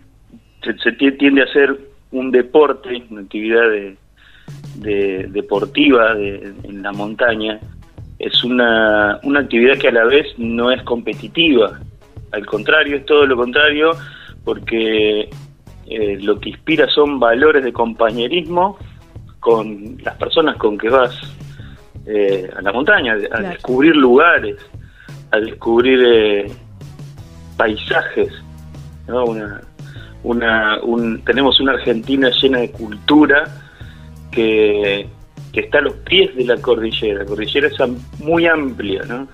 se 0.61 0.91
tiende 0.93 1.43
a 1.43 1.53
ser 1.53 1.79
un 2.11 2.31
deporte, 2.31 3.03
una 3.09 3.21
actividad 3.21 3.69
de, 3.69 3.97
de, 4.75 5.27
deportiva 5.27 6.13
en 6.13 6.81
la 6.81 6.91
montaña 6.91 7.59
es 8.19 8.43
una, 8.43 9.19
una 9.23 9.41
actividad 9.41 9.77
que 9.77 9.89
a 9.89 9.91
la 9.91 10.05
vez 10.05 10.27
no 10.37 10.71
es 10.71 10.81
competitiva. 10.83 11.79
Al 12.31 12.45
contrario, 12.45 12.97
es 12.97 13.05
todo 13.05 13.25
lo 13.25 13.37
contrario, 13.37 13.91
porque 14.43 15.29
eh, 15.89 16.17
lo 16.21 16.39
que 16.39 16.49
inspira 16.49 16.87
son 16.87 17.19
valores 17.19 17.63
de 17.63 17.71
compañerismo 17.71 18.77
con 19.47 19.97
las 20.03 20.17
personas 20.17 20.57
con 20.57 20.77
que 20.77 20.89
vas 20.89 21.15
eh, 22.05 22.49
a 22.53 22.61
la 22.61 22.73
montaña, 22.73 23.15
a 23.31 23.39
descubrir 23.39 23.95
lugares, 23.95 24.57
a 25.31 25.37
descubrir 25.37 26.03
eh, 26.05 26.51
paisajes. 27.55 28.27
¿no? 29.07 29.23
Una, 29.23 29.61
una, 30.23 30.83
un, 30.83 31.23
tenemos 31.23 31.61
una 31.61 31.75
Argentina 31.75 32.29
llena 32.41 32.57
de 32.57 32.71
cultura 32.71 33.45
que, 34.31 35.07
está 35.53 35.77
a 35.77 35.81
los 35.81 35.93
pies 35.93 36.35
de 36.35 36.43
la 36.43 36.57
cordillera. 36.57 37.19
La 37.19 37.25
cordillera 37.25 37.67
es 37.67 37.77
muy 38.19 38.45
amplia, 38.45 39.03
¿no? 39.07 39.29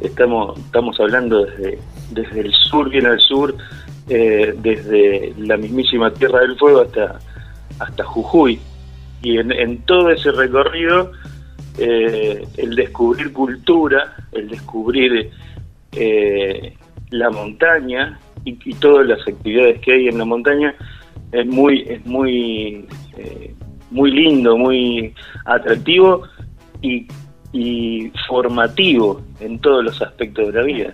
Estamos, 0.00 0.58
estamos 0.58 0.98
hablando 0.98 1.46
desde, 1.46 1.78
desde 2.10 2.40
el 2.40 2.52
sur, 2.52 2.90
bien 2.90 3.06
al 3.06 3.20
sur, 3.20 3.54
eh, 4.08 4.54
desde 4.58 5.32
la 5.38 5.56
mismísima 5.56 6.12
Tierra 6.12 6.40
del 6.40 6.58
Fuego 6.58 6.80
hasta, 6.82 7.20
hasta 7.78 8.04
Jujuy. 8.04 8.60
Y 9.22 9.38
en, 9.38 9.78
todo 9.82 10.10
ese 10.10 10.32
recorrido, 10.32 11.12
eh, 11.78 12.46
el 12.56 12.74
descubrir 12.74 13.32
cultura, 13.32 14.16
el 14.32 14.48
descubrir 14.48 15.30
eh, 15.92 16.74
la 17.10 17.30
montaña 17.30 18.18
y, 18.44 18.54
todas 18.74 19.06
las 19.06 19.20
actividades 19.28 19.80
que 19.80 19.92
hay 19.92 20.08
en 20.08 20.18
la 20.18 20.24
montaña 20.24 20.74
es 21.30 21.46
muy, 21.46 21.82
es 21.88 22.04
muy 22.04 22.86
muy 23.92 24.10
lindo, 24.10 24.56
muy 24.56 25.14
atractivo 25.44 26.22
y, 26.80 27.06
formativo 28.26 29.20
en 29.40 29.58
todos 29.58 29.84
los 29.84 30.00
aspectos 30.00 30.46
de 30.46 30.52
la 30.52 30.62
vida. 30.64 30.92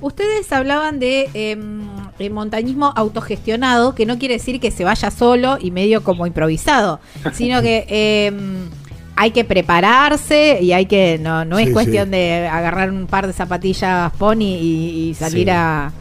Ustedes 0.00 0.50
hablaban 0.52 0.98
de 0.98 1.28
em, 1.34 1.82
el 2.18 2.32
montañismo 2.32 2.92
autogestionado, 2.96 3.94
que 3.94 4.06
no 4.06 4.18
quiere 4.18 4.34
decir 4.34 4.60
que 4.60 4.70
se 4.70 4.84
vaya 4.84 5.10
solo 5.10 5.58
y 5.60 5.70
medio 5.70 6.02
como 6.02 6.26
improvisado, 6.26 7.00
sino 7.32 7.60
que 7.60 7.86
em, 7.88 8.68
hay 9.16 9.32
que 9.32 9.44
prepararse 9.44 10.58
y 10.62 10.72
hay 10.72 10.86
que, 10.86 11.18
no, 11.20 11.44
no 11.44 11.58
es 11.58 11.70
cuestión 11.70 12.10
de 12.10 12.48
agarrar 12.50 12.90
un 12.90 13.06
par 13.06 13.26
de 13.26 13.34
zapatillas 13.34 14.12
pony 14.12 14.56
y, 14.60 15.14
salir 15.18 15.50
a, 15.50 15.92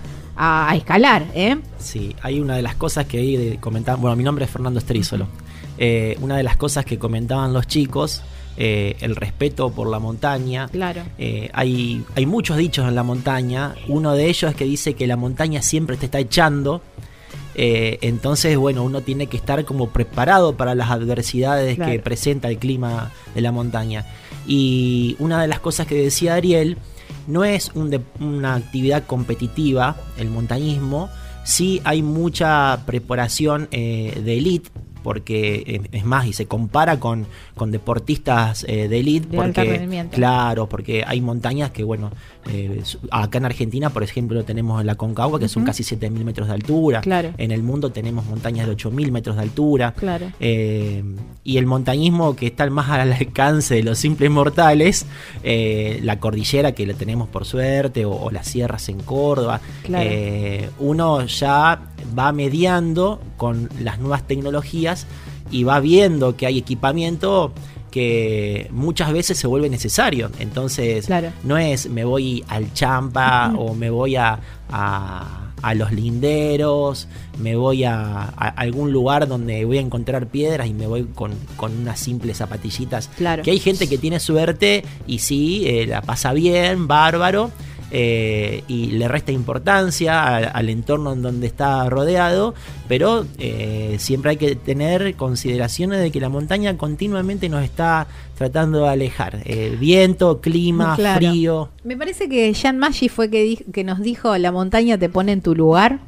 escalar, 0.73 1.25
¿eh? 1.35 1.57
Sí, 1.79 2.15
hay 2.21 2.39
una 2.39 2.55
de 2.55 2.61
las 2.61 2.75
cosas 2.75 3.05
que 3.05 3.17
ahí 3.17 3.57
comentaban, 3.59 3.99
bueno, 3.99 4.15
mi 4.15 4.23
nombre 4.23 4.45
es 4.45 4.51
Fernando 4.51 4.79
Estrízolo, 4.79 5.27
eh, 5.77 6.17
una 6.21 6.37
de 6.37 6.43
las 6.43 6.55
cosas 6.55 6.85
que 6.85 6.97
comentaban 6.97 7.51
los 7.51 7.67
chicos 7.67 8.23
eh, 8.61 8.97
el 8.99 9.15
respeto 9.15 9.71
por 9.71 9.89
la 9.89 9.99
montaña. 9.99 10.67
Claro. 10.67 11.03
Eh, 11.17 11.49
hay, 11.53 12.03
hay 12.17 12.25
muchos 12.25 12.57
dichos 12.57 12.85
en 12.85 12.93
la 12.93 13.03
montaña. 13.03 13.75
Uno 13.87 14.15
de 14.15 14.25
ellos 14.27 14.51
es 14.51 14.57
que 14.57 14.65
dice 14.65 14.95
que 14.95 15.07
la 15.07 15.15
montaña 15.15 15.61
siempre 15.61 15.95
te 15.95 16.07
está 16.07 16.19
echando. 16.19 16.81
Eh, 17.55 17.99
entonces, 18.01 18.57
bueno, 18.57 18.83
uno 18.83 18.99
tiene 18.99 19.27
que 19.27 19.37
estar 19.37 19.63
como 19.63 19.91
preparado 19.91 20.57
para 20.57 20.75
las 20.75 20.91
adversidades 20.91 21.79
que 21.79 21.99
presenta 21.99 22.49
el 22.49 22.57
clima 22.57 23.13
de 23.33 23.39
la 23.39 23.53
montaña. 23.53 24.05
Y 24.45 25.15
una 25.19 25.41
de 25.41 25.47
las 25.47 25.61
cosas 25.61 25.87
que 25.87 25.95
decía 25.95 26.35
Ariel, 26.35 26.77
no 27.27 27.45
es 27.45 27.71
una 27.73 28.55
actividad 28.55 29.05
competitiva, 29.05 29.95
el 30.17 30.29
montañismo, 30.29 31.09
sí 31.45 31.79
hay 31.85 32.01
mucha 32.01 32.83
preparación 32.85 33.69
de 33.71 34.37
élite 34.37 34.69
porque 35.03 35.81
es 35.91 36.05
más 36.05 36.27
y 36.27 36.33
se 36.33 36.45
compara 36.45 36.99
con, 36.99 37.25
con 37.55 37.71
deportistas 37.71 38.65
eh, 38.67 38.87
de 38.87 38.99
élite 38.99 39.35
porque 39.35 40.07
claro 40.11 40.67
porque 40.67 41.03
hay 41.05 41.21
montañas 41.21 41.71
que 41.71 41.83
bueno 41.83 42.11
eh, 42.51 42.83
acá 43.11 43.37
en 43.37 43.45
Argentina 43.45 43.89
por 43.89 44.03
ejemplo 44.03 44.43
tenemos 44.43 44.83
la 44.83 44.95
Concagua 44.95 45.39
que 45.39 45.47
son 45.47 45.63
casi 45.63 45.83
7.000 45.83 46.23
metros 46.23 46.47
de 46.47 46.53
altura. 46.53 47.01
Claro. 47.01 47.33
en 47.37 47.51
el 47.51 47.63
mundo 47.63 47.91
tenemos 47.91 48.25
montañas 48.25 48.67
de 48.67 48.75
8.000 48.75 49.11
metros 49.11 49.35
de 49.35 49.41
altura. 49.41 49.93
Claro. 49.93 50.31
Eh, 50.39 51.03
y 51.43 51.57
el 51.57 51.65
montañismo 51.65 52.35
que 52.35 52.47
está 52.47 52.69
más 52.69 52.89
al 52.89 53.13
alcance 53.19 53.75
de 53.75 53.83
los 53.83 53.97
simples 53.97 54.29
mortales 54.29 55.05
la 55.43 56.19
cordillera 56.19 56.73
que 56.73 56.85
la 56.85 56.93
tenemos 56.93 57.29
por 57.29 57.45
suerte 57.45 58.05
o, 58.05 58.29
las 58.31 58.47
sierras 58.47 58.89
en 58.89 58.99
Córdoba. 59.01 59.61
Uno 60.79 61.25
ya 61.25 61.89
va 62.17 62.31
mediando 62.31 63.21
con 63.37 63.69
las 63.79 63.99
nuevas 63.99 64.27
tecnologías 64.27 65.07
y 65.51 65.63
va 65.63 65.79
viendo 65.79 66.35
que 66.35 66.45
hay 66.45 66.57
equipamiento 66.57 67.53
que 67.89 68.67
muchas 68.71 69.11
veces 69.11 69.37
se 69.37 69.47
vuelve 69.47 69.69
necesario. 69.69 70.29
Entonces, 70.39 71.09
no 71.43 71.57
es 71.57 71.89
me 71.89 72.03
voy 72.03 72.43
al 72.47 72.73
champa 72.73 73.53
o 73.57 73.73
me 73.73 73.89
voy 73.89 74.15
a, 74.15 74.39
a, 74.71 75.73
los 75.75 75.91
linderos, 75.91 77.07
me 77.37 77.55
voy 77.55 77.83
a, 77.83 78.23
algún 78.23 78.91
lugar 78.91 79.27
donde 79.27 79.65
voy 79.65 79.77
a 79.77 79.81
encontrar 79.81 80.27
piedras 80.27 80.67
y 80.67 80.73
me 80.73 80.87
voy 80.87 81.05
con, 81.15 81.33
unas 81.61 81.99
simples 81.99 82.37
zapatillitas. 82.37 83.09
Que 83.43 83.51
hay 83.51 83.59
gente 83.59 83.89
que 83.89 83.97
tiene 83.97 84.19
suerte 84.19 84.83
y 85.07 85.19
sí, 85.19 85.63
eh, 85.65 85.87
la 85.87 86.01
pasa 86.01 86.33
bien, 86.33 86.87
bárbaro 86.87 87.51
eh, 87.91 88.63
y 88.67 88.87
le 88.91 89.07
resta 89.07 89.31
importancia 89.31 90.37
al, 90.37 90.69
entorno 90.69 91.13
en 91.13 91.21
donde 91.21 91.47
está 91.47 91.89
rodeado, 91.89 92.53
pero 92.87 93.25
eh, 93.37 93.95
siempre 93.99 94.31
hay 94.31 94.37
que 94.37 94.55
tener 94.55 95.15
consideraciones 95.15 95.99
de 95.99 96.11
que 96.11 96.19
la 96.19 96.29
montaña 96.29 96.77
continuamente 96.77 97.49
nos 97.49 97.63
está 97.63 98.07
tratando 98.37 98.83
de 98.83 98.89
alejar. 98.89 99.41
El 99.45 99.77
viento, 99.77 100.39
clima, 100.39 100.95
frío. 100.95 101.69
Me 101.83 101.97
parece 101.97 102.29
que 102.29 102.53
Jean 102.53 102.77
Maggi 102.77 103.09
fue 103.09 103.29
que, 103.29 103.65
que 103.73 103.83
nos 103.83 103.99
dijo 103.99 104.37
la 104.37 104.51
montaña 104.51 104.97
te 104.97 105.09
pone 105.09 105.31
en 105.31 105.41
tu 105.41 105.55
lugar. 105.55 105.99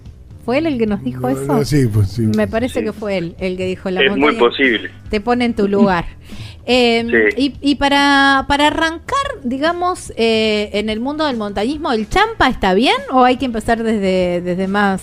¿Fue 0.46 0.58
él 0.58 0.66
el 0.66 0.80
que 0.80 0.88
nos 0.88 1.04
dijo 1.04 1.30
eso? 1.30 1.64
sí, 1.66 1.88
pues 1.92 2.18
Me 2.18 2.48
parece 2.48 2.84
que 2.84 2.94
fue 2.94 3.18
él 3.18 3.36
el 3.40 3.58
que 3.58 3.68
dijo 3.68 3.90
la 3.92 4.02
es 4.02 4.18
muy 4.18 4.34
posible. 4.36 4.90
Te 5.10 5.22
pone 5.22 5.46
en 5.46 5.56
tu 5.56 5.68
lugar. 5.68 6.06
Em, 6.66 7.09
y, 7.38 7.76
para, 7.76 8.45
para 8.47 8.68
arrancar, 8.68 9.18
digamos, 9.43 10.14
eh, 10.16 10.70
en 10.74 10.89
el 10.89 10.99
mundo 10.99 11.26
del 11.26 11.38
montañismo, 11.38 11.91
¿el 11.91 12.07
champa 12.07 12.49
está 12.49 12.74
bien 12.74 12.97
o 13.12 13.24
hay 13.24 13.38
que 13.38 13.45
empezar 13.45 13.82
desde, 13.82 14.41
desde 14.41 14.68
más... 14.68 15.01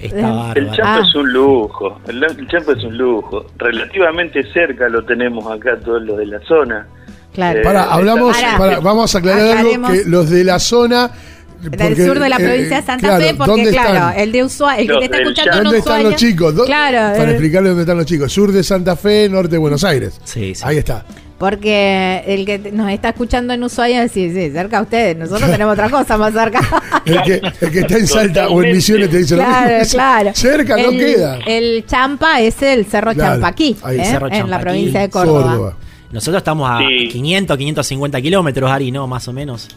el 0.00 0.70
champa 0.70 0.96
ah. 0.96 1.02
es 1.06 1.14
un 1.14 1.32
lujo, 1.32 2.00
el, 2.06 2.48
champa 2.48 2.72
es 2.72 2.84
un 2.84 2.96
lujo. 2.96 3.46
Relativamente 3.58 4.44
cerca 4.52 4.88
lo 4.88 5.04
tenemos 5.04 5.44
acá 5.50 5.76
todos 5.78 6.02
los 6.02 6.16
de 6.18 6.26
la 6.26 6.40
zona. 6.46 6.86
Claro. 7.34 7.62
para, 7.62 7.84
hablamos, 7.84 8.36
vamos 8.82 9.14
a 9.14 9.18
aclarar 9.18 9.58
algo 9.58 9.88
que 9.88 10.02
los 10.04 10.30
de 10.30 10.42
la 10.42 10.58
zona 10.58 11.12
del 11.60 11.96
sur 11.96 12.18
de 12.18 12.28
la 12.28 12.36
eh, 12.36 12.44
provincia 12.44 12.80
de 12.80 12.86
Santa 12.86 13.18
Fe, 13.18 13.34
porque 13.34 13.70
claro, 13.70 14.18
el 14.18 14.32
de 14.32 14.44
Ushuaia, 14.44 14.80
el 14.80 14.88
que 14.88 14.98
te 14.98 15.04
está 15.04 15.18
escuchando 15.18 15.62
¿Dónde 15.62 15.78
están 15.78 16.02
los 16.02 16.16
chicos? 16.16 16.54
claro, 16.66 17.18
para 17.18 17.30
explicarle 17.30 17.68
dónde 17.68 17.82
están 17.82 17.96
los 17.96 18.06
chicos. 18.06 18.32
Sur 18.32 18.52
de 18.52 18.62
Santa 18.62 18.96
Fe, 18.96 19.28
norte 19.28 19.52
de 19.52 19.58
Buenos 19.58 19.84
Aires. 19.84 20.20
Sí, 20.24 20.54
sí. 20.54 20.62
Ahí 20.64 20.78
está. 20.78 21.04
Porque 21.40 22.22
el 22.26 22.44
que 22.44 22.70
nos 22.70 22.90
está 22.90 23.08
escuchando 23.08 23.54
en 23.54 23.64
Ushuaia, 23.64 24.06
sí, 24.08 24.30
sí, 24.30 24.50
cerca 24.50 24.76
a 24.76 24.82
ustedes. 24.82 25.16
Nosotros 25.16 25.50
tenemos 25.52 25.72
otra 25.72 25.88
cosa 25.88 26.18
más 26.18 26.34
cerca. 26.34 26.60
el, 27.06 27.22
que, 27.22 27.40
el, 27.62 27.70
que, 27.72 27.78
está 27.80 27.96
en 27.96 28.06
Salta 28.06 28.48
o 28.50 28.62
en 28.62 28.72
Misiones 28.72 29.08
te 29.08 29.18
dice 29.18 29.36
claro, 29.36 29.78
lo 29.78 29.88
Claro, 29.88 30.30
Cerca 30.34 30.76
no 30.76 30.90
queda. 30.90 31.38
El 31.46 31.86
Champa 31.86 32.42
es 32.42 32.60
el 32.60 32.84
Cerro 32.84 33.14
Champaquí, 33.14 33.74
¿eh? 33.88 34.18
en 34.32 34.50
la 34.50 34.60
provincia 34.60 35.00
de 35.00 35.08
Córdoba. 35.08 35.76
Nosotros 36.12 36.40
estamos 36.40 36.68
a 36.68 36.80
500, 37.10 37.56
550 37.56 38.20
kilómetros, 38.20 38.70
Ari, 38.70 38.90
¿no? 38.90 39.06
Más 39.06 39.26
o 39.28 39.32
menos. 39.32 39.68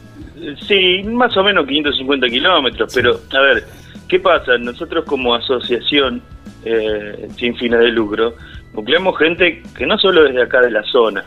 Sí, 0.61 1.03
más 1.03 1.35
o 1.37 1.43
menos 1.43 1.65
550 1.67 2.27
kilómetros, 2.27 2.93
pero 2.93 3.19
a 3.31 3.41
ver, 3.41 3.63
¿qué 4.07 4.19
pasa? 4.19 4.57
Nosotros 4.57 5.05
como 5.05 5.33
asociación 5.35 6.21
eh, 6.65 7.27
sin 7.37 7.55
fines 7.55 7.79
de 7.79 7.89
lucro, 7.89 8.35
nucleamos 8.73 9.17
gente 9.17 9.61
que 9.77 9.85
no 9.85 9.97
solo 9.97 10.25
es 10.27 10.33
de 10.33 10.43
acá 10.43 10.61
de 10.61 10.71
la 10.71 10.83
zona, 10.83 11.25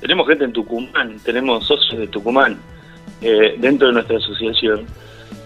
tenemos 0.00 0.28
gente 0.28 0.44
en 0.44 0.52
Tucumán, 0.52 1.18
tenemos 1.24 1.66
socios 1.66 1.98
de 1.98 2.06
Tucumán 2.08 2.56
eh, 3.20 3.56
dentro 3.58 3.88
de 3.88 3.94
nuestra 3.94 4.18
asociación 4.18 4.86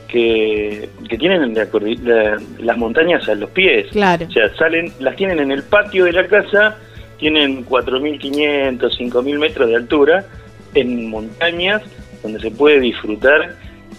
que, 0.09 0.91
que 1.09 1.17
tienen 1.17 1.55
las 1.55 2.77
montañas 2.77 3.27
a 3.29 3.35
los 3.35 3.49
pies. 3.51 3.87
Claro. 3.93 4.27
O 4.27 4.31
sea, 4.31 4.55
salen, 4.57 4.93
las 5.01 5.17
tienen 5.17 5.41
en 5.41 5.51
el 5.51 5.63
patio 5.63 6.05
de 6.05 6.13
la 6.13 6.27
casa, 6.27 6.77
tienen 7.17 7.65
4.500, 7.65 8.79
5.000 8.79 9.39
metros 9.39 9.69
de 9.69 9.77
altura 9.77 10.27
en 10.75 11.09
montañas 11.09 11.83
donde 12.23 12.41
se 12.41 12.51
puede 12.51 12.81
disfrutar 12.81 13.57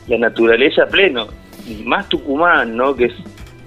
la 0.08 0.18
naturaleza 0.18 0.86
pleno. 0.88 1.28
Y 1.68 1.84
más 1.84 2.10
Tucumán, 2.10 2.76
¿no? 2.76 2.96
Que 2.96 3.12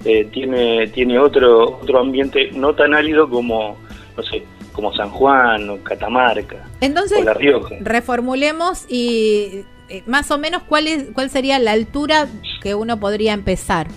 eh, 0.05 0.25
tiene, 0.31 0.87
tiene 0.87 1.17
otro, 1.19 1.79
otro 1.81 1.99
ambiente 1.99 2.51
no 2.53 2.73
tan 2.73 2.93
árido 2.93 3.29
como, 3.29 3.77
no 4.15 4.23
sé, 4.23 4.43
como 4.71 4.93
San 4.93 5.09
Juan 5.09 5.69
o 5.71 5.77
Catamarca 5.83 6.63
Entonces, 6.81 7.19
o 7.19 7.23
La 7.23 7.33
Rioja. 7.33 7.75
reformulemos 7.81 8.85
y 8.87 9.63
eh, 9.89 10.03
más 10.05 10.29
o 10.29 10.37
menos 10.37 10.61
cuál, 10.63 10.87
es, 10.87 11.05
cuál 11.13 11.31
sería 11.31 11.57
la 11.57 11.71
altura 11.71 12.27
que 12.61 12.75
uno 12.75 12.99
podría 12.99 13.33
empezar 13.33 13.87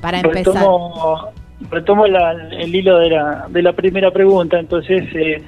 para 0.00 0.20
empezar. 0.20 0.64
Retomo, 1.70 2.06
el 2.06 2.74
hilo 2.74 2.98
de 2.98 3.10
la, 3.10 3.46
de 3.48 3.62
la 3.62 3.72
primera 3.74 4.10
pregunta, 4.10 4.58
entonces... 4.58 5.04
Eh, 5.14 5.42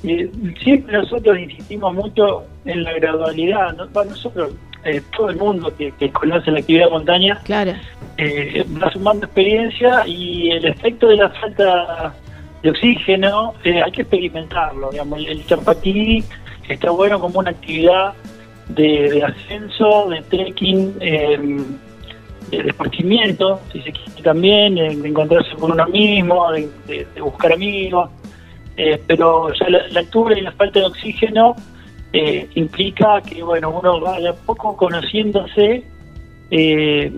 siempre 0.00 0.98
nosotros 0.98 1.38
insistimos 1.38 1.94
mucho 1.94 2.44
en 2.64 2.82
la 2.82 2.92
gradualidad. 2.94 3.76
nosotros, 3.76 4.52
eh, 4.84 5.00
todo 5.16 5.30
el 5.30 5.36
mundo 5.36 5.72
que, 5.76 5.92
conoce 6.10 6.50
la 6.50 6.58
actividad 6.58 6.90
montaña, 6.90 7.40
claro. 7.44 7.72
Eh, 8.18 8.64
va 8.82 8.90
sumando 8.92 9.26
experiencia 9.26 10.06
y 10.06 10.50
el 10.50 10.66
efecto 10.66 11.08
de 11.08 11.16
la 11.16 11.30
falta 11.30 12.14
de 12.62 12.70
oxígeno 12.70 13.54
eh, 13.64 13.80
hay 13.82 13.92
que 13.92 14.02
experimentarlo. 14.02 14.90
Digamos, 14.90 15.20
el 15.26 15.44
champatí 15.46 16.24
está 16.68 16.90
bueno 16.90 17.20
como 17.20 17.38
una 17.38 17.50
actividad 17.50 18.12
de, 18.68 19.22
ascenso, 19.22 20.08
de 20.10 20.22
trekking, 20.22 20.96
em, 21.00 21.64
de 22.50 22.62
desparcimiento, 22.64 23.60
si 23.72 23.80
se 23.82 23.92
quiere 23.92 24.22
también, 24.22 24.74
de, 24.74 24.88
encontrarse 24.88 25.54
con 25.56 25.72
uno 25.72 25.86
mismo, 25.86 26.50
de 26.52 27.06
buscar 27.20 27.52
amigos. 27.52 28.10
Eh, 28.84 29.00
pero 29.06 29.52
ya 29.54 29.68
la, 29.68 30.00
altura 30.00 30.36
y 30.36 30.40
la 30.40 30.50
falta 30.50 30.80
de 30.80 30.86
oxígeno 30.86 31.54
eh, 32.12 32.48
implica 32.56 33.20
que 33.20 33.40
bueno 33.40 33.70
uno 33.70 34.00
vaya 34.00 34.32
poco 34.32 34.76
conociéndose 34.76 35.84
eh, 36.50 37.12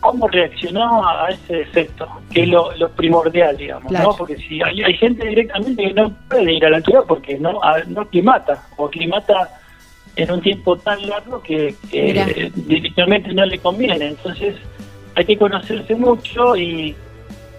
cómo 0.00 0.28
reaccionó 0.28 1.06
a 1.06 1.28
ese 1.28 1.60
efecto, 1.60 2.08
que 2.32 2.44
es 2.44 2.48
lo, 2.48 2.72
primordial, 2.96 3.54
digamos, 3.54 3.92
¿no? 3.92 4.16
Porque 4.16 4.36
si 4.36 4.62
hay, 4.62 4.94
gente 4.94 5.28
directamente 5.28 5.84
que 5.88 5.92
no 5.92 6.10
puede 6.26 6.54
ir 6.54 6.64
a 6.64 6.70
la 6.70 6.78
altura 6.78 7.02
porque 7.06 7.38
no, 7.38 7.60
no 7.88 8.00
aclimata, 8.00 8.66
o 8.78 8.86
aclimata 8.86 9.50
en 10.16 10.30
un 10.32 10.40
tiempo 10.40 10.76
tan 10.78 11.06
largo 11.06 11.42
que, 11.42 11.74
que 11.90 12.50
directamente 12.54 13.32
no 13.34 13.44
le 13.44 13.58
conviene. 13.58 14.08
Entonces 14.08 14.56
hay 15.14 15.24
que 15.26 15.36
conocerse 15.36 15.94
mucho 15.94 16.56
y 16.56 16.96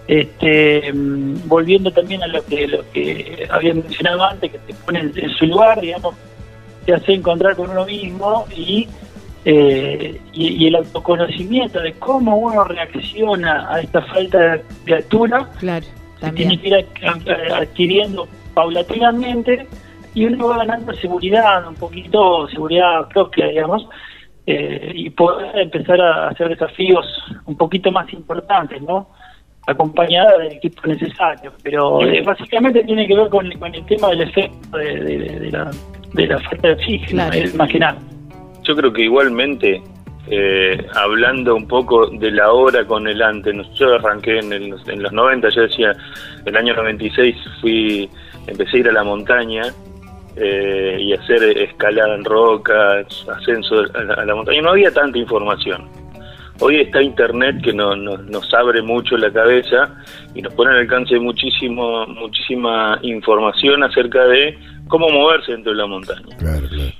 este, 0.08 0.91
mm, 0.91 1.47
volviendo 1.47 1.91
también 1.91 2.24
a 2.24 2.28
lo 2.28 2.43
que 2.45 2.68
lo 2.68 2.89
que 2.91 3.47
había 3.49 3.74
mencionado 3.74 4.24
antes, 4.24 4.52
que 4.52 4.60
te 4.60 4.74
pone 4.74 4.99
en, 4.99 5.30
su 5.38 5.45
lugar, 5.45 5.80
digamos, 5.80 6.16
te 6.86 6.93
hace 6.93 7.14
encontrar 7.14 7.56
con 7.56 7.70
uno 7.70 7.86
mismo 7.86 8.45
y 8.56 8.88
eh, 9.43 10.22
y, 10.34 10.68
el 10.68 10.76
autoconocimiento 10.76 11.80
de 11.80 11.93
cómo 11.93 12.38
uno 12.38 12.64
reacciona 12.64 13.74
a 13.74 13.82
esta 13.82 14.04
falta 14.04 14.62
de 14.86 14.93
altura, 14.93 15.49
claro, 15.58 15.86
tiene 16.36 16.60
que 16.62 16.68
ir 16.68 16.86
adquiriendo 17.52 18.28
paulatinamente 18.54 19.68
y 20.14 20.26
uno 20.26 20.49
va 20.49 20.58
ganando 20.58 20.93
seguridad, 20.93 21.68
un 21.68 21.76
poquito 21.76 22.47
seguridad 22.49 23.08
propia, 23.10 23.47
digamos, 23.47 23.88
eh, 24.45 24.91
y 24.93 25.10
poder 25.10 25.58
empezar 25.58 25.99
a 26.02 26.30
hacer 26.30 26.49
desafíos 26.49 27.06
un 27.45 27.56
poquito 27.56 27.91
más 27.91 28.12
importantes, 28.14 28.82
¿no? 28.82 29.08
Acompañada 29.68 30.38
del 30.38 30.53
equipo 30.53 30.88
necesario. 30.88 31.53
Pero 31.64 32.01
eh, 32.01 32.22
básicamente 32.22 32.84
tiene 32.84 33.07
que 33.07 33.16
ver 33.16 33.30
con, 33.30 33.45
el 33.45 33.86
tema 33.86 34.09
del 34.09 34.22
efecto 34.22 34.78
de, 34.78 35.49
la, 35.51 35.72
de 36.14 36.28
la 36.28 36.39
falta 36.39 36.68
de 36.68 36.74
oxígeno, 36.74 37.24
más 37.55 37.70
que 37.70 37.80
nada. 37.80 37.97
Yo 38.64 38.76
creo 38.76 38.93
que 38.93 39.03
igualmente, 39.03 39.82
eh, 40.28 40.86
hablando 40.95 41.55
un 41.55 41.68
poco 41.68 42.07
de 42.07 42.32
la 42.32 42.51
hora 42.51 42.86
con 42.86 43.07
el 43.07 43.22
antes, 43.22 43.55
yo 43.74 43.95
arranqué 43.95 44.39
en, 44.39 44.53
en 44.53 45.03
los 45.03 45.12
90, 45.12 45.49
yo 45.49 45.62
decía, 45.64 45.95
el 46.45 46.55
año 46.55 46.76
96 46.76 47.36
fui, 47.59 48.09
empecé 48.47 48.78
a 48.78 48.80
ir 48.82 48.89
a 48.89 48.93
la 48.93 49.03
montaña 49.03 49.64
eh, 50.38 50.97
y 51.01 51.14
hacer 51.14 51.43
escalada 51.57 52.16
en 52.16 52.24
roca, 52.24 53.05
ascenso 53.36 53.84
a 53.93 54.26
la, 54.26 54.34
montaña. 54.36 54.62
No 54.62 54.72
había 54.72 54.91
tanta 54.91 55.18
información. 55.18 55.89
Hoy 56.64 56.80
está 56.80 57.01
Internet 57.01 57.64
que 57.64 57.74
nos 57.74 58.53
abre 58.53 58.84
mucho 58.84 59.18
la 59.18 59.34
cabeza 59.34 59.95
y 60.36 60.43
nos 60.43 60.53
pone 60.53 60.70
al 60.70 60.78
alcance 60.78 61.16
de 61.16 61.20
muchísimo, 61.20 62.05
muchísima 62.05 62.99
información 63.01 63.82
acerca 63.82 64.24
de 64.26 64.55
cómo 64.88 65.09
moverse 65.09 65.53
dentro 65.53 65.72
de 65.72 65.80
la 65.80 65.88
montaña. 65.88 66.38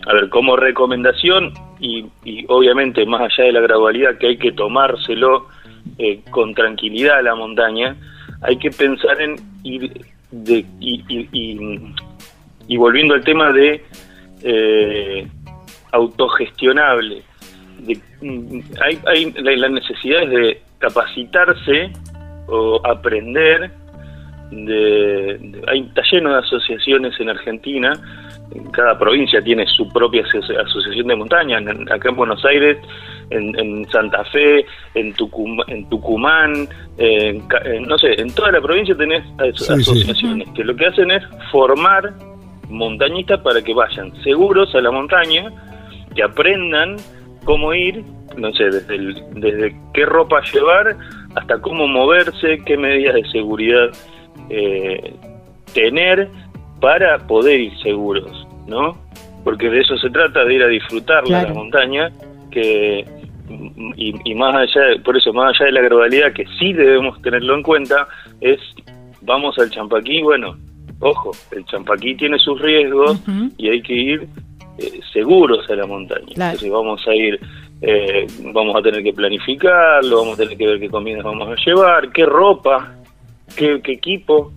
A 0.08 0.14
ver, 0.14 0.30
como 0.30 0.56
recomendación 0.56 1.54
y, 1.80 2.06
obviamente 2.48 3.06
más 3.06 3.22
allá 3.22 3.46
de 3.46 3.52
la 3.52 3.62
gradualidad 3.62 4.18
que 4.18 4.30
hay 4.30 4.38
que 4.38 4.52
tomárselo 4.52 5.46
eh, 6.00 6.22
con 6.32 6.56
tranquilidad 6.56 7.20
a 7.20 7.22
la 7.22 7.36
montaña, 7.36 7.96
hay 8.42 8.58
que 8.58 8.72
pensar 8.72 9.22
en 9.22 9.36
ir 9.64 9.94
de, 10.32 10.66
y, 10.80 12.78
volviendo 12.78 13.14
al 13.14 13.24
tema 13.24 13.52
de 13.52 13.86
eh, 14.42 15.28
autogestionable, 15.92 17.22
mm, 17.86 18.11
hay, 18.22 19.00
hay 19.08 19.34
la 19.58 19.70
necesidad 19.70 20.28
de 20.28 20.62
capacitarse 20.80 21.92
o 22.48 22.82
aprender 22.86 23.72
de, 24.52 25.62
hay, 25.68 25.82
está 25.82 26.02
lleno 26.12 26.34
de 26.34 26.40
asociaciones 26.40 27.20
en 27.20 27.30
Argentina, 27.30 27.94
cada 28.74 29.00
provincia 29.00 29.42
tiene 29.42 29.66
su 29.66 29.88
propia 29.90 30.24
asociación 30.24 31.08
de 31.08 31.16
montaña, 31.16 31.60
acá 31.90 32.10
en 32.10 32.16
Buenos 32.16 32.44
Aires, 32.46 32.78
en, 33.30 33.90
Santa 33.90 34.26
Fe, 34.26 34.66
en, 34.94 35.16
en 35.68 35.90
Tucumán, 35.90 36.68
no 37.88 37.98
sé, 37.98 38.22
en 38.22 38.34
toda 38.34 38.52
la 38.52 38.62
provincia 38.62 38.96
tenés 38.96 39.24
asociaciones 39.40 40.50
que 40.54 40.66
lo 40.66 40.76
que 40.76 40.86
hacen 40.86 41.12
es 41.12 41.24
formar 41.50 42.14
montañistas 42.70 43.40
para 43.42 43.62
que 43.62 43.74
vayan 43.74 44.14
seguros 44.24 44.74
a 44.76 44.82
la 44.82 44.92
montaña, 44.92 45.50
que 46.14 46.24
aprendan 46.24 46.98
cómo 47.44 47.74
ir, 47.74 48.04
no 48.38 48.52
sé, 48.54 48.66
desde, 48.66 48.98
desde 49.34 49.76
qué 49.94 50.06
ropa 50.06 50.42
llevar 50.54 50.96
hasta 51.36 51.60
cómo 51.60 51.88
moverse, 51.88 52.60
qué 52.66 52.78
medidas 52.78 53.16
de 53.16 53.30
seguridad 53.30 53.90
eh, 54.50 55.14
tener 55.74 56.30
para 56.80 57.18
poder 57.28 57.60
ir 57.60 57.78
seguros, 57.80 58.48
¿no? 58.68 58.98
Porque 59.44 59.70
de 59.70 59.82
eso 59.82 59.98
se 59.98 60.10
trata, 60.10 60.44
de 60.44 60.54
ir 60.54 60.64
a 60.64 60.68
disfrutar 60.68 61.28
la 61.28 61.48
montaña, 61.54 62.12
que 62.52 63.06
y, 63.96 64.36
más 64.36 64.56
allá, 64.56 65.02
por 65.04 65.18
eso 65.18 65.34
más 65.34 65.56
allá 65.56 65.66
de 65.66 65.72
la 65.74 65.82
gradualidad 65.82 66.34
que 66.34 66.46
sí 66.60 66.74
debemos 66.74 67.22
tenerlo 67.22 67.56
en 67.56 67.64
cuenta, 67.64 68.08
es 68.40 68.60
vamos 69.22 69.58
al 69.60 69.70
Champaquí, 69.70 70.22
bueno, 70.22 70.58
ojo, 71.00 71.32
el 71.52 71.66
Champaquí 71.66 72.16
tiene 72.16 72.38
sus 72.40 72.60
riesgos 72.62 73.22
y 73.58 73.70
hay 73.70 73.82
que 73.82 73.94
ir 73.94 74.28
eh, 74.78 75.00
seguros 75.12 75.70
a 75.70 75.76
la 75.76 75.86
montaña. 75.86 76.28
Entonces 76.30 76.70
vamos 76.70 77.06
a 77.08 77.16
ir, 77.16 77.40
eh, 77.82 78.28
vamos 78.54 78.76
a 78.76 78.82
tener 78.82 79.04
que 79.04 79.14
planificarlo, 79.14 80.18
vamos 80.18 80.34
a 80.36 80.44
tener 80.44 80.58
que 80.58 80.68
ver 80.68 80.80
qué 80.80 80.90
comidas 80.90 81.24
vamos 81.24 81.50
a 81.50 81.56
llevar, 81.66 82.12
qué 82.12 82.26
ropa, 82.26 82.96
qué, 83.56 83.82
equipo, 83.86 84.52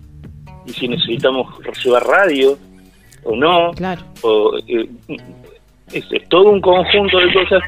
y 0.65 0.71
si 0.71 0.87
necesitamos 0.87 1.47
llevar 1.83 2.03
radio 2.05 2.57
o 3.23 3.35
no. 3.35 3.71
Claro. 3.71 4.01
O, 4.21 4.57
eh, 4.67 4.89
es, 5.91 6.05
todo 6.29 6.49
un 6.49 6.61
conjunto 6.61 7.19
de 7.19 7.33
cosas, 7.33 7.63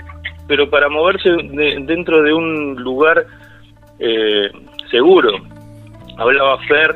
pero 0.47 0.69
para 0.69 0.89
moverse 0.89 1.29
dentro 1.29 2.21
de 2.23 2.33
un 2.33 2.75
lugar 2.75 3.25
eh, 3.99 4.49
seguro. 4.89 5.31
Hablaba 6.17 6.57
Fer 6.67 6.95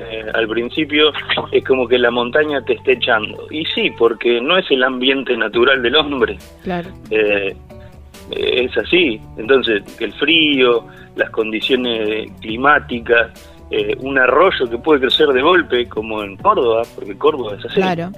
eh, 0.00 0.26
al 0.34 0.48
principio, 0.48 1.12
es 1.52 1.64
como 1.64 1.86
que 1.86 1.98
la 1.98 2.10
montaña 2.10 2.62
te 2.62 2.74
esté 2.74 2.92
echando. 2.92 3.46
Y 3.50 3.64
sí, 3.66 3.90
porque 3.98 4.40
no 4.40 4.56
es 4.58 4.70
el 4.70 4.82
ambiente 4.82 5.36
natural 5.36 5.82
del 5.82 5.96
hombre. 5.96 6.38
Claro. 6.62 6.88
es 7.10 8.78
así. 8.78 9.20
Entonces, 9.36 9.82
el 10.00 10.12
frío, 10.14 10.86
las 11.16 11.30
condiciones 11.30 12.30
climáticas, 12.40 13.32
eh, 13.70 13.96
un 14.00 14.18
arroyo 14.18 14.68
que 14.68 14.78
puede 14.78 15.00
crecer 15.00 15.28
de 15.28 15.42
golpe, 15.42 15.88
como 15.88 16.24
en 16.24 16.36
Córdoba, 16.38 16.82
porque 16.96 17.16
Córdoba 17.16 17.56
es 17.56 17.64
así. 17.64 17.76
Claro, 17.76 18.10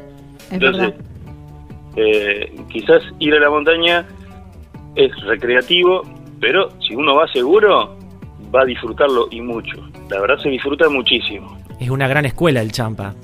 Entonces, 0.51 0.95
eh, 1.97 2.57
quizás 2.71 3.03
ir 3.19 3.35
a 3.35 3.39
la 3.41 3.51
montaña 3.51 4.07
es 4.95 5.15
recreativo, 5.25 6.03
pero 6.41 6.71
si 6.81 6.95
uno 6.95 7.17
va 7.17 7.29
seguro, 7.29 7.99
va 8.55 8.63
a 8.63 8.65
disfrutarlo 8.65 9.29
y 9.31 9.43
mucho. 9.43 9.77
La 10.09 10.21
verdad 10.23 10.39
se 10.39 10.49
disfruta 10.49 10.89
muchísimo. 10.89 11.59
Es 11.83 11.91
una 11.91 12.07
gran 12.07 12.25
escuela 12.25 12.61
el 12.61 12.71
Champa. 12.71 13.15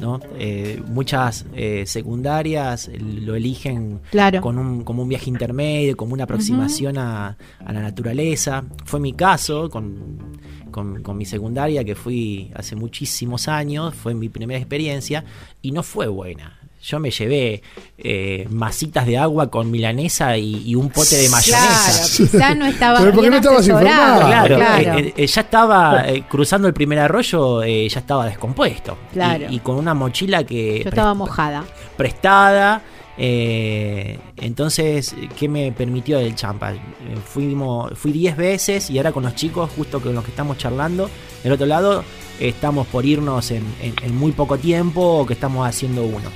¿no? 0.00 0.20
Eh, 0.38 0.82
muchas 0.88 1.46
secundarias 1.86 2.90
lo 2.98 3.34
eligen 3.34 4.00
con 4.42 4.58
un, 4.58 4.84
como 4.84 5.02
un 5.02 5.08
viaje 5.08 5.30
intermedio, 5.30 5.96
como 5.96 6.12
una 6.12 6.24
aproximación 6.24 6.98
a, 6.98 7.36
a, 7.64 7.72
la 7.72 7.80
naturaleza. 7.80 8.64
Fue 8.84 9.00
mi 9.00 9.14
caso 9.14 9.70
con 9.70 10.18
con, 11.02 11.16
mi 11.16 11.24
secundaria, 11.24 11.84
que 11.84 11.94
fui 11.94 12.50
hace 12.54 12.76
muchísimos 12.76 13.48
años, 13.48 13.94
fue 13.94 14.14
mi 14.14 14.28
primera 14.28 14.58
experiencia, 14.58 15.24
y 15.62 15.72
no 15.72 15.82
fue 15.82 16.06
buena. 16.06 16.55
Yo 16.82 17.00
me 17.00 17.10
llevé 17.10 17.62
eh, 17.98 18.46
masitas 18.50 19.06
de 19.06 19.18
agua 19.18 19.50
con 19.50 19.70
milanesa 19.70 20.36
y, 20.38 20.74
un 20.74 20.90
pote 20.90 21.16
de 21.16 21.28
mayonesa. 21.28 22.26
Claro, 22.30 22.54
no 22.56 22.66
estaba 22.66 22.98
¿Pero 23.00 23.12
por 23.12 23.24
qué 23.24 23.30
no 23.30 23.36
estabas 23.36 23.66
informado? 23.66 24.26
Claro, 24.26 24.60
eh, 24.60 25.14
eh, 25.16 25.26
ya 25.26 25.40
estaba 25.40 26.04
cruzando 26.28 26.68
el 26.68 26.74
primer 26.74 26.98
arroyo, 26.98 27.64
ya 27.64 27.98
estaba 27.98 28.26
descompuesto. 28.26 28.96
Claro. 29.12 29.46
Y, 29.50 29.58
con 29.60 29.76
una 29.76 29.94
mochila 29.94 30.44
que... 30.44 30.82
Yo 30.84 30.90
estaba 30.90 31.14
mojada. 31.14 31.64
Prestada 31.96 32.82
eh, 33.18 34.18
entonces, 34.36 35.14
¿qué 35.38 35.48
me 35.48 35.72
permitió 35.72 36.18
el 36.18 36.34
champa? 36.34 36.72
Eh, 36.72 36.78
fuimos, 37.24 37.92
fui 37.98 38.12
10 38.12 38.36
veces 38.36 38.90
y 38.90 38.98
ahora 38.98 39.12
con 39.12 39.22
los 39.22 39.34
chicos, 39.34 39.70
justo 39.76 40.00
con 40.00 40.14
los 40.14 40.24
que 40.24 40.30
estamos 40.30 40.58
charlando, 40.58 41.08
del 41.42 41.52
otro 41.52 41.66
lado, 41.66 42.04
estamos 42.38 42.86
por 42.88 43.06
irnos 43.06 43.50
en, 43.50 43.64
muy 44.12 44.32
poco 44.32 44.58
tiempo 44.58 45.00
o 45.00 45.26
que 45.26 45.32
estamos 45.32 45.66
haciendo 45.66 46.04
uno. 46.04 46.30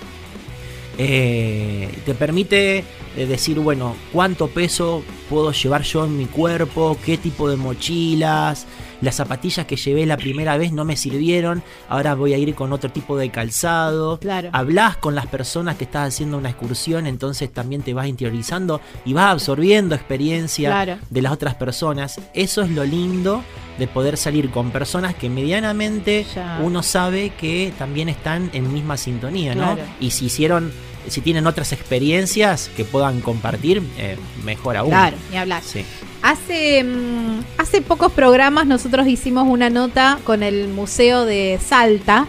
Eh, 1.03 1.88
te 2.05 2.14
permite 2.14 2.84
decir, 3.16 3.59
bueno, 3.59 3.96
cuánto 4.12 4.48
peso 4.48 5.03
puedo 5.30 5.51
llevar 5.51 5.82
yo 5.82 6.05
en 6.05 6.18
mi 6.18 6.26
cuerpo, 6.26 6.98
qué 7.03 7.16
tipo 7.16 7.48
de 7.48 7.57
mochilas, 7.57 8.66
las 9.01 9.14
zapatillas 9.14 9.64
que 9.64 9.76
llevé 9.76 10.05
la 10.05 10.18
primera 10.18 10.59
vez 10.59 10.72
no 10.72 10.84
me 10.84 10.98
sirvieron, 10.98 11.62
ahora 11.88 12.14
voy 12.14 12.34
a 12.34 12.38
ir 12.38 12.55
con 12.55 12.74
otro 12.74 12.90
tipo 12.90 13.16
de 13.16 13.31
calzado. 13.31 14.18
Claro. 14.18 14.51
Hablas 14.52 14.98
con 14.98 15.14
las 15.14 15.27
personas 15.27 15.77
que 15.77 15.85
estás 15.85 16.09
haciendo 16.09 16.36
una 16.36 16.51
excursión, 16.51 17.06
entonces 17.06 17.51
también 17.51 17.81
te 17.81 17.94
vas 17.94 18.06
interiorizando 18.06 18.82
y 19.06 19.14
vas 19.14 19.32
absorbiendo 19.32 19.94
experiencia 19.94 20.98
de 21.09 21.22
las 21.22 21.32
otras 21.32 21.55
personas. 21.55 22.20
Eso 22.35 22.60
es 22.60 22.68
lo 22.68 22.85
lindo 22.85 23.43
de 23.78 23.86
poder 23.86 24.18
salir 24.18 24.51
con 24.51 24.70
personas 24.70 25.14
que 25.14 25.31
medianamente 25.31 26.27
uno 26.62 26.82
sabe 26.82 27.31
que 27.31 27.72
también 27.78 28.10
están 28.10 28.51
en 28.52 28.70
misma 28.70 28.98
sintonía, 28.98 29.55
¿no? 29.55 29.78
Y 29.98 30.10
si 30.10 30.27
hicieron 30.27 30.70
si 31.11 31.20
tienen 31.20 31.47
otras 31.47 31.73
experiencias 31.73 32.70
que 32.77 32.85
puedan 32.85 33.20
compartir, 33.20 33.82
eh, 33.99 34.16
mejor 34.45 34.77
aún. 34.77 34.91
Claro, 34.91 35.16
ni 35.31 35.37
hablar. 35.37 35.62
Sí. 35.62 35.85
Hace, 36.23 36.85
mm, 36.85 37.41
hace 37.59 37.82
pocos 37.82 38.12
programas 38.12 38.66
nosotros 38.66 39.09
hicimos 39.09 39.47
una 39.49 39.70
nota 39.70 40.19
con 40.24 40.43
el 40.43 40.69
Museo 40.69 41.24
de 41.24 41.59
Salta, 41.65 42.27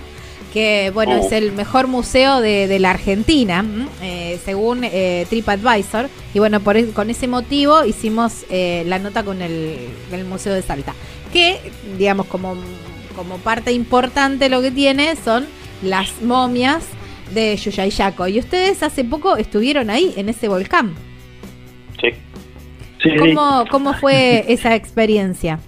que 0.51 0.91
bueno, 0.93 1.15
es 1.15 1.31
oh. 1.31 1.35
el 1.35 1.51
mejor 1.53 1.87
museo 1.87 2.41
de, 2.41 2.77
la 2.79 2.89
Argentina, 2.91 3.63
eh, 4.01 4.39
según 4.43 4.83
eh, 4.83 5.25
TripAdvisor. 5.29 6.09
Y 6.33 6.39
bueno, 6.39 6.59
por, 6.59 6.75
e, 6.75 6.87
con 6.87 7.09
ese 7.09 7.27
motivo 7.27 7.85
hicimos 7.85 8.45
eh, 8.49 8.83
la 8.87 8.99
nota 8.99 9.23
con 9.23 9.41
el, 9.41 9.77
el, 10.11 10.25
Museo 10.25 10.53
de 10.53 10.61
Salta, 10.61 10.93
que 11.31 11.71
digamos 11.97 12.25
como, 12.27 12.55
como 13.15 13.37
parte 13.37 13.71
importante 13.71 14.49
lo 14.49 14.61
que 14.61 14.71
tiene 14.71 15.15
son 15.23 15.45
las 15.81 16.21
momias 16.21 16.83
de 17.33 17.55
Yuyayaco. 17.55 18.27
Y 18.27 18.39
ustedes 18.39 18.83
hace 18.83 19.03
poco 19.03 19.37
estuvieron 19.37 19.89
ahí, 19.89 20.13
en 20.17 20.29
ese 20.29 20.47
volcán. 20.47 20.93
Sí. 21.99 22.11
¿Cómo, 23.17 23.65
¿Cómo 23.69 23.93
fue 23.93 24.45
esa 24.53 24.75
experiencia? 24.75 25.59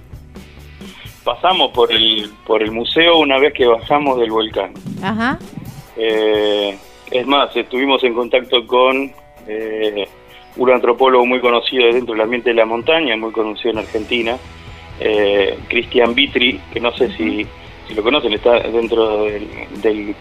Pasamos 1.23 1.72
por 1.72 1.91
el, 1.91 2.30
por 2.45 2.61
el 2.61 2.72
museo 2.72 3.18
una 3.18 3.40
vez 3.40 3.53
que 3.53 3.65
bajamos 3.65 4.19
del 4.19 4.30
volcán. 4.30 4.73
Ajá. 5.02 5.40
Eh, 5.98 6.77
es 7.11 7.27
más, 7.27 7.56
estuvimos 7.56 8.03
en 8.03 8.14
contacto 8.14 8.65
con 8.68 9.11
eh, 9.48 10.07
un 10.57 10.69
antropólogo 10.72 11.26
muy 11.26 11.40
conocido 11.40 11.91
dentro 11.91 12.14
del 12.14 12.22
ambiente 12.22 12.49
de 12.49 12.56
la 12.56 12.65
montaña, 12.65 13.15
muy 13.15 13.31
conocido 13.31 13.72
en 13.72 13.77
Argentina, 13.80 14.38
eh, 14.99 15.57
Cristian 15.68 16.14
Vitri, 16.14 16.60
que 16.72 16.80
no 16.80 16.91
sé 16.95 17.10
si, 17.15 17.45
si, 17.88 17.94
lo 17.94 18.03
conocen, 18.03 18.34
está 18.34 18.60
dentro 18.60 19.26
del, 19.26 19.48
del, 19.81 20.15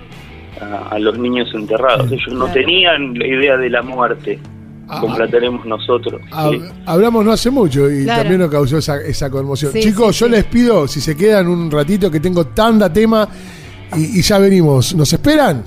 a, 0.62 1.00
los 1.00 1.18
niños 1.18 1.50
enterrados. 1.54 2.12
Ellos 2.12 2.34
no 2.34 2.52
tenían 2.52 3.18
la 3.18 3.28
idea 3.28 3.58
de 3.58 3.70
la 3.70 3.82
muerte. 3.82 4.40
Ah, 4.92 5.02
como 5.02 5.20
la 5.20 5.28
tenemos 5.28 5.64
nosotros. 5.68 6.20
Hablamos 6.88 7.24
no 7.24 7.32
hace 7.32 7.52
mucho 7.52 7.92
y 7.92 8.08
también 8.08 8.40
nos 8.40 8.50
causó 8.50 8.80
esa, 8.80 9.00
esa 9.02 9.30
conmoción. 9.30 9.72
Chicos, 9.74 10.18
yo 10.18 10.28
les 10.28 10.46
pido, 10.46 10.88
si 10.88 11.00
se 11.00 11.16
quedan 11.16 11.48
un 11.48 11.70
ratito, 11.70 12.10
que 12.10 12.20
tengo 12.20 12.48
tanta 12.48 12.92
tema 12.92 13.30
y, 13.96 14.20
y 14.20 14.22
ya 14.24 14.40
venimos. 14.40 14.96
¿Nos 14.96 15.14
esperan? 15.14 15.64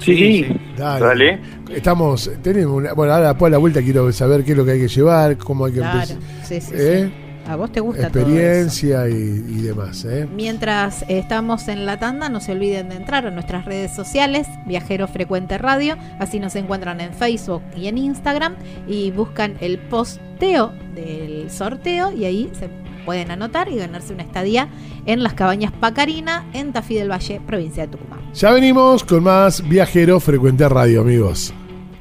Sí, 0.00 0.46
Dale. 0.76 1.40
Estamos, 1.70 2.30
tenemos 2.42 2.74
una, 2.74 2.92
bueno, 2.94 3.12
ahora 3.12 3.28
después 3.28 3.50
de 3.50 3.52
la 3.52 3.58
vuelta 3.58 3.82
quiero 3.82 4.10
saber 4.12 4.42
qué 4.44 4.52
es 4.52 4.56
lo 4.56 4.64
que 4.64 4.72
hay 4.72 4.80
que 4.80 4.88
llevar, 4.88 5.36
cómo 5.36 5.66
hay 5.66 5.72
que 5.72 5.80
empezar. 5.80 6.16
Sí, 6.42 6.60
sí, 6.60 6.72
¿Eh? 6.74 7.10
A 7.50 7.56
vos 7.56 7.72
te 7.72 7.80
gusta 7.80 8.02
Experiencia 8.02 9.08
Y, 9.08 9.12
y, 9.12 9.62
demás. 9.62 10.04
¿eh? 10.04 10.28
Mientras 10.32 11.04
estamos 11.08 11.66
en 11.66 11.84
la 11.84 11.98
tanda, 11.98 12.28
no 12.28 12.38
se 12.38 12.52
olviden 12.52 12.90
de 12.90 12.94
entrar 12.94 13.26
a 13.26 13.32
nuestras 13.32 13.64
redes 13.64 13.92
sociales, 13.92 14.46
Viajero 14.66 15.08
Frecuente 15.08 15.58
Radio. 15.58 15.96
Así 16.20 16.38
nos 16.38 16.54
encuentran 16.54 17.00
en 17.00 17.12
Facebook 17.12 17.62
y 17.76 17.88
en 17.88 17.98
Instagram. 17.98 18.54
Y 18.86 19.10
buscan 19.10 19.56
el 19.60 19.80
posteo 19.80 20.72
del 20.94 21.50
sorteo 21.50 22.12
y 22.12 22.24
ahí 22.24 22.52
se 22.56 22.70
pueden 23.04 23.32
anotar 23.32 23.68
y 23.68 23.78
ganarse 23.78 24.14
una 24.14 24.22
estadía 24.22 24.68
en 25.06 25.24
las 25.24 25.34
cabañas 25.34 25.72
Pacarina, 25.72 26.46
en 26.52 26.72
Tafí 26.72 26.94
del 26.94 27.10
Valle, 27.10 27.40
provincia 27.44 27.86
de 27.86 27.96
Tucumán. 27.96 28.20
Ya 28.32 28.52
venimos 28.52 29.02
con 29.02 29.24
más 29.24 29.68
Viajero 29.68 30.20
Frecuente 30.20 30.68
Radio, 30.68 31.00
amigos. 31.00 31.52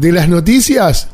De 0.00 0.12
las 0.12 0.28
noticias 0.28 1.08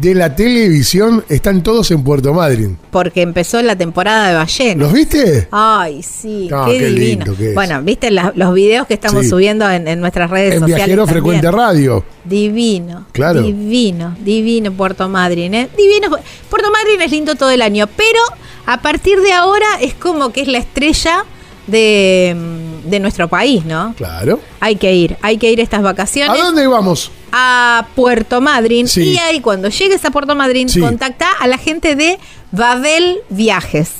de 0.00 0.12
la 0.12 0.34
televisión 0.34 1.24
están 1.28 1.62
todos 1.62 1.92
en 1.92 2.02
Puerto 2.02 2.34
Madryn. 2.34 2.76
Porque 2.90 3.22
empezó 3.22 3.62
la 3.62 3.76
temporada 3.76 4.28
de 4.28 4.34
ballenas. 4.34 4.76
¿Los 4.76 4.92
viste? 4.92 5.46
Ay, 5.52 6.02
sí, 6.02 6.50
qué, 6.66 6.86
divino. 6.86 7.24
bueno, 7.54 7.80
viste 7.82 8.10
los 8.10 8.54
videos 8.54 8.88
que 8.88 8.94
estamos 8.94 9.28
subiendo 9.28 9.70
en, 9.70 10.00
nuestras 10.00 10.30
redes 10.30 10.54
en 10.54 10.60
sociales. 10.60 10.86
Viajero 10.86 11.06
Frecuente 11.06 11.48
Radio. 11.52 12.04
Divino. 12.24 13.06
Claro. 13.12 13.40
Divino, 13.40 14.16
divino 14.24 14.72
Puerto 14.72 15.08
Madryn. 15.08 15.54
¿eh? 15.54 15.68
Divino. 15.76 16.10
Puerto 16.50 16.72
Madryn 16.72 17.00
es 17.02 17.12
lindo 17.12 17.36
todo 17.36 17.50
el 17.50 17.62
año, 17.62 17.86
pero 17.86 18.20
a 18.66 18.82
partir 18.82 19.20
de 19.20 19.32
ahora 19.32 19.66
es 19.80 19.94
como 19.94 20.32
que 20.32 20.40
es 20.40 20.48
la 20.48 20.58
estrella 20.58 21.24
de, 21.68 22.36
de 22.84 22.98
nuestro 22.98 23.28
país, 23.28 23.64
¿no? 23.64 23.94
Claro. 23.96 24.40
Hay 24.58 24.74
que 24.74 24.92
ir, 24.92 25.16
hay 25.22 25.38
que 25.38 25.52
ir 25.52 25.60
estas 25.60 25.82
vacaciones. 25.82 26.36
¿A 26.36 26.44
dónde 26.44 26.66
vamos? 26.66 27.12
A 27.32 27.88
Puerto 27.94 28.40
Madryn. 28.40 28.86
Y 28.96 29.18
ahí 29.18 29.40
cuando 29.40 29.68
llegues 29.68 30.04
a 30.04 30.10
Puerto 30.10 30.34
Madryn, 30.34 30.68
contacta 30.80 31.30
a 31.38 31.46
la 31.46 31.58
gente 31.58 31.96
de 31.96 32.18
Babel 32.52 33.18
Viajes. 33.28 33.90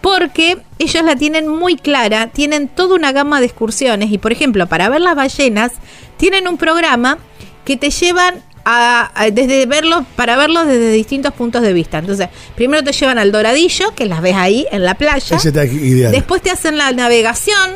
Porque 0.00 0.58
ellos 0.78 1.04
la 1.04 1.16
tienen 1.16 1.48
muy 1.48 1.76
clara, 1.76 2.28
tienen 2.28 2.68
toda 2.68 2.94
una 2.94 3.12
gama 3.12 3.40
de 3.40 3.46
excursiones 3.46 4.12
y 4.12 4.18
por 4.18 4.30
ejemplo, 4.30 4.66
para 4.68 4.88
ver 4.88 5.00
las 5.00 5.16
ballenas, 5.16 5.72
tienen 6.16 6.46
un 6.46 6.58
programa 6.58 7.18
que 7.64 7.76
te 7.76 7.90
llevan 7.90 8.42
desde 9.32 9.66
verlos, 9.66 10.04
para 10.16 10.36
verlos 10.36 10.66
desde 10.66 10.92
distintos 10.92 11.32
puntos 11.34 11.62
de 11.62 11.72
vista. 11.72 11.98
Entonces, 11.98 12.28
primero 12.54 12.84
te 12.84 12.92
llevan 12.92 13.18
al 13.18 13.32
Doradillo, 13.32 13.94
que 13.94 14.06
las 14.06 14.20
ves 14.20 14.34
ahí 14.36 14.66
en 14.70 14.84
la 14.84 14.94
playa. 14.94 15.38
Después 16.10 16.42
te 16.42 16.50
hacen 16.50 16.76
la 16.76 16.92
navegación, 16.92 17.70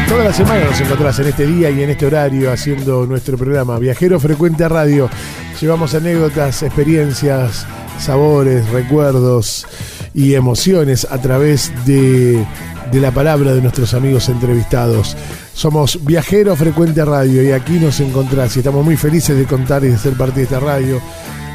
Toda 0.07 0.25
la 0.25 0.33
semana 0.33 0.65
nos 0.65 0.79
encontrás 0.79 1.17
en 1.17 1.29
este 1.29 1.47
día 1.47 1.71
y 1.71 1.81
en 1.81 1.89
este 1.89 2.05
horario 2.05 2.51
haciendo 2.51 3.07
nuestro 3.07 3.39
programa 3.39 3.79
Viajero 3.79 4.19
Frecuente 4.19 4.69
Radio. 4.69 5.09
Llevamos 5.59 5.95
anécdotas, 5.95 6.61
experiencias, 6.61 7.65
sabores, 7.97 8.69
recuerdos 8.69 9.65
y 10.13 10.35
emociones 10.35 11.07
a 11.09 11.19
través 11.19 11.71
de, 11.87 12.45
de 12.91 12.99
la 12.99 13.09
palabra 13.09 13.55
de 13.55 13.63
nuestros 13.63 13.95
amigos 13.95 14.29
entrevistados. 14.29 15.17
Somos 15.55 16.05
Viajero 16.05 16.55
Frecuente 16.55 17.03
Radio 17.03 17.41
y 17.41 17.51
aquí 17.51 17.79
nos 17.79 17.99
encontrás 17.99 18.55
y 18.55 18.59
estamos 18.59 18.85
muy 18.85 18.95
felices 18.95 19.35
de 19.35 19.45
contar 19.45 19.83
y 19.83 19.87
de 19.87 19.97
ser 19.97 20.13
parte 20.13 20.41
de 20.41 20.43
esta 20.43 20.59
radio 20.59 21.01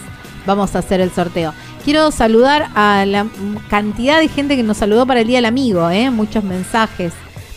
vamos 0.46 0.74
a 0.74 0.78
hacer 0.78 1.00
el 1.00 1.10
sorteo. 1.10 1.52
Quiero 1.84 2.10
saludar 2.10 2.70
a 2.74 3.04
la 3.06 3.26
cantidad 3.68 4.20
de 4.20 4.28
gente 4.28 4.56
que 4.56 4.62
nos 4.62 4.78
saludó 4.78 5.06
para 5.06 5.20
el 5.20 5.26
Día 5.26 5.38
del 5.38 5.46
Amigo, 5.46 5.90
¿eh? 5.90 6.10
muchos 6.10 6.44
mensajes 6.44 7.12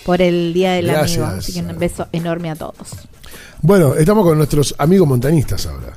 por 0.08 0.22
el 0.22 0.54
Día 0.54 0.72
del 0.72 0.90
Amigo. 0.90 1.26
Así 1.26 1.52
que 1.52 1.60
un 1.60 1.78
beso 1.78 2.08
enorme 2.14 2.50
a 2.50 2.56
todos. 2.56 2.76
Bueno, 3.62 3.94
estamos 3.94 4.26
con 4.26 4.38
nuestros 4.38 4.74
amigos 4.78 5.06
montañistas 5.06 5.66
ahora. 5.66 5.92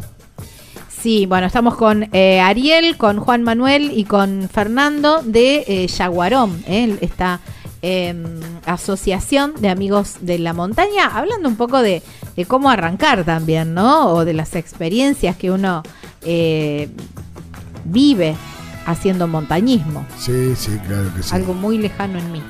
Sí, 1.01 1.27
bueno, 1.27 1.47
estamos 1.47 1.77
con 1.77 2.09
eh, 2.13 2.41
Ariel, 2.41 2.97
con 2.97 3.21
Juan 3.21 3.45
Manuel 3.45 3.93
y 3.95 4.03
con 4.05 4.49
Fernando 4.53 5.23
de 5.23 5.65
eh, 5.69 5.87
Yaguarón, 5.87 6.61
eh, 6.67 6.99
esta 7.01 7.39
em, 7.83 8.41
asociación 8.67 9.55
de 9.61 9.69
amigos 9.69 10.17
de 10.23 10.41
la 10.41 10.55
montaña, 10.55 11.07
hablando 11.15 11.49
un 11.49 11.57
poco 11.57 11.81
de, 11.81 12.03
cómo 12.49 12.69
arrancar 12.69 13.25
también, 13.25 13.75
¿no? 13.75 14.13
O 14.13 14.25
de 14.25 14.33
las 14.33 14.57
experiencias 14.57 15.37
que 15.37 15.53
uno 15.53 15.85
vive 17.85 18.35
haciendo 18.87 19.29
montañismo. 19.29 20.05
Sí, 20.19 20.57
sí, 20.57 20.73
claro 20.85 21.15
que 21.15 21.23
sí. 21.23 21.31
Algo 21.33 21.55
muy 21.55 21.79
lejano 21.79 22.19
en 22.19 22.33
mí. 22.33 22.43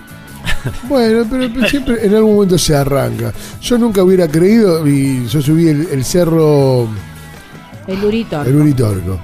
Bueno, 0.88 1.26
pero, 1.30 1.68
siempre 1.68 2.04
en 2.04 2.14
algún 2.14 2.34
momento 2.34 2.58
se 2.58 2.74
arranca. 2.74 3.32
Yo 3.60 3.78
nunca 3.78 4.02
hubiera 4.02 4.28
creído, 4.28 4.86
y 4.86 5.26
yo 5.26 5.40
subí 5.40 5.68
el, 5.68 6.04
cerro. 6.04 6.88
El 7.86 8.04
Uritorco. 8.04 8.48
El 8.48 8.56
Uritorco. 8.56 9.20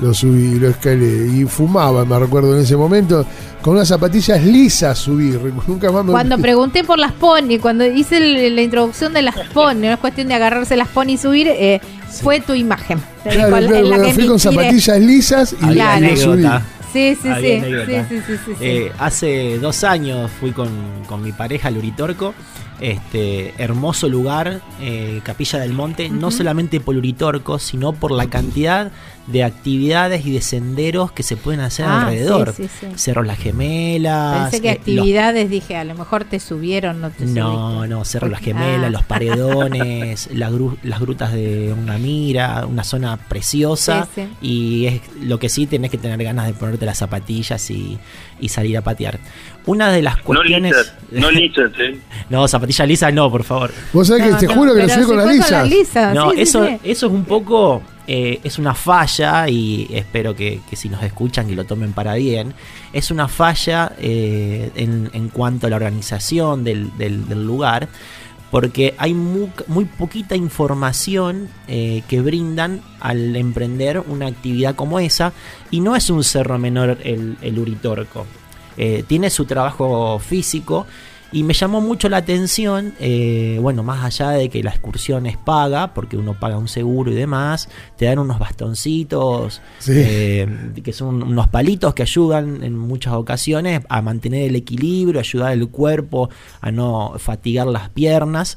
Lo 0.00 0.12
subí, 0.12 0.58
lo 0.58 0.68
escalé. 0.68 1.26
Y 1.26 1.44
fumaba, 1.44 2.04
me 2.04 2.18
recuerdo 2.18 2.54
en 2.54 2.62
ese 2.62 2.76
momento. 2.76 3.24
Con 3.62 3.74
unas 3.74 3.88
zapatillas 3.88 4.44
lisas 4.44 4.98
subí. 4.98 5.36
Nunca 5.66 5.90
más 5.90 6.04
Cuando 6.04 6.38
pregunté 6.38 6.84
por 6.84 6.98
las 6.98 7.12
pony, 7.12 7.58
cuando 7.60 7.84
hice 7.84 8.20
la 8.50 8.62
introducción 8.62 9.12
de 9.12 9.22
las 9.22 9.34
pony, 9.52 9.74
no 9.74 9.92
es 9.92 9.98
cuestión 9.98 10.28
de 10.28 10.34
agarrarse 10.34 10.76
las 10.76 10.88
pony 10.88 11.12
y 11.12 11.16
subir, 11.16 11.48
eh, 11.48 11.80
fue 12.22 12.40
tu 12.40 12.54
imagen. 12.54 13.00
Claro, 13.24 13.56
fui 14.14 14.26
con 14.26 14.38
zapatillas 14.38 15.00
lisas 15.00 15.56
y, 15.60 15.74
la 15.74 15.98
subí. 16.16 16.46
Sí, 16.96 17.18
sí, 17.22 18.22
sí, 18.26 18.38
sí, 18.44 18.52
eh, 18.60 18.92
hace 18.98 19.58
dos 19.58 19.84
años 19.84 20.30
fui 20.30 20.52
con, 20.52 20.68
mi 21.22 21.32
pareja 21.32 21.68
al 21.68 21.76
Uritorco 21.76 22.34
Este 22.80 23.54
hermoso 23.58 24.08
lugar, 24.08 24.60
eh, 24.80 25.20
Capilla 25.24 25.58
del 25.58 25.72
Monte, 25.72 26.10
no 26.10 26.30
solamente 26.30 26.80
por 26.80 26.96
Uritorco, 26.96 27.58
sino 27.58 27.92
por 27.92 28.12
la 28.12 28.28
cantidad 28.28 28.92
de 29.26 29.42
actividades 29.42 30.24
y 30.24 30.32
de 30.32 30.40
senderos 30.40 31.10
que 31.10 31.22
se 31.22 31.36
pueden 31.36 31.60
hacer 31.60 31.86
ah, 31.86 32.02
alrededor. 32.02 32.54
Cerro 32.94 33.22
Las 33.22 33.38
Gemelas. 33.38 34.50
Pensé 34.50 34.62
que 34.62 34.68
eh, 34.68 34.72
actividades, 34.72 35.50
dije, 35.50 35.76
a 35.76 35.84
lo 35.84 35.94
mejor 35.94 36.24
te 36.24 36.38
subieron, 36.38 37.00
no 37.00 37.10
te 37.10 37.26
No, 37.26 37.86
no, 37.86 38.04
Cerro 38.04 38.28
Las 38.28 38.40
Gemelas, 38.40 38.86
ah. 38.86 38.90
los 38.90 39.04
paredones, 39.04 40.28
las 40.32 41.00
grutas 41.00 41.32
de 41.32 41.74
una 41.76 41.98
mira, 41.98 42.66
una 42.66 42.84
zona 42.84 43.16
preciosa. 43.16 44.08
y 44.40 44.86
es 44.86 45.00
lo 45.20 45.38
que 45.38 45.48
sí 45.48 45.66
tenés 45.66 45.90
que 45.90 45.98
tener 45.98 46.22
ganas 46.22 46.46
de 46.46 46.52
ponerte 46.54 46.86
las 46.86 46.98
zapatillas 46.98 47.70
y, 47.70 47.98
salir 48.48 48.78
a 48.78 48.82
patear. 48.82 49.18
Una 49.66 49.90
de 49.90 50.00
las 50.00 50.22
cuestiones. 50.22 50.94
No 51.10 51.30
lisas, 51.30 51.72
no 51.78 51.84
¿eh? 51.84 52.00
no, 52.30 52.48
zapatillas 52.48 52.88
lisas 52.88 53.12
no, 53.12 53.30
por 53.30 53.44
favor. 53.44 53.72
Vos 53.92 54.06
sabés 54.06 54.34
que 54.34 54.46
te 54.46 54.54
juro 54.54 54.74
que 54.74 54.82
lo 54.82 54.88
subí 54.88 55.04
con 55.04 55.16
las 55.16 55.68
lisas. 55.68 56.14
no, 56.14 56.32
eso, 56.32 56.64
eso 56.64 57.06
es 57.06 57.12
un 57.12 57.24
poco 57.24 57.82
eh, 58.08 58.40
es 58.44 58.58
una 58.58 58.74
falla, 58.74 59.48
y 59.48 59.88
espero 59.90 60.36
que, 60.36 60.60
si 60.72 60.88
nos 60.88 61.02
escuchan 61.02 61.48
que 61.48 61.56
lo 61.56 61.64
tomen 61.64 61.92
para 61.92 62.14
bien, 62.14 62.54
es 62.92 63.10
una 63.10 63.26
falla 63.26 63.92
eh, 63.98 64.70
en, 64.76 65.28
cuanto 65.30 65.66
a 65.66 65.70
la 65.70 65.76
organización 65.76 66.62
del, 66.62 66.92
lugar, 67.44 67.88
porque 68.52 68.94
hay 68.96 69.12
muy, 69.12 69.50
poquita 69.98 70.36
información 70.36 71.48
eh, 71.66 72.04
que 72.06 72.20
brindan 72.20 72.80
al 73.00 73.34
emprender 73.34 73.98
una 74.06 74.28
actividad 74.28 74.76
como 74.76 75.00
esa, 75.00 75.32
y 75.72 75.80
no 75.80 75.96
es 75.96 76.08
un 76.08 76.22
cerro 76.22 76.58
menor 76.58 76.98
el, 77.02 77.36
el 77.42 77.58
Uritorco. 77.58 78.24
Tiene 79.06 79.30
su 79.30 79.44
trabajo 79.44 80.18
físico, 80.18 80.86
y 81.32 81.42
me 81.42 81.54
llamó 81.54 81.80
mucho 81.80 82.08
la 82.08 82.18
atención, 82.18 82.94
eh, 83.00 83.58
bueno, 83.60 83.82
más 83.82 84.04
allá 84.04 84.30
de 84.30 84.48
que 84.48 84.62
la 84.62 84.70
excursión 84.70 85.26
es 85.26 85.36
paga, 85.36 85.92
porque 85.92 86.16
uno 86.16 86.38
paga 86.38 86.56
un 86.56 86.68
seguro 86.68 87.10
y 87.10 87.14
demás, 87.14 87.68
te 87.96 88.06
dan 88.06 88.20
unos 88.20 88.38
bastoncitos, 88.38 89.60
eh, 89.88 90.46
que 90.84 90.92
son 90.92 91.24
unos 91.24 91.48
palitos 91.48 91.94
que 91.94 92.02
ayudan 92.02 92.62
en 92.62 92.78
muchas 92.78 93.14
ocasiones 93.14 93.82
a 93.88 94.02
mantener 94.02 94.44
el 94.48 94.56
equilibrio, 94.56 95.18
ayudar 95.18 95.52
al 95.52 95.68
cuerpo 95.68 96.30
a 96.60 96.70
no 96.70 97.14
fatigar 97.18 97.66
las 97.66 97.90
piernas. 97.90 98.56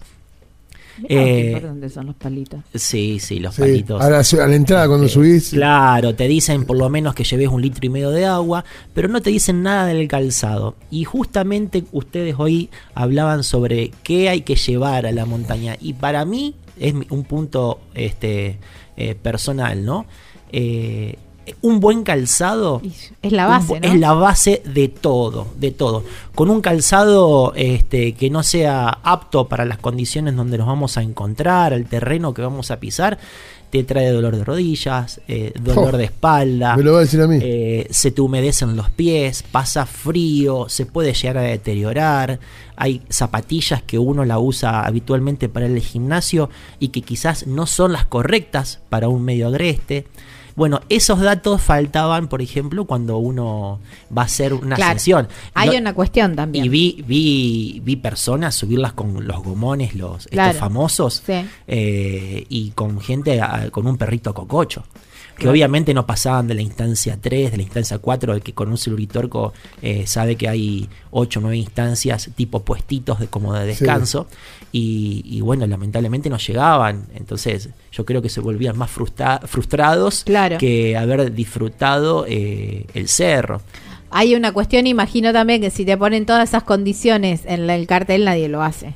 Eh, 1.07 1.59
¿Dónde 1.61 1.89
son 1.89 2.07
los 2.07 2.15
palitos? 2.15 2.61
Sí, 2.73 3.19
sí, 3.19 3.39
los 3.39 3.55
palitos. 3.55 4.01
A 4.01 4.09
la, 4.09 4.55
entrada 4.55 4.87
cuando 4.87 5.05
eh, 5.05 5.09
subís. 5.09 5.51
Claro, 5.51 6.15
te 6.15 6.27
dicen 6.27 6.65
por 6.65 6.77
lo 6.77 6.89
menos 6.89 7.15
que 7.15 7.23
lleves 7.23 7.47
un 7.49 7.61
litro 7.61 7.85
y 7.85 7.89
medio 7.89 8.09
de 8.09 8.25
agua, 8.25 8.65
pero 8.93 9.07
no 9.07 9.21
te 9.21 9.29
dicen 9.29 9.63
nada 9.63 9.85
del 9.85 10.07
calzado. 10.07 10.75
Y 10.91 11.03
justamente 11.03 11.83
ustedes 11.91 12.35
hoy 12.37 12.69
hablaban 12.93 13.43
sobre 13.43 13.91
qué 14.03 14.29
hay 14.29 14.41
que 14.41 14.55
llevar 14.55 15.05
a 15.05 15.11
la 15.11 15.25
montaña. 15.25 15.77
Y 15.79 15.93
para 15.93 16.25
mí 16.25 16.55
es 16.79 16.93
un 17.09 17.23
punto 17.23 17.79
este, 17.93 18.57
eh, 18.97 19.15
personal, 19.15 19.85
¿no? 19.85 20.05
Eh, 20.51 21.15
un 21.61 21.79
buen 21.79 22.03
calzado 22.03 22.81
es 23.21 23.31
la 23.31 23.47
base, 23.47 23.79
es 23.81 23.99
la 23.99 24.13
base 24.13 24.61
de 24.65 24.87
todo, 24.87 25.47
de 25.57 25.71
todo. 25.71 26.03
Con 26.35 26.49
un 26.49 26.61
calzado 26.61 27.53
este, 27.55 28.13
que 28.13 28.29
no 28.29 28.43
sea 28.43 28.89
apto 29.03 29.47
para 29.47 29.65
las 29.65 29.77
condiciones 29.77 30.35
donde 30.35 30.57
nos 30.57 30.67
vamos 30.67 30.97
a 30.97 31.01
encontrar, 31.01 31.73
el 31.73 31.85
terreno 31.85 32.33
que 32.33 32.41
vamos 32.41 32.71
a 32.71 32.79
pisar, 32.79 33.19
te 33.69 33.83
trae 33.83 34.09
dolor 34.09 34.35
de 34.35 34.43
rodillas, 34.43 35.21
eh, 35.27 35.53
dolor 35.61 35.97
de 35.97 36.05
espalda, 36.05 36.75
me 36.75 36.83
lo 36.83 36.93
va 36.93 36.99
a 36.99 37.01
decir 37.01 37.21
a 37.21 37.27
mí. 37.27 37.37
Eh, 37.41 37.87
se 37.91 38.11
te 38.11 38.21
humedecen 38.21 38.75
los 38.75 38.89
pies, 38.89 39.43
pasa 39.43 39.85
frío, 39.85 40.67
se 40.69 40.85
puede 40.85 41.13
llegar 41.13 41.37
a 41.37 41.41
deteriorar. 41.43 42.39
Hay 42.75 43.01
zapatillas 43.09 43.83
que 43.83 43.99
uno 43.99 44.25
la 44.25 44.39
usa 44.39 44.85
habitualmente 44.85 45.49
para 45.49 45.67
el 45.67 45.79
gimnasio 45.81 46.49
y 46.79 46.87
que 46.87 47.01
quizás 47.01 47.45
no 47.45 47.67
son 47.67 47.91
las 47.91 48.05
correctas 48.05 48.79
para 48.89 49.09
un 49.09 49.23
medio 49.23 49.47
agreste. 49.47 50.07
Bueno, 50.59 50.81
esos 50.89 51.21
datos 51.21 51.61
faltaban, 51.61 52.27
por 52.27 52.41
ejemplo, 52.41 52.83
cuando 52.83 53.17
uno 53.17 53.79
va 54.15 54.23
a 54.23 54.25
hacer 54.25 54.53
una 54.53 54.75
sesión. 54.75 55.29
Hay 55.53 55.77
una 55.77 55.93
cuestión 55.93 56.35
también. 56.35 56.65
Y 56.65 56.67
vi, 56.67 57.01
vi, 57.07 57.81
vi 57.81 57.95
personas 57.95 58.55
subirlas 58.55 58.91
con 58.91 59.25
los 59.25 59.41
gomones, 59.41 59.95
los 59.95 60.27
estos 60.27 60.57
famosos, 60.57 61.23
eh, 61.65 62.45
y 62.49 62.71
con 62.71 62.99
gente, 62.99 63.41
con 63.71 63.87
un 63.87 63.97
perrito 63.97 64.33
cococho 64.33 64.83
que 65.39 65.47
obviamente 65.47 65.93
no 65.93 66.05
pasaban 66.05 66.47
de 66.47 66.53
la 66.53 66.61
instancia 66.61 67.17
3, 67.19 67.51
de 67.51 67.57
la 67.57 67.63
instancia 67.63 67.97
4, 67.97 68.33
el 68.33 68.41
que 68.41 68.53
con 68.53 68.69
un 68.69 68.77
celuritorco 68.77 69.53
eh, 69.81 70.05
sabe 70.05 70.35
que 70.35 70.47
hay 70.47 70.89
8 71.11 71.39
o 71.39 71.41
9 71.41 71.57
instancias 71.57 72.29
tipo 72.35 72.59
puestitos 72.59 73.19
de 73.19 73.27
como 73.27 73.53
de 73.53 73.65
descanso 73.65 74.27
y, 74.71 75.41
bueno, 75.41 75.65
lamentablemente 75.65 76.29
no 76.29 76.37
llegaban, 76.37 77.07
entonces 77.15 77.69
yo 77.91 78.05
creo 78.05 78.21
que 78.21 78.29
se 78.29 78.39
volvían 78.41 78.77
más 78.77 78.91
frustrados 78.91 80.25
que 80.59 80.97
haber 80.97 81.33
disfrutado 81.33 82.25
eh, 82.27 82.85
el 82.93 83.07
cerro. 83.07 83.61
Hay 84.11 84.35
una 84.35 84.51
cuestión, 84.51 84.87
imagino 84.87 85.33
también 85.33 85.61
que 85.61 85.69
si 85.69 85.85
te 85.85 85.97
ponen 85.97 86.25
todas 86.25 86.49
esas 86.49 86.63
condiciones 86.63 87.41
en 87.45 87.69
el 87.69 87.87
cartel 87.87 88.25
nadie 88.25 88.49
lo 88.49 88.61
hace. 88.63 88.93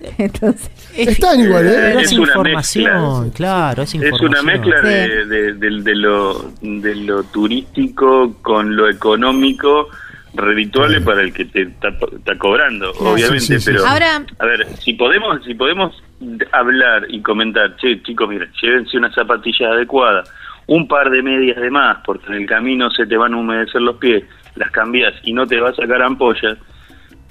Entonces, 0.18 0.70
Están 0.96 1.40
igual, 1.40 1.66
¿eh? 1.66 2.00
Es, 2.00 2.12
información, 2.12 3.30
claro, 3.30 3.82
es 3.82 3.94
información. 3.94 4.32
Es 4.32 4.40
una 4.40 4.42
mezcla 4.42 4.80
de, 4.80 5.94
lo, 5.94 6.52
de 6.60 6.94
lo 6.96 7.24
turístico 7.24 8.36
con 8.42 8.76
lo 8.76 8.88
económico 8.88 9.88
redituable 10.34 11.00
para 11.00 11.22
el 11.22 11.32
que 11.32 11.46
te 11.46 11.62
está, 11.62 11.90
cobrando, 12.38 12.92
obviamente, 12.92 13.58
pero 13.64 13.84
Ahora, 13.86 14.24
a 14.38 14.46
ver, 14.46 14.66
si 14.78 14.92
podemos 14.92 15.42
si 15.44 15.54
podemos 15.54 16.00
hablar 16.52 17.06
y 17.08 17.20
comentar, 17.22 17.76
che, 17.76 18.02
chicos, 18.02 18.28
miren, 18.28 18.50
llévense 18.60 18.96
una 18.96 19.12
zapatilla 19.12 19.70
adecuada, 19.70 20.24
un 20.66 20.86
par 20.86 21.10
de 21.10 21.22
medias 21.22 21.56
de 21.56 21.70
más, 21.70 21.98
porque 22.04 22.26
en 22.28 22.34
el 22.34 22.46
camino 22.46 22.90
se 22.90 23.06
te 23.06 23.16
van 23.16 23.34
a 23.34 23.36
humedecer 23.38 23.80
los 23.80 23.96
pies, 23.96 24.24
las 24.54 24.70
cambias 24.70 25.14
y 25.22 25.32
no 25.32 25.46
te 25.46 25.58
va 25.60 25.70
a 25.70 25.74
sacar 25.74 26.02
ampollas, 26.02 26.58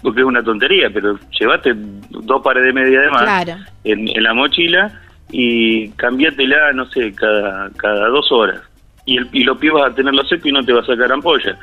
porque 0.02 0.22
es 0.22 0.26
una 0.26 0.44
tontería, 0.44 0.90
pero 0.94 1.18
llevate 1.40 1.74
dos 1.76 2.41
pares 2.41 2.64
de 2.64 2.74
media 2.74 3.02
de 3.02 3.10
más 3.10 3.48
en, 3.84 4.24
la 4.24 4.34
mochila 4.34 4.91
y 5.32 5.90
cambiátela, 5.90 6.72
no 6.74 6.86
sé, 6.90 7.14
cada, 7.14 7.69
cada 7.72 8.07
dos 8.10 8.32
horas. 8.32 8.61
Y, 9.06 9.18
el, 9.18 9.30
y 9.32 9.44
los 9.44 9.57
pies 9.57 9.74
vas 9.74 9.91
a 9.91 9.95
tenerlo 9.95 10.24
seco 10.26 10.49
y 10.49 10.52
no 10.52 10.64
te 10.64 10.74
va 10.74 10.82
a 10.82 10.86
sacar 10.86 11.11
ampolla. 11.11 11.57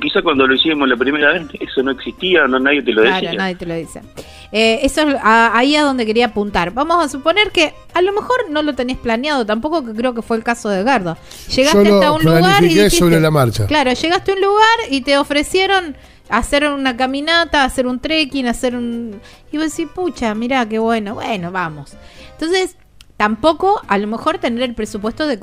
Quizá 0.00 0.20
cuando 0.20 0.46
lo 0.46 0.54
hicimos 0.54 0.86
la 0.86 0.96
primera 0.96 1.32
vez 1.32 1.44
eso 1.60 1.82
no 1.82 1.92
existía, 1.92 2.46
no 2.46 2.58
nadie 2.58 2.82
te 2.82 2.92
lo 2.92 3.02
decía. 3.02 3.20
Claro, 3.20 3.38
nadie 3.38 3.54
te 3.54 3.66
lo 3.66 3.74
dice. 3.74 4.02
Eh, 4.52 4.80
eso 4.82 5.02
es 5.02 5.16
ahí 5.22 5.76
a 5.76 5.82
donde 5.82 6.04
quería 6.04 6.26
apuntar. 6.26 6.72
Vamos 6.72 7.02
a 7.02 7.08
suponer 7.08 7.50
que 7.52 7.72
a 7.94 8.02
lo 8.02 8.12
mejor 8.12 8.50
no 8.50 8.62
lo 8.62 8.74
tenés 8.74 8.98
planeado, 8.98 9.46
tampoco 9.46 9.84
que 9.84 9.92
creo 9.92 10.12
que 10.12 10.20
fue 10.20 10.36
el 10.36 10.42
caso 10.42 10.68
de 10.68 10.82
Gardo. 10.82 11.16
Llegaste 11.54 11.90
hasta 11.90 12.12
un 12.12 12.22
lugar 12.22 12.62
y 12.64 12.68
dijiste, 12.68 12.90
sobre 12.90 13.20
la 13.20 13.30
marcha. 13.30 13.66
Claro, 13.66 13.92
llegaste 13.92 14.32
a 14.32 14.34
un 14.34 14.40
lugar 14.42 14.78
y 14.90 15.00
te 15.00 15.16
ofrecieron 15.16 15.96
hacer 16.28 16.68
una 16.68 16.96
caminata, 16.96 17.64
hacer 17.64 17.86
un 17.86 18.00
trekking, 18.00 18.46
hacer 18.46 18.74
un... 18.74 19.20
Y 19.52 19.58
vos 19.58 19.70
decís, 19.70 19.90
pucha, 19.94 20.34
mirá, 20.34 20.68
qué 20.68 20.78
bueno, 20.78 21.14
bueno, 21.14 21.50
vamos. 21.50 21.96
Entonces, 22.32 22.76
tampoco 23.16 23.80
a 23.86 23.98
lo 23.98 24.06
mejor 24.06 24.38
tener 24.38 24.62
el 24.62 24.74
presupuesto 24.74 25.26
de... 25.26 25.38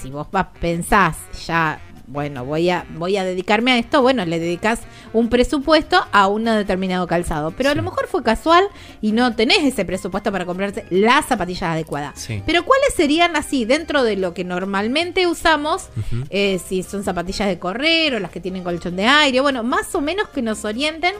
Si 0.00 0.10
vos 0.10 0.26
pensás 0.60 1.16
ya 1.46 1.80
bueno, 2.06 2.44
voy 2.44 2.70
a, 2.70 2.86
voy 2.90 3.16
a 3.16 3.24
dedicarme 3.24 3.72
a 3.72 3.78
esto, 3.78 4.02
bueno, 4.02 4.24
le 4.26 4.38
dedicas 4.38 4.80
un 5.12 5.28
presupuesto 5.28 6.04
a 6.12 6.26
un 6.28 6.44
determinado 6.44 7.06
calzado. 7.06 7.52
Pero 7.52 7.70
a 7.70 7.74
lo 7.74 7.82
mejor 7.82 8.06
fue 8.08 8.22
casual 8.22 8.64
y 9.00 9.12
no 9.12 9.34
tenés 9.34 9.64
ese 9.64 9.84
presupuesto 9.84 10.30
para 10.30 10.44
comprarse 10.44 10.84
las 10.90 11.26
zapatillas 11.26 11.70
adecuadas. 11.70 12.28
Pero 12.46 12.64
¿cuáles 12.64 12.94
serían 12.94 13.36
así, 13.36 13.64
dentro 13.64 14.02
de 14.02 14.16
lo 14.16 14.34
que 14.34 14.44
normalmente 14.44 15.26
usamos, 15.26 15.88
eh, 16.30 16.60
si 16.64 16.82
son 16.82 17.04
zapatillas 17.04 17.48
de 17.48 17.58
correr 17.58 18.14
o 18.14 18.20
las 18.20 18.30
que 18.30 18.40
tienen 18.40 18.64
colchón 18.64 18.96
de 18.96 19.06
aire? 19.06 19.40
Bueno, 19.40 19.62
más 19.62 19.94
o 19.94 20.00
menos 20.00 20.28
que 20.28 20.42
nos 20.42 20.64
orienten 20.64 21.14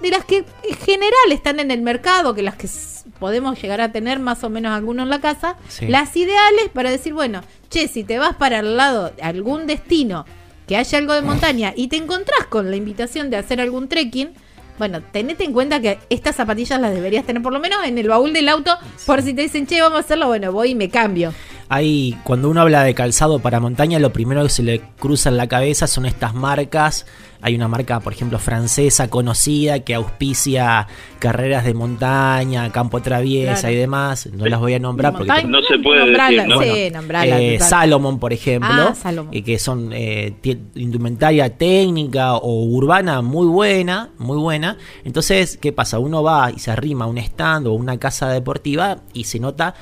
de 0.00 0.10
las 0.10 0.24
que 0.24 0.44
en 0.62 0.76
general 0.76 1.32
están 1.32 1.60
en 1.60 1.70
el 1.70 1.80
mercado, 1.82 2.34
que 2.34 2.42
las 2.42 2.56
que 2.56 2.68
podemos 3.18 3.60
llegar 3.60 3.80
a 3.80 3.92
tener 3.92 4.18
más 4.18 4.44
o 4.44 4.50
menos 4.50 4.72
algunos 4.72 5.04
en 5.04 5.10
la 5.10 5.20
casa, 5.20 5.56
las 5.80 6.16
ideales 6.16 6.68
para 6.72 6.90
decir, 6.90 7.14
bueno, 7.14 7.40
che, 7.68 7.88
si 7.88 8.04
te 8.04 8.18
vas 8.18 8.36
para 8.36 8.60
el 8.60 8.76
lado 8.76 9.10
de 9.10 9.22
algún 9.22 9.66
destino 9.66 10.24
que 10.66 10.76
haya 10.76 10.98
algo 10.98 11.14
de 11.14 11.22
montaña 11.22 11.72
y 11.76 11.88
te 11.88 11.96
encontrás 11.96 12.46
con 12.48 12.70
la 12.70 12.76
invitación 12.76 13.30
de 13.30 13.36
hacer 13.36 13.60
algún 13.60 13.88
trekking, 13.88 14.30
bueno, 14.78 15.00
tenete 15.00 15.44
en 15.44 15.52
cuenta 15.52 15.80
que 15.80 15.98
estas 16.10 16.36
zapatillas 16.36 16.80
las 16.80 16.92
deberías 16.92 17.24
tener 17.24 17.42
por 17.42 17.52
lo 17.52 17.60
menos 17.60 17.84
en 17.84 17.96
el 17.98 18.08
baúl 18.08 18.32
del 18.32 18.48
auto 18.48 18.76
por 19.06 19.22
si 19.22 19.32
te 19.32 19.42
dicen, 19.42 19.66
che, 19.66 19.80
vamos 19.80 19.98
a 19.98 20.00
hacerlo, 20.00 20.26
bueno, 20.26 20.52
voy 20.52 20.70
y 20.70 20.74
me 20.74 20.90
cambio. 20.90 21.32
Hay 21.68 22.16
cuando 22.22 22.48
uno 22.48 22.60
habla 22.60 22.84
de 22.84 22.94
calzado 22.94 23.40
para 23.40 23.60
montaña, 23.60 23.98
lo 23.98 24.12
primero 24.12 24.42
que 24.42 24.48
se 24.50 24.62
le 24.62 24.80
cruza 24.98 25.28
en 25.28 25.36
la 25.36 25.48
cabeza 25.48 25.86
son 25.86 26.06
estas 26.06 26.34
marcas. 26.34 27.06
Hay 27.42 27.54
una 27.54 27.68
marca, 27.68 28.00
por 28.00 28.12
ejemplo, 28.12 28.38
francesa 28.38 29.10
conocida 29.10 29.80
que 29.80 29.94
auspicia 29.94 30.86
carreras 31.18 31.64
de 31.64 31.74
montaña, 31.74 32.72
campo 32.72 33.02
traviesa 33.02 33.70
y 33.70 33.76
demás. 33.76 34.28
No 34.32 34.46
las 34.46 34.58
voy 34.58 34.74
a 34.74 34.78
nombrar 34.78 35.12
porque 35.12 35.44
no 35.44 35.60
se 35.62 35.78
puede 35.78 36.10
decir, 36.10 36.46
¿no? 36.46 36.62
Eh, 36.62 37.58
Salomon, 37.60 38.18
por 38.18 38.32
ejemplo, 38.32 38.94
ah, 39.04 39.12
y 39.30 39.42
que 39.42 39.58
son 39.58 39.90
eh, 39.92 40.34
indumentaria 40.74 41.56
técnica 41.56 42.36
o 42.36 42.64
urbana 42.64 43.22
muy 43.22 43.46
buena, 43.46 44.10
muy 44.18 44.38
buena. 44.38 44.78
Entonces, 45.04 45.58
¿qué 45.60 45.72
pasa? 45.72 45.98
Uno 45.98 46.22
va 46.22 46.50
y 46.50 46.58
se 46.58 46.70
arrima 46.70 47.04
a 47.04 47.08
un 47.08 47.18
stand 47.18 47.66
o 47.66 47.74
una 47.74 47.98
casa 47.98 48.30
deportiva 48.30 48.98
y 49.12 49.24
se 49.24 49.38
nota 49.38 49.74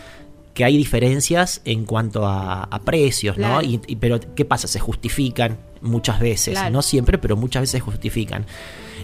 que 0.54 0.64
hay 0.64 0.76
diferencias 0.76 1.60
en 1.64 1.84
cuanto 1.84 2.26
a, 2.26 2.80
precios, 2.84 3.36
¿no? 3.36 3.60
Y, 3.60 3.78
pero 3.96 4.20
¿qué 4.34 4.44
pasa? 4.44 4.68
Se 4.68 4.78
justifican 4.78 5.58
muchas 5.80 6.20
veces, 6.20 6.58
no 6.70 6.80
siempre, 6.80 7.18
pero 7.18 7.36
muchas 7.36 7.62
veces 7.62 7.72
se 7.72 7.80
justifican. 7.80 8.46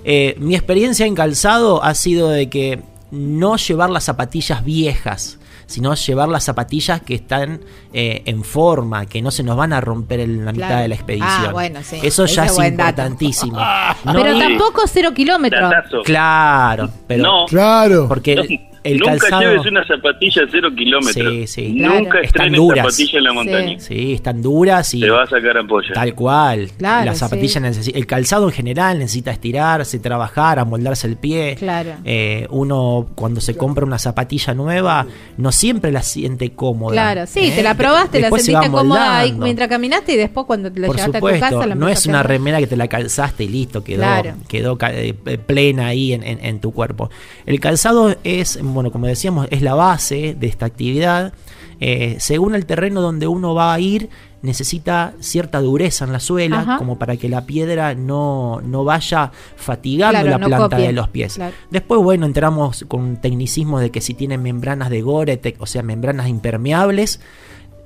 Eh, 0.04 0.36
mi 0.38 0.54
experiencia 0.54 1.04
en 1.06 1.14
calzado 1.14 1.82
ha 1.82 1.94
sido 1.94 2.30
de 2.30 2.48
que 2.48 2.80
no 3.10 3.56
llevar 3.56 3.90
las 3.90 4.04
zapatillas 4.04 4.64
viejas, 4.64 5.38
sino 5.66 5.94
llevar 5.94 6.28
las 6.28 6.44
zapatillas 6.44 7.02
que 7.02 7.16
están 7.16 7.60
eh, 7.92 8.22
en 8.26 8.44
forma, 8.44 9.06
que 9.06 9.20
no 9.20 9.30
se 9.30 9.42
nos 9.42 9.56
van 9.56 9.72
a 9.72 9.80
romper 9.80 10.20
en 10.20 10.44
la 10.44 10.52
mitad 10.52 10.80
de 10.80 10.88
la 10.88 10.94
expedición. 10.94 11.46
Ah, 11.48 11.52
bueno, 11.52 11.80
sí. 11.82 11.98
Eso 12.02 12.26
ya 12.26 12.46
es 12.46 12.58
importantísimo. 12.58 13.58
pero 14.04 14.38
tampoco 14.38 14.82
cero 14.86 15.12
kilómetros. 15.12 15.72
Claro, 16.04 16.90
pero 17.08 17.22
no. 17.22 17.46
claro. 17.46 18.06
Porque 18.08 18.69
el 18.82 18.98
Nunca 18.98 19.40
lleves 19.40 19.66
una 19.66 19.86
zapatilla 19.86 20.42
a 20.42 20.46
cero 20.50 20.70
kilómetros. 20.74 21.32
Sí, 21.32 21.46
sí. 21.46 21.72
Nunca 21.74 22.20
estrenes 22.20 22.60
zapatilla 22.76 23.18
en 23.18 23.24
la 23.24 23.32
montaña. 23.32 23.78
Sí. 23.78 24.12
están 24.14 24.40
duras 24.40 24.94
y. 24.94 25.00
Te 25.00 25.10
va 25.10 25.24
a 25.24 25.26
sacar 25.26 25.58
ampolla. 25.58 25.92
Tal 25.92 26.14
cual. 26.14 26.70
Claro, 26.78 27.06
la 27.06 27.14
zapatilla 27.14 27.60
necesita. 27.60 27.98
El 27.98 28.06
calzado 28.06 28.46
en 28.46 28.54
general 28.54 28.98
necesita 28.98 29.30
estirarse, 29.32 29.98
trabajar, 29.98 30.58
amoldarse 30.58 31.06
el 31.06 31.16
pie. 31.16 31.56
Claro. 31.58 31.96
Eh, 32.04 32.46
uno, 32.50 33.08
cuando 33.14 33.40
se 33.40 33.56
compra 33.56 33.84
una 33.84 33.98
zapatilla 33.98 34.54
nueva, 34.54 35.06
no 35.36 35.52
siempre 35.52 35.92
la 35.92 36.02
siente 36.02 36.52
cómoda. 36.52 36.92
Claro, 36.92 37.26
sí, 37.26 37.40
¿eh? 37.48 37.52
te 37.56 37.62
la 37.62 37.74
probaste, 37.76 38.20
la 38.20 38.30
sentiste 38.30 38.70
cómoda 38.70 39.18
ahí 39.18 39.32
mientras 39.32 39.68
caminaste 39.68 40.12
y 40.12 40.16
después 40.16 40.46
cuando 40.46 40.72
te 40.72 40.80
la 40.80 40.88
llevaste 40.88 41.18
a 41.18 41.20
tu 41.20 41.26
casa 41.26 41.66
la 41.66 41.74
No 41.74 41.88
es 41.88 42.06
una 42.06 42.22
remera 42.22 42.58
que 42.58 42.66
te 42.66 42.76
la 42.76 42.88
calzaste 42.88 43.44
y 43.44 43.48
listo, 43.48 43.84
quedó, 43.84 44.06
quedó 44.48 44.78
eh, 44.88 45.12
plena 45.46 45.88
ahí 45.88 46.12
en, 46.14 46.22
en 46.24 46.60
tu 46.60 46.72
cuerpo. 46.72 47.10
El 47.46 47.60
calzado 47.60 48.16
es 48.24 48.62
bueno, 48.74 48.90
como 48.90 49.06
decíamos, 49.06 49.46
es 49.50 49.62
la 49.62 49.74
base 49.74 50.36
de 50.38 50.46
esta 50.46 50.66
actividad. 50.66 51.32
Eh, 51.80 52.16
según 52.18 52.54
el 52.54 52.66
terreno 52.66 53.00
donde 53.00 53.26
uno 53.26 53.54
va 53.54 53.72
a 53.72 53.80
ir, 53.80 54.10
necesita 54.42 55.14
cierta 55.20 55.60
dureza 55.60 56.04
en 56.04 56.12
la 56.12 56.20
suela, 56.20 56.76
como 56.78 56.98
para 56.98 57.16
que 57.16 57.28
la 57.28 57.46
piedra 57.46 57.94
no, 57.94 58.60
vaya 58.84 59.32
fatigando 59.56 60.22
la 60.28 60.38
planta 60.38 60.76
de 60.76 60.92
los 60.92 61.08
pies. 61.08 61.38
Después, 61.70 62.02
bueno, 62.02 62.26
entramos 62.26 62.84
con 62.88 63.16
tecnicismo 63.16 63.80
de 63.80 63.90
que 63.90 64.00
si 64.00 64.14
tiene 64.14 64.38
membranas 64.38 64.90
de 64.90 65.02
Goretec, 65.02 65.60
o 65.60 65.66
sea, 65.66 65.82
membranas 65.82 66.28
impermeables, 66.28 67.20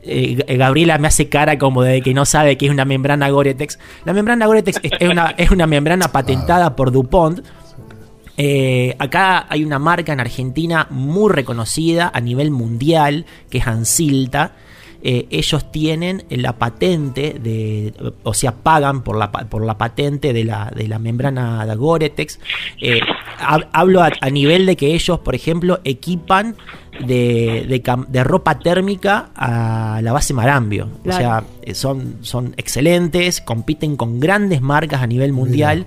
eh, 0.06 0.56
Gabriela 0.56 0.98
me 0.98 1.08
hace 1.08 1.28
cara 1.28 1.58
como 1.58 1.82
de 1.82 2.02
que 2.02 2.12
no 2.12 2.26
sabe 2.26 2.58
que 2.58 2.66
es 2.66 2.72
una 2.72 2.84
membrana 2.84 3.30
Goretex. 3.30 3.78
La 4.04 4.12
membrana 4.12 4.46
Goretex 4.46 4.80
es, 4.82 5.08
una, 5.08 5.34
es 5.38 5.50
una 5.50 5.66
membrana 5.66 6.08
patentada 6.12 6.76
por 6.76 6.92
DuPont 6.92 7.40
eh, 8.36 8.96
acá 8.98 9.46
hay 9.48 9.64
una 9.64 9.78
marca 9.78 10.12
en 10.12 10.20
Argentina 10.20 10.86
muy 10.90 11.32
reconocida 11.32 12.10
a 12.12 12.20
nivel 12.20 12.50
mundial, 12.50 13.26
que 13.50 13.58
es 13.58 13.66
Ansilta. 13.66 14.52
Eh, 15.06 15.26
ellos 15.30 15.70
tienen 15.70 16.24
la 16.30 16.56
patente 16.56 17.36
de, 17.38 17.92
o 18.22 18.32
sea, 18.32 18.54
pagan 18.54 19.02
por 19.02 19.18
la, 19.18 19.30
por 19.30 19.62
la 19.62 19.76
patente 19.76 20.32
de 20.32 20.44
la, 20.44 20.72
de 20.74 20.88
la 20.88 20.98
membrana 20.98 21.66
de 21.66 21.76
Goretex. 21.76 22.40
Eh, 22.80 23.00
hablo 23.38 24.02
a, 24.02 24.30
nivel 24.30 24.64
de 24.64 24.76
que 24.76 24.94
ellos, 24.94 25.20
por 25.20 25.34
ejemplo, 25.34 25.80
equipan 25.84 26.56
de, 27.00 27.82
de, 28.08 28.24
ropa 28.24 28.58
térmica 28.58 29.30
a 29.34 30.00
la 30.02 30.12
base 30.12 30.34
Marambio. 30.34 30.88
O 31.06 31.12
sea, 31.12 31.44
eh, 31.62 31.74
son, 31.74 32.16
son 32.22 32.54
excelentes, 32.56 33.40
compiten 33.40 33.96
con 33.96 34.20
grandes 34.20 34.60
marcas 34.60 35.02
a 35.02 35.06
nivel 35.06 35.32
mundial. 35.32 35.86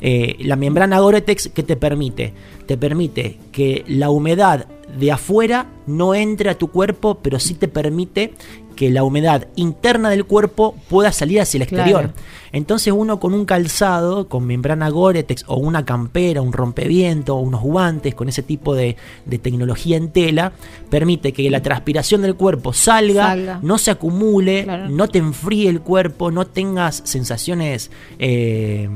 la 0.00 0.56
membrana 0.56 1.00
Goretex, 1.00 1.50
¿qué 1.54 1.62
te 1.62 1.76
permite? 1.76 2.32
Te 2.66 2.76
permite 2.76 3.38
que 3.52 3.84
la 3.86 4.10
humedad 4.10 4.66
de 4.98 5.12
afuera 5.12 5.66
no 5.86 6.14
entre 6.14 6.50
a 6.50 6.58
tu 6.58 6.68
cuerpo, 6.68 7.18
pero 7.22 7.38
sí 7.38 7.54
te 7.54 7.68
permite 7.68 8.34
que 8.78 8.90
la 8.90 9.02
humedad 9.02 9.48
interna 9.56 10.08
del 10.08 10.24
cuerpo 10.24 10.76
pueda 10.88 11.10
salir 11.10 11.40
hacia 11.40 11.58
el 11.58 11.62
exterior. 11.62 12.12
Entonces 12.52 12.94
uno 12.96 13.18
con 13.18 13.34
un 13.34 13.44
calzado, 13.44 14.28
con 14.28 14.46
membrana 14.46 14.88
Gore-Tex 14.88 15.46
o 15.48 15.56
una 15.56 15.84
campera, 15.84 16.42
un 16.42 16.52
rompeviento 16.52 17.34
o 17.34 17.40
unos 17.40 17.60
guantes 17.60 18.14
con 18.14 18.28
ese 18.28 18.44
tipo 18.44 18.76
de, 18.76 18.96
tecnología 19.42 19.96
en 19.96 20.12
tela, 20.12 20.52
permite 20.90 21.32
que 21.32 21.50
la 21.50 21.60
transpiración 21.60 22.22
del 22.22 22.36
cuerpo 22.36 22.72
salga, 22.72 23.58
no 23.62 23.78
se 23.78 23.90
acumule, 23.90 24.64
no 24.88 25.08
te 25.08 25.18
enfríe 25.18 25.68
el 25.68 25.80
cuerpo, 25.80 26.30
no 26.30 26.46
tengas 26.46 27.02
sensaciones 27.04 27.90
eh, 28.20 28.88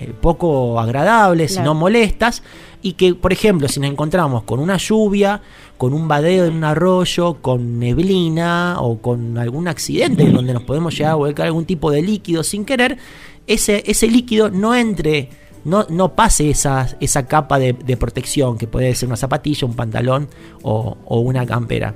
eh, 0.00 0.12
poco 0.20 0.80
agradables, 0.80 1.60
no 1.60 1.74
molestas 1.74 2.42
y 2.82 2.94
que, 2.94 3.14
por 3.14 3.32
ejemplo, 3.32 3.68
si 3.68 3.80
nos 3.80 3.90
encontramos 3.90 4.42
con 4.42 4.58
una 4.58 4.76
lluvia, 4.76 5.40
con 5.78 5.94
un 5.94 6.08
vadeo 6.08 6.44
en 6.44 6.54
un 6.54 6.64
arroyo, 6.64 7.38
con 7.40 7.78
neblina 7.78 8.76
o 8.80 8.98
con 8.98 9.38
algún 9.38 9.68
accidente 9.68 10.28
donde 10.30 10.52
nos 10.52 10.64
podemos 10.64 10.96
llegar 10.96 11.12
a 11.12 11.16
volcar 11.16 11.46
algún 11.46 11.64
tipo 11.64 11.90
de 11.90 12.02
líquido 12.02 12.42
sin 12.42 12.64
querer, 12.64 12.98
ese, 13.46 13.82
ese 13.86 14.08
líquido 14.08 14.50
no 14.50 14.74
entre, 14.74 15.30
no, 15.64 15.86
no 15.88 16.14
pase 16.14 16.50
esa, 16.50 16.88
esa 17.00 17.26
capa 17.26 17.58
de, 17.58 17.74
protección 17.96 18.58
que 18.58 18.66
puede 18.66 18.94
ser 18.94 19.08
una 19.08 19.16
zapatilla, 19.16 19.66
un 19.66 19.74
pantalón 19.74 20.28
o, 20.62 20.96
o 21.04 21.20
una 21.20 21.46
campera. 21.46 21.94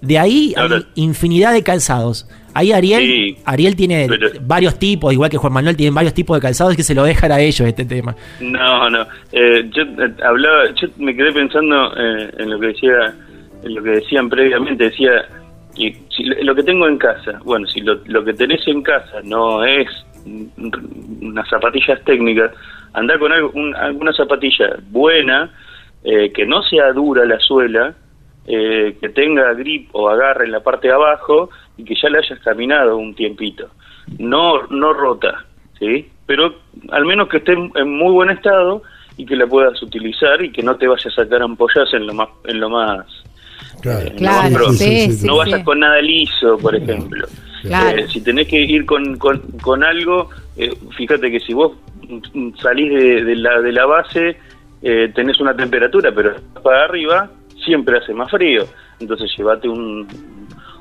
De 0.00 0.18
ahí 0.18 0.54
hay 0.56 0.86
infinidad 0.94 1.52
de 1.52 1.62
calzados. 1.62 2.26
Ahí 2.52 2.72
Ariel, 2.72 3.36
Ariel 3.44 3.76
tiene 3.76 4.08
varios 4.40 4.78
tipos, 4.78 5.12
igual 5.12 5.30
que 5.30 5.36
Juan 5.36 5.52
Manuel, 5.52 5.76
tiene 5.76 5.94
varios 5.94 6.14
tipos 6.14 6.36
de 6.36 6.40
calzados 6.40 6.74
que 6.74 6.82
se 6.82 6.94
lo 6.94 7.04
dejan 7.04 7.30
a 7.30 7.40
ellos 7.40 7.60
este 7.60 7.84
tema. 7.84 8.14
No, 8.40 8.90
no. 8.90 9.06
Eh, 9.32 9.68
yo 9.70 9.82
eh, 9.82 10.12
hablaba, 10.24 10.64
yo 10.74 10.88
me 10.98 11.14
quedé 11.14 11.32
pensando 11.32 11.92
eh, 11.96 12.30
en 12.38 12.50
lo 12.50 12.58
que 12.58 12.68
decía, 12.68 13.14
en 13.62 13.74
lo 13.74 13.82
que 13.82 13.90
decían 13.90 14.28
previamente. 14.28 14.84
Decía, 14.84 15.26
y 15.76 15.92
si 16.08 16.24
lo 16.24 16.54
que 16.54 16.62
tengo 16.64 16.88
en 16.88 16.98
casa, 16.98 17.38
bueno, 17.44 17.66
si 17.68 17.80
lo, 17.82 18.00
lo 18.06 18.24
que 18.24 18.34
tenés 18.34 18.66
en 18.66 18.82
casa 18.82 19.20
no 19.22 19.64
es 19.64 19.88
unas 21.20 21.48
zapatillas 21.48 22.02
técnicas, 22.04 22.50
anda 22.94 23.16
con 23.18 23.32
algo, 23.32 23.52
alguna 23.76 24.12
zapatilla 24.12 24.76
buena, 24.90 25.50
que 26.02 26.46
no 26.46 26.62
sea 26.62 26.92
dura 26.92 27.24
la 27.24 27.38
suela, 27.38 27.94
que 28.46 29.08
tenga 29.14 29.52
grip 29.54 29.88
o 29.92 30.08
agarre 30.08 30.46
en 30.46 30.52
la 30.52 30.60
parte 30.60 30.88
de 30.88 30.94
abajo 30.94 31.50
y 31.76 31.84
que 31.84 31.94
ya 31.94 32.08
le 32.08 32.18
hayas 32.18 32.38
caminado 32.40 32.96
un 32.96 33.14
tiempito. 33.14 33.68
No, 34.18 34.66
no 34.68 34.92
rota, 34.92 35.44
¿sí? 35.78 36.08
Pero 36.26 36.54
al 36.90 37.04
menos 37.04 37.28
que 37.28 37.36
esté 37.36 37.52
en 37.52 37.90
muy 37.90 38.12
buen 38.12 38.30
estado 38.30 38.82
y 39.16 39.24
que 39.24 39.36
la 39.36 39.46
puedas 39.46 39.80
utilizar 39.82 40.42
y 40.42 40.50
que 40.50 40.62
no 40.62 40.76
te 40.76 40.88
vayas 40.88 41.06
a 41.06 41.22
sacar 41.22 41.42
ampollas 41.42 41.92
en 41.92 42.06
lo 42.06 42.14
más, 42.14 42.28
en 42.44 42.58
lo 42.58 42.70
más 42.70 43.06
Claro, 43.82 44.10
no 45.22 45.36
vayas 45.36 45.64
con 45.64 45.80
nada 45.80 46.00
liso, 46.00 46.58
por 46.58 46.74
ejemplo. 46.74 47.26
Eh, 47.64 48.06
si 48.10 48.20
tenés 48.22 48.48
que 48.48 48.60
ir 48.60 48.86
con, 48.86 49.16
con, 49.16 49.84
algo, 49.84 50.30
eh, 50.56 50.72
fíjate 50.96 51.30
que 51.30 51.40
si 51.40 51.52
vos 51.52 51.72
salís 52.60 52.92
de, 52.92 53.36
la, 53.36 53.60
de 53.60 53.72
la 53.72 53.86
base, 53.86 54.36
eh, 54.82 55.10
tenés 55.14 55.40
una 55.40 55.54
temperatura, 55.54 56.12
pero 56.14 56.34
para 56.62 56.84
arriba 56.84 57.30
siempre 57.64 57.98
hace 57.98 58.14
más 58.14 58.30
frío. 58.30 58.64
Entonces 58.98 59.30
llévate 59.36 59.68
un, 59.68 60.06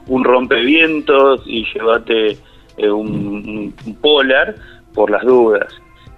un 0.07 0.23
rompevientos 0.23 1.41
y 1.45 1.65
llévate 1.73 2.37
eh, 2.77 2.89
un, 2.89 3.73
polar 4.01 4.55
por 4.93 5.09
las 5.09 5.23
dudas. 5.23 5.73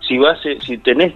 Si 0.08 0.18
vas, 0.18 0.44
eh, 0.46 0.58
si 0.66 0.78
tenés 0.78 1.14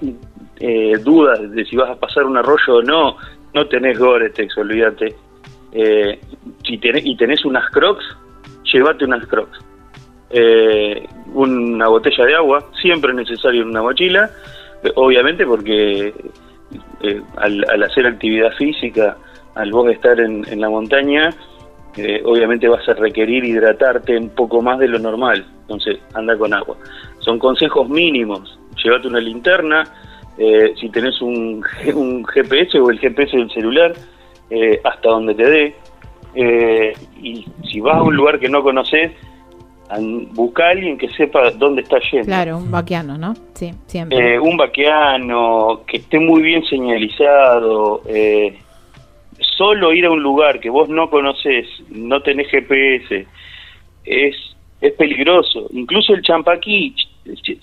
eh, 0.60 0.98
dudas 1.04 1.52
de 1.52 1.66
si 1.66 1.76
vas 1.76 1.90
a 1.90 2.00
pasar 2.00 2.26
un 2.26 2.38
arroyo 2.38 2.76
o 2.76 2.82
no, 2.82 3.18
no 3.54 3.68
tenés 3.68 3.98
Gore-Tex, 3.98 4.58
olvídate. 4.58 5.16
si 6.66 6.78
tenés, 6.78 7.06
y 7.06 7.16
tenés 7.18 7.46
unas 7.46 7.70
crocs, 7.72 8.04
llévate 8.74 9.06
unas 9.06 9.26
crocs. 9.28 9.60
una 11.34 11.88
botella 11.88 12.26
de 12.26 12.36
agua, 12.36 12.66
siempre 12.82 13.12
es 13.12 13.18
necesario 13.18 13.62
en 13.62 13.70
una 13.70 13.82
mochila, 13.82 14.30
obviamente 14.96 15.46
porque 15.46 16.14
al, 17.38 17.84
hacer 17.84 18.08
actividad 18.08 18.52
física, 18.54 19.18
al 19.56 19.72
vos 19.72 19.90
estar 19.90 20.20
en, 20.20 20.46
en 20.50 20.62
la 20.62 20.70
montaña, 20.70 21.30
obviamente 22.26 22.68
vas 22.68 22.88
a 22.90 22.94
requerir 22.94 23.46
hidratarte 23.46 24.18
un 24.18 24.30
poco 24.30 24.62
más 24.62 24.80
de 24.80 24.88
lo 24.88 25.00
normal, 25.00 25.46
entonces 25.62 25.98
anda 26.14 26.38
con 26.38 26.54
agua. 26.54 26.76
Son 27.20 27.40
consejos 27.40 27.90
mínimos, 27.90 28.60
llévate 28.84 29.08
una 29.08 29.20
linterna, 29.20 29.84
eh, 30.38 30.74
si 30.80 30.90
tenés 30.90 31.22
un, 31.22 31.64
un, 31.96 32.26
GPS 32.26 32.80
o 32.80 32.90
el 32.90 33.00
GPS 33.00 33.38
del 33.38 33.50
celular, 33.52 33.94
eh, 34.50 34.80
hasta 34.84 35.10
donde 35.10 35.36
te 35.36 35.50
dé, 35.50 35.76
Eh, 36.38 36.92
y 37.22 37.46
si 37.64 37.80
vas 37.80 37.96
a 37.96 38.04
un 38.04 38.14
lugar 38.14 38.38
que 38.40 38.50
no 38.50 38.62
conoces, 38.62 39.14
busca 40.34 40.66
a 40.66 40.72
alguien 40.72 40.98
que 40.98 41.08
sepa 41.10 41.50
dónde 41.52 41.82
está 41.82 41.98
yendo. 42.12 42.26
Claro, 42.26 42.58
un 42.58 42.70
vaqueano, 42.70 43.18
¿no? 43.18 43.34
Sí, 43.54 43.72
siempre. 43.86 44.36
Eh, 44.36 44.40
un 44.40 44.58
vaqueano 44.58 45.84
que 45.88 45.98
esté 45.98 46.20
muy 46.20 46.42
bien 46.42 46.62
señalizado. 46.66 48.02
Eh, 48.06 48.58
solo 49.58 49.94
ir 49.94 50.06
a 50.06 50.12
un 50.12 50.22
lugar 50.22 50.60
que 50.60 50.70
vos 50.70 50.90
no 50.90 51.10
conoces, 51.10 51.68
no 51.90 52.22
tenés 52.22 52.50
GPS, 52.50 53.26
es, 54.06 54.36
es 54.82 54.94
peligroso. 54.94 55.68
Incluso 55.72 56.14
el 56.14 56.22
Champaquí, 56.22 56.96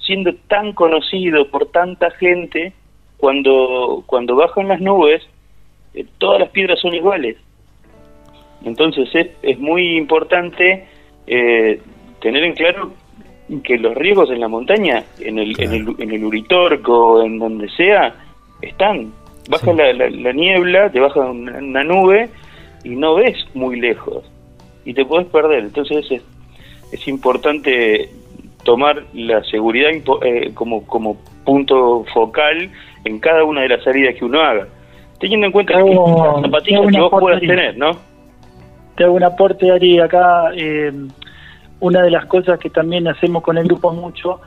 siendo 0.00 0.34
tan 0.48 0.72
conocido 0.72 1.48
por 1.48 1.66
tanta 1.66 2.10
gente, 2.12 2.72
cuando, 3.16 4.02
cuando 4.06 4.34
bajan 4.34 4.68
las 4.68 4.80
nubes, 4.80 5.22
eh, 5.94 6.04
todas 6.18 6.40
las 6.40 6.50
piedras 6.50 6.80
son 6.80 6.94
iguales. 6.94 7.36
Entonces 8.64 9.08
es, 9.14 9.28
es 9.42 9.58
muy 9.58 9.96
importante 9.96 10.86
eh, 11.26 11.80
tener 12.20 12.44
en 12.44 12.54
claro 12.54 12.92
que 13.62 13.76
los 13.78 13.94
riesgos 13.94 14.30
en 14.30 14.40
la 14.40 14.48
montaña, 14.48 15.04
en 15.20 15.38
el, 15.38 15.60
en 15.60 15.72
el, 15.72 15.94
en 15.98 16.10
el 16.12 16.24
Uritorco, 16.24 17.22
en 17.22 17.38
donde 17.38 17.68
sea, 17.70 18.14
están. 18.60 19.12
Baja 19.48 19.72
la, 19.72 19.92
la, 19.92 20.32
niebla, 20.32 20.90
te 20.90 21.00
baja 21.00 21.20
una, 21.20 21.82
nube 21.82 22.28
y 22.84 22.90
no 22.90 23.16
ves 23.16 23.36
muy 23.54 23.80
lejos 23.80 24.24
y 24.84 24.94
te 24.94 25.04
puedes 25.04 25.26
perder. 25.28 25.64
Entonces 25.64 26.06
es, 26.10 26.22
es 26.92 27.08
importante 27.08 28.08
tomar 28.64 29.02
la 29.14 29.42
seguridad 29.44 29.90
eh, 29.90 30.50
como, 30.54 30.86
como 30.86 31.16
punto 31.44 32.04
focal 32.14 32.70
en 33.04 33.18
cada 33.18 33.44
una 33.44 33.62
de 33.62 33.68
las 33.68 33.82
salidas 33.82 34.14
que 34.14 34.24
uno 34.24 34.40
haga. 34.40 34.68
Teniendo 35.18 35.46
en 35.46 35.52
cuenta 35.52 35.74
que 35.74 35.94
las 35.94 36.42
zapatillas 36.42 36.86
que 36.90 37.00
vos 37.00 37.10
puedas 37.10 37.40
tener, 37.40 37.76
¿no? 37.76 37.92
Te 38.96 39.04
hago 39.04 39.14
un 39.14 39.24
aporte, 39.24 39.70
Ari, 39.70 39.98
acá. 40.00 40.50
Eh, 40.54 40.92
una 41.82 42.02
de 42.02 42.10
las 42.10 42.26
cosas 42.26 42.58
que 42.60 42.70
también 42.70 43.08
hacemos 43.08 43.42
con 43.42 43.58
el 43.58 43.64
grupo 43.64 43.92
mucho, 43.92 44.40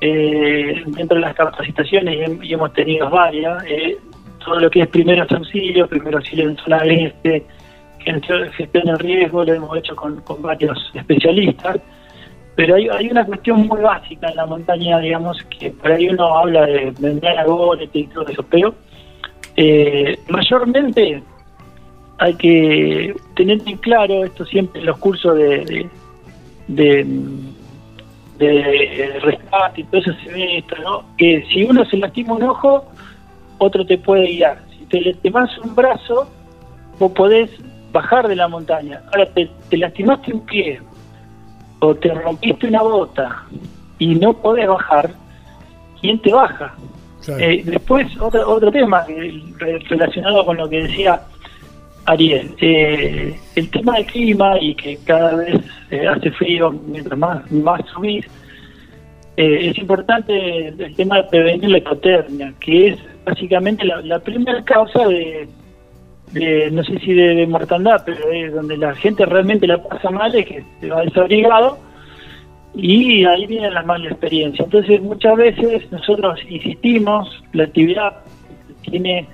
eh, 0.00 0.82
dentro 0.86 1.14
de 1.16 1.20
las 1.20 1.34
capacitaciones, 1.34 2.30
y, 2.42 2.52
hemos 2.52 2.72
tenido 2.72 3.08
varias, 3.08 3.64
eh, 3.66 3.96
todo 4.44 4.60
lo 4.60 4.70
que 4.70 4.82
es 4.82 4.88
primeros 4.88 5.30
auxilios, 5.32 5.88
primero 5.88 6.18
auxilio 6.18 6.48
en 6.48 6.56
zona 6.56 6.78
este, 6.78 7.44
gestión 7.98 8.84
de 8.84 8.96
riesgo, 8.96 9.44
lo 9.44 9.54
hemos 9.54 9.76
hecho 9.78 9.94
con, 9.96 10.22
varios 10.40 10.78
especialistas, 10.94 11.78
pero 12.54 12.74
hay, 12.74 12.88
hay 12.88 13.08
una 13.10 13.24
cuestión 13.24 13.66
muy 13.66 13.80
básica 13.80 14.28
en 14.28 14.36
la 14.36 14.46
montaña, 14.46 14.98
digamos, 14.98 15.42
que 15.58 15.70
por 15.70 15.92
ahí 15.92 16.08
uno 16.08 16.38
habla 16.38 16.66
de 16.66 16.92
membrana 17.00 17.44
golete 17.44 17.98
y 18.00 18.06
todo 18.08 18.26
eso, 18.26 18.42
pero 18.50 18.74
eh, 19.56 20.18
mayormente 20.28 21.22
hay 22.18 22.34
que 22.34 23.14
tener 23.34 23.60
en 23.66 23.76
claro, 23.78 24.24
esto 24.24 24.44
siempre 24.44 24.80
en 24.80 24.86
los 24.86 24.98
cursos 24.98 25.36
de 25.36 25.88
de, 26.68 27.06
de 28.38 29.20
rescate 29.22 29.80
y 29.80 29.84
todo 29.84 30.00
eso 30.00 30.12
se 30.24 30.32
ve 30.32 30.58
esto, 30.58 30.76
¿no? 30.82 31.04
Que 31.16 31.44
si 31.52 31.64
uno 31.64 31.84
se 31.84 31.96
lastima 31.96 32.34
un 32.34 32.44
ojo, 32.44 32.84
otro 33.62 33.86
te 33.86 33.98
puede 33.98 34.26
guiar. 34.26 34.58
Si 34.70 34.84
te 34.86 35.00
lastimas 35.00 35.56
un 35.58 35.74
brazo, 35.74 36.28
vos 36.98 37.12
podés 37.12 37.50
bajar 37.92 38.26
de 38.26 38.36
la 38.36 38.48
montaña. 38.48 39.00
Ahora 39.12 39.26
te, 39.26 39.48
lastimaste 39.76 40.32
un 40.32 40.40
pie 40.46 40.80
o 41.80 41.94
te 41.94 42.12
rompiste 42.12 42.66
una 42.66 42.82
bota 42.82 43.44
y 43.98 44.14
no 44.14 44.32
podés 44.32 44.66
bajar, 44.66 45.10
¿quién 46.00 46.20
te 46.20 46.32
baja? 46.32 46.74
Eh, 47.38 47.62
después, 47.64 48.06
otro, 48.20 48.48
otro 48.50 48.72
tema 48.72 49.04
relacionado 49.88 50.44
con 50.44 50.56
lo 50.56 50.68
que 50.68 50.82
decía 50.82 51.22
Ariel, 52.06 52.52
eh, 52.60 53.38
el 53.54 53.70
tema 53.70 53.94
del 53.94 54.06
clima 54.06 54.58
y 54.60 54.74
que 54.74 54.98
cada 55.04 55.36
vez 55.36 55.60
eh, 55.90 56.08
hace 56.08 56.32
frío 56.32 56.72
mientras 56.72 57.16
más, 57.16 57.50
más 57.52 57.80
subís, 57.94 58.26
es 59.36 59.78
importante 59.78 60.68
el 60.68 60.94
tema 60.94 61.16
de 61.16 61.24
prevenir 61.24 61.70
la 61.70 61.78
hipotermia, 61.78 62.52
que 62.60 62.88
es 62.88 62.98
básicamente 63.24 63.84
la, 63.84 64.18
primera 64.20 64.62
causa 64.64 65.06
de, 65.06 65.48
no 66.70 66.84
sé 66.84 66.98
si 67.00 67.12
de, 67.12 67.46
mortandad, 67.46 68.02
pero 68.04 68.30
es 68.30 68.52
donde 68.54 68.76
la 68.76 68.94
gente 68.94 69.26
realmente 69.26 69.66
la 69.66 69.82
pasa 69.82 70.10
mal, 70.10 70.34
es 70.34 70.46
que 70.46 70.64
se 70.80 70.88
va 70.88 71.02
desabrigado 71.02 71.78
y 72.74 73.24
ahí 73.24 73.46
viene 73.46 73.70
la 73.70 73.82
mala 73.82 74.08
experiencia. 74.08 74.64
Entonces 74.64 75.00
muchas 75.02 75.36
veces 75.36 75.90
nosotros 75.92 76.40
insistimos, 76.48 77.42
la 77.52 77.64
actividad 77.64 78.14
tiene 78.82 79.28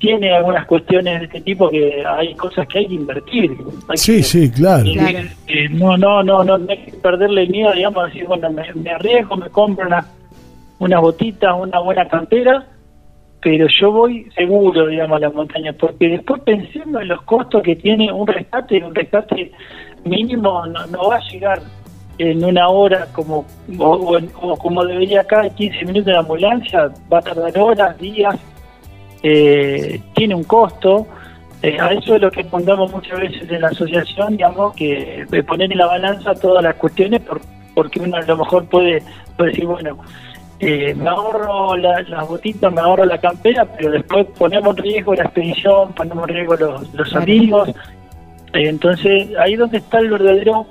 tiene 0.00 0.32
algunas 0.32 0.66
cuestiones 0.66 1.20
de 1.20 1.26
este 1.26 1.40
tipo 1.42 1.68
que 1.68 2.02
hay 2.04 2.34
cosas 2.34 2.66
que 2.66 2.78
hay 2.78 2.86
que 2.86 2.94
invertir. 2.94 3.56
sí, 3.94 4.22
sí, 4.22 4.50
claro. 4.50 4.86
Eh, 5.46 5.68
no, 5.70 5.96
no, 5.96 6.22
no, 6.22 6.42
no, 6.42 6.54
hay 6.68 6.78
que 6.78 6.92
perderle 6.92 7.46
miedo, 7.46 7.72
digamos, 7.72 8.06
decir, 8.06 8.24
bueno, 8.26 8.50
me, 8.50 8.90
arriesgo, 8.90 9.36
me 9.36 9.50
compro 9.50 9.86
una, 9.86 10.06
una 10.78 10.98
botita, 11.00 11.54
una 11.54 11.80
buena 11.80 12.08
cantera, 12.08 12.66
pero 13.42 13.66
yo 13.80 13.90
voy 13.90 14.30
seguro, 14.36 14.86
digamos, 14.86 15.16
a 15.16 15.20
la 15.20 15.30
montaña, 15.30 15.72
porque 15.72 16.08
después 16.08 16.42
pensando 16.42 17.00
en 17.00 17.08
los 17.08 17.22
costos 17.22 17.62
que 17.62 17.76
tiene 17.76 18.12
un 18.12 18.26
rescate, 18.26 18.84
un 18.84 18.94
rescate 18.94 19.52
mínimo 20.04 20.66
no, 20.66 20.86
no 20.86 21.08
va 21.08 21.16
a 21.16 21.28
llegar 21.30 21.62
en 22.18 22.44
una 22.44 22.68
hora 22.68 23.06
como 23.12 23.46
o, 23.78 24.56
como 24.58 24.84
debería 24.84 25.22
acá, 25.22 25.48
15 25.48 25.86
minutos 25.86 26.04
de 26.04 26.16
ambulancia, 26.16 26.92
va 27.10 27.18
a 27.18 27.22
tardar 27.22 27.58
horas, 27.58 27.98
días, 27.98 28.36
eh, 29.22 30.00
tiene 30.14 30.34
un 30.34 30.44
costo. 30.44 31.06
Eh, 31.62 31.78
a 31.80 31.88
eso 31.92 32.16
es 32.16 32.22
lo 32.22 32.30
que 32.30 32.44
pondamos 32.44 32.92
muchas 32.92 33.20
veces 33.20 33.50
en 33.50 33.62
la 33.62 33.68
asociación, 33.68 34.36
digamos, 34.36 34.74
que 34.74 35.26
de 35.30 35.42
poner 35.42 35.72
en 35.72 35.78
la 35.78 35.86
balanza 35.86 36.34
todas 36.34 36.62
las 36.62 36.74
cuestiones, 36.74 37.20
por, 37.20 37.40
porque 37.74 38.00
uno 38.00 38.16
a 38.16 38.22
lo 38.22 38.36
mejor 38.36 38.66
puede 38.66 39.02
decir, 39.38 39.64
bueno, 39.64 39.98
eh, 40.62 40.94
me 40.94 41.08
ahorro 41.08 41.74
las 41.74 42.28
botitas, 42.28 42.70
me 42.70 42.82
ahorro 42.82 43.06
la 43.06 43.16
campera, 43.16 43.64
pero 43.64 43.92
después 43.92 44.26
ponemos 44.38 44.76
en 44.76 44.82
riesgo 44.82 45.14
la 45.14 45.24
expedición, 45.24 45.94
ponemos 45.94 46.28
en 46.28 46.34
riesgo 46.34 46.56
los, 46.56 46.94
los 46.94 47.16
amigos. 47.16 47.70
Eh, 48.52 48.68
entonces, 48.68 49.30
ahí 49.38 49.54
es 49.54 49.58
donde 49.58 49.78
está 49.78 50.00
el 50.00 50.10
verdadero 50.10 50.66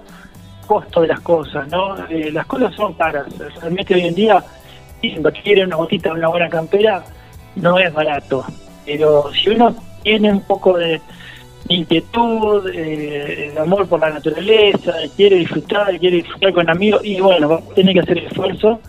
costo 0.67 1.01
de 1.01 1.07
las 1.07 1.19
cosas, 1.21 1.67
¿no? 1.69 1.95
las 2.31 2.45
cosas 2.45 2.75
son 2.75 2.93
caras. 2.93 3.25
Realmente 3.59 3.95
hoy 3.95 4.01
en 4.01 4.13
día, 4.13 4.43
si 5.01 5.15
quieren 5.43 5.67
una 5.67 5.77
botita, 5.77 6.13
una 6.13 6.27
buena 6.27 6.49
campera, 6.49 7.03
no 7.55 7.79
es 7.79 7.91
barato. 7.91 8.45
Pero 8.85 9.33
si 9.33 9.49
uno 9.49 9.75
tiene 10.03 10.31
un 10.31 10.41
poco 10.41 10.77
de 10.77 11.01
inquietud, 11.67 12.69
eh, 12.71 13.51
de 13.55 13.59
amor 13.59 13.87
por 13.87 13.99
la 13.99 14.11
naturaleza, 14.11 14.93
quiere 15.15 15.37
disfrutar, 15.37 15.97
quiere 15.97 16.17
disfrutar 16.17 16.53
con 16.53 16.69
amigos, 16.69 17.01
y 17.03 17.19
bueno, 17.19 17.59
tiene 17.73 17.95
que 17.95 18.01
hacer 18.01 18.19
esfuerzo 18.19 18.79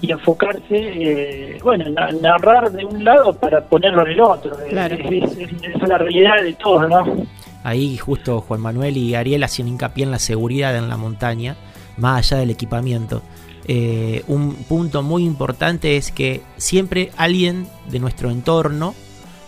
y 0.00 0.12
enfocarse, 0.12 0.62
eh, 0.70 1.58
bueno, 1.62 1.84
narrar 2.20 2.70
de 2.70 2.84
un 2.84 3.04
lado 3.04 3.32
para 3.32 3.64
ponerlo 3.64 4.06
en 4.06 4.12
el 4.12 4.20
otro. 4.20 4.56
Claro. 4.68 4.94
Es, 4.96 5.36
es, 5.36 5.88
la 5.88 5.98
realidad 5.98 6.42
de 6.42 6.52
todos, 6.54 6.88
¿no? 6.88 7.26
Ahí 7.64 7.96
justo 7.96 8.40
Juan 8.40 8.60
Manuel 8.60 8.96
y 8.96 9.14
Ariel 9.14 9.42
hacían 9.42 9.68
hincapié 9.68 10.04
en 10.04 10.10
la 10.10 10.18
seguridad 10.18 10.76
en 10.76 10.88
la 10.88 10.96
montaña, 10.96 11.56
más 11.96 12.18
allá 12.18 12.40
del 12.40 12.50
equipamiento. 12.50 13.22
Eh, 13.70 14.24
un 14.28 14.54
punto 14.54 15.02
muy 15.02 15.24
importante 15.24 15.98
es 15.98 16.10
que 16.10 16.42
siempre 16.56 17.10
alguien 17.18 17.68
de 17.90 17.98
nuestro 17.98 18.30
entorno 18.30 18.94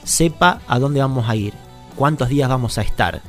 sepa 0.05 0.61
a 0.69 0.79
dónde 0.79 1.01
vamos 1.01 1.29
a 1.29 1.37
ir, 1.37 1.55
cuántos 1.97 2.29
días 2.29 2.49
vamos 2.49 2.77
a 2.77 2.83
estar. 2.83 3.23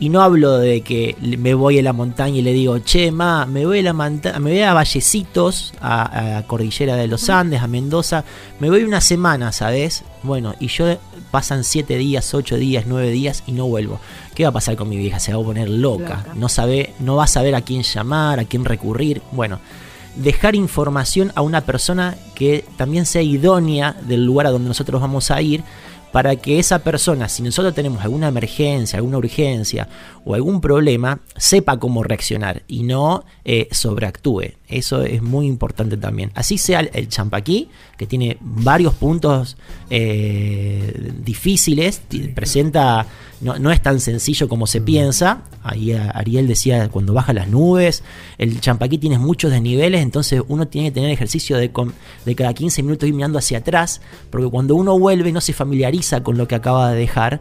Y 0.00 0.10
no 0.10 0.22
hablo 0.22 0.58
de 0.58 0.82
que 0.82 1.16
me 1.20 1.54
voy 1.54 1.78
a 1.80 1.82
la 1.82 1.92
montaña 1.92 2.38
y 2.38 2.42
le 2.42 2.52
digo, 2.52 2.78
che, 2.78 3.10
ma, 3.10 3.46
me 3.46 3.66
voy 3.66 3.80
a, 3.80 3.82
la 3.82 3.92
me 3.92 4.50
voy 4.50 4.60
a 4.60 4.72
Vallecitos, 4.72 5.74
a, 5.80 6.34
la 6.34 6.46
Cordillera 6.46 6.94
de 6.94 7.08
los 7.08 7.28
Andes, 7.28 7.60
a 7.62 7.66
Mendoza, 7.66 8.24
me 8.60 8.70
voy 8.70 8.84
una 8.84 9.00
semana, 9.00 9.50
¿sabes? 9.50 10.04
Bueno, 10.22 10.54
y 10.60 10.68
yo 10.68 10.86
pasan 11.32 11.64
7 11.64 11.96
días, 11.96 12.32
8 12.32 12.56
días, 12.56 12.84
9 12.86 13.10
días 13.10 13.42
y 13.48 13.52
no 13.52 13.66
vuelvo. 13.66 13.98
¿Qué 14.36 14.44
va 14.44 14.50
a 14.50 14.52
pasar 14.52 14.76
con 14.76 14.88
mi 14.88 14.96
vieja? 14.96 15.18
Se 15.18 15.34
va 15.34 15.42
a 15.42 15.44
poner 15.44 15.68
loca. 15.68 16.26
No, 16.36 16.48
sabe, 16.48 16.94
no 17.00 17.16
va 17.16 17.24
a 17.24 17.28
saber 17.28 17.56
a 17.56 17.62
quién 17.62 17.82
llamar, 17.82 18.38
a 18.38 18.44
quién 18.44 18.64
recurrir. 18.64 19.20
Bueno, 19.32 19.58
dejar 20.14 20.54
información 20.54 21.32
a 21.34 21.42
una 21.42 21.62
persona 21.62 22.16
que 22.36 22.64
también 22.76 23.04
sea 23.04 23.22
idónea 23.22 23.96
del 24.02 24.24
lugar 24.24 24.46
a 24.46 24.50
donde 24.50 24.68
nosotros 24.68 25.00
vamos 25.00 25.32
a 25.32 25.42
ir 25.42 25.64
para 26.12 26.36
que 26.36 26.58
esa 26.58 26.80
persona, 26.80 27.28
si 27.28 27.42
nosotros 27.42 27.74
tenemos 27.74 28.02
alguna 28.02 28.28
emergencia, 28.28 28.98
alguna 28.98 29.18
urgencia 29.18 29.88
o 30.24 30.34
algún 30.34 30.60
problema, 30.60 31.20
sepa 31.36 31.78
cómo 31.78 32.02
reaccionar 32.02 32.62
y 32.66 32.82
no 32.82 33.24
eh, 33.44 33.68
sobreactúe. 33.70 34.57
Eso 34.68 35.02
es 35.02 35.22
muy 35.22 35.46
importante 35.46 35.96
también. 35.96 36.30
Así 36.34 36.58
sea 36.58 36.80
el 36.80 37.08
champaquí, 37.08 37.70
que 37.96 38.06
tiene 38.06 38.36
varios 38.40 38.92
puntos 38.92 39.56
eh, 39.88 41.12
difíciles, 41.24 42.02
presenta, 42.34 43.06
no, 43.40 43.70
es 43.70 43.82
tan 43.82 43.98
sencillo 43.98 44.46
como 44.46 44.66
se 44.66 44.82
piensa. 44.82 45.42
Ahí 45.62 45.92
Ariel 45.92 46.46
decía, 46.46 46.90
cuando 46.90 47.14
baja 47.14 47.32
las 47.32 47.48
nubes, 47.48 48.02
el 48.36 48.60
champaquí 48.60 48.98
tiene 48.98 49.18
muchos 49.18 49.50
desniveles, 49.50 50.02
entonces 50.02 50.42
uno 50.48 50.68
tiene 50.68 50.88
que 50.88 50.94
tener 50.94 51.10
ejercicio 51.10 51.56
de, 51.56 51.72
de 52.26 52.34
cada 52.34 52.52
15 52.52 52.82
minutos 52.82 53.08
ir 53.08 53.14
mirando 53.14 53.38
hacia 53.38 53.58
atrás, 53.58 54.02
porque 54.28 54.50
cuando 54.50 54.74
uno 54.74 54.98
vuelve 54.98 55.32
no 55.32 55.40
se 55.40 55.54
familiariza 55.54 56.22
con 56.22 56.36
lo 56.36 56.46
que 56.46 56.56
acaba 56.56 56.92
de 56.92 56.98
dejar 56.98 57.40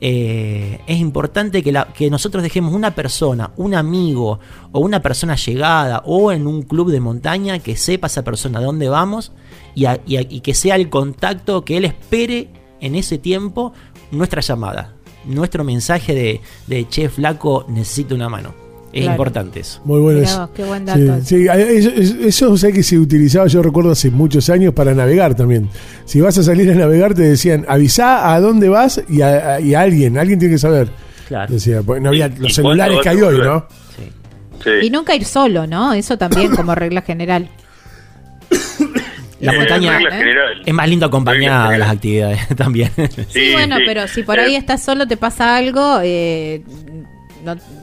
eh, 0.00 0.80
es 0.86 0.98
importante 0.98 1.62
que, 1.62 1.72
la, 1.72 1.86
que 1.92 2.10
nosotros 2.10 2.42
dejemos 2.42 2.74
una 2.74 2.94
persona, 2.94 3.52
un 3.56 3.74
amigo 3.74 4.40
o 4.72 4.80
una 4.80 5.00
persona 5.02 5.36
llegada 5.36 6.02
o 6.04 6.32
en 6.32 6.46
un 6.46 6.62
club 6.62 6.90
de 6.90 7.00
montaña 7.00 7.58
que 7.58 7.76
sepa 7.76 8.08
esa 8.08 8.24
persona 8.24 8.60
dónde 8.60 8.88
vamos 8.88 9.32
y, 9.74 9.86
y 10.06 10.40
que 10.40 10.54
sea 10.54 10.76
el 10.76 10.90
contacto 10.90 11.64
que 11.64 11.76
él 11.76 11.84
espere 11.84 12.50
en 12.80 12.94
ese 12.94 13.18
tiempo 13.18 13.72
nuestra 14.10 14.40
llamada, 14.40 14.94
nuestro 15.24 15.64
mensaje 15.64 16.14
de, 16.14 16.40
de 16.66 16.88
che, 16.88 17.08
flaco, 17.08 17.64
necesito 17.68 18.14
una 18.14 18.28
mano. 18.28 18.63
Es 18.94 19.06
importante 19.06 19.60
eso. 19.60 19.80
Muy 19.84 20.00
bueno 20.00 20.20
eso. 20.20 20.50
Qué 20.54 20.64
buen 20.64 20.84
dato. 20.84 21.20
Sí, 21.24 21.46
eso, 21.48 22.56
sé 22.56 22.72
que 22.72 22.82
se 22.82 22.98
utilizaba, 22.98 23.46
yo 23.48 23.62
recuerdo 23.62 23.90
hace 23.90 24.10
muchos 24.10 24.48
años, 24.50 24.72
para 24.72 24.94
navegar 24.94 25.34
también. 25.34 25.68
Si 26.04 26.20
vas 26.20 26.38
a 26.38 26.42
salir 26.44 26.70
a 26.70 26.74
navegar, 26.74 27.14
te 27.14 27.22
decían, 27.22 27.64
avisa 27.68 28.32
a 28.32 28.40
dónde 28.40 28.68
vas 28.68 29.02
y 29.08 29.20
a, 29.22 29.56
alguien, 29.76 30.16
alguien 30.16 30.38
tiene 30.38 30.54
que 30.54 30.58
saber. 30.58 30.88
Claro. 31.26 31.52
Decía, 31.52 31.82
pues, 31.82 32.00
no 32.00 32.10
había 32.10 32.28
los 32.28 32.54
celulares 32.54 32.98
que 33.02 33.08
hay 33.08 33.20
hoy, 33.20 33.38
¿no? 33.38 33.66
Sí. 34.62 34.70
Y 34.82 34.90
nunca 34.90 35.14
ir 35.14 35.24
solo, 35.24 35.66
¿no? 35.66 35.92
Eso 35.92 36.16
también 36.16 36.54
como 36.54 36.74
regla 36.76 37.02
general. 37.02 37.48
La 39.40 39.52
montaña 39.52 39.98
es 40.64 40.74
más 40.74 40.88
lindo 40.88 41.06
acompañada 41.06 41.70
de 41.70 41.78
las 41.78 41.90
actividades 41.90 42.48
también. 42.56 42.90
Sí, 43.28 43.52
bueno, 43.52 43.76
pero 43.84 44.08
si 44.08 44.22
por 44.22 44.38
ahí 44.38 44.54
estás 44.54 44.82
solo, 44.82 45.06
te 45.06 45.16
pasa 45.16 45.56
algo, 45.56 46.00
eh, 46.02 46.62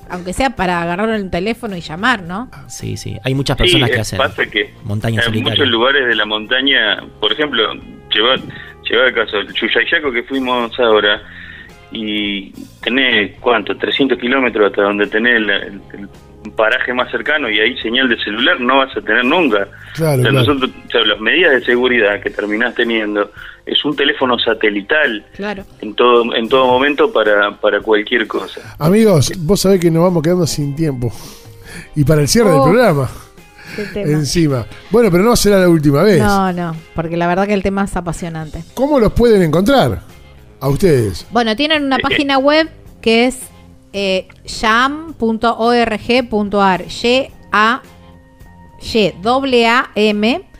aunque 0.09 0.33
sea 0.33 0.51
para 0.51 0.81
agarrar 0.81 1.09
el 1.09 1.29
teléfono 1.29 1.75
y 1.75 1.81
llamar, 1.81 2.23
¿no? 2.23 2.49
Sí, 2.67 2.97
sí. 2.97 3.17
Hay 3.23 3.33
muchas 3.33 3.57
personas 3.57 3.89
que 3.89 3.99
hacen 3.99 4.17
pasa 4.17 4.45
que 4.45 4.73
montañas 4.83 5.27
En 5.27 5.43
muchos 5.43 5.67
lugares 5.67 6.07
de 6.07 6.15
la 6.15 6.25
montaña, 6.25 7.03
por 7.19 7.31
ejemplo, 7.31 7.73
llevar, 8.13 8.39
llevar 8.89 9.07
el 9.07 9.13
caso, 9.13 9.37
el 9.37 9.53
Chuyayaco 9.53 10.11
que 10.11 10.23
fuimos 10.23 10.79
ahora, 10.79 11.21
y 11.91 12.51
tenés, 12.81 13.37
¿cuánto? 13.39 13.75
300 13.75 14.17
kilómetros 14.17 14.67
hasta 14.67 14.83
donde 14.83 15.07
tenés 15.07 15.35
el, 15.37 15.81
paraje 16.55 16.93
más 16.93 17.11
cercano 17.11 17.49
y 17.49 17.59
ahí 17.59 17.77
señal 17.77 18.09
de 18.09 18.17
celular 18.23 18.59
no 18.59 18.77
vas 18.77 18.95
a 18.95 19.01
tener 19.01 19.23
nunca. 19.23 19.67
Claro, 19.93 20.31
nosotros, 20.31 20.71
las 21.05 21.19
medidas 21.19 21.53
de 21.53 21.65
seguridad 21.65 22.21
que 22.21 22.29
terminás 22.29 22.73
teniendo 22.75 23.31
es 23.65 23.83
un 23.85 23.95
teléfono 23.95 24.39
satelital 24.39 25.23
claro. 25.35 25.63
en 25.81 25.93
todo 25.93 26.35
en 26.35 26.49
todo 26.49 26.65
momento 26.65 27.11
para, 27.11 27.51
para 27.59 27.79
cualquier 27.81 28.27
cosa. 28.27 28.75
Amigos, 28.79 29.31
vos 29.37 29.61
sabés 29.61 29.79
que 29.79 29.91
nos 29.91 30.03
vamos 30.03 30.23
quedando 30.23 30.47
sin 30.47 30.75
tiempo. 30.75 31.11
Y 31.95 32.03
para 32.03 32.21
el 32.21 32.27
cierre 32.27 32.49
del 32.49 32.59
oh, 32.59 32.63
programa. 32.63 33.09
Encima. 33.95 34.65
Bueno, 34.89 35.09
pero 35.11 35.23
no 35.23 35.35
será 35.35 35.59
la 35.59 35.69
última 35.69 36.03
vez. 36.03 36.19
No, 36.19 36.51
no, 36.51 36.75
porque 36.95 37.15
la 37.15 37.27
verdad 37.27 37.47
que 37.47 37.53
el 37.53 37.63
tema 37.63 37.85
es 37.85 37.95
apasionante. 37.95 38.63
¿Cómo 38.73 38.99
los 38.99 39.13
pueden 39.13 39.41
encontrar 39.41 40.01
a 40.59 40.67
ustedes? 40.67 41.25
Bueno, 41.31 41.55
tienen 41.55 41.85
una 41.85 41.97
página 41.99 42.37
web 42.37 42.69
que 43.01 43.27
es 43.27 43.50
eh, 43.93 44.27
jam.org.ar. 44.45 45.25
Y 46.87 47.27
a 47.51 47.81
y 48.83 49.63
a 49.63 49.91
m 49.95 50.51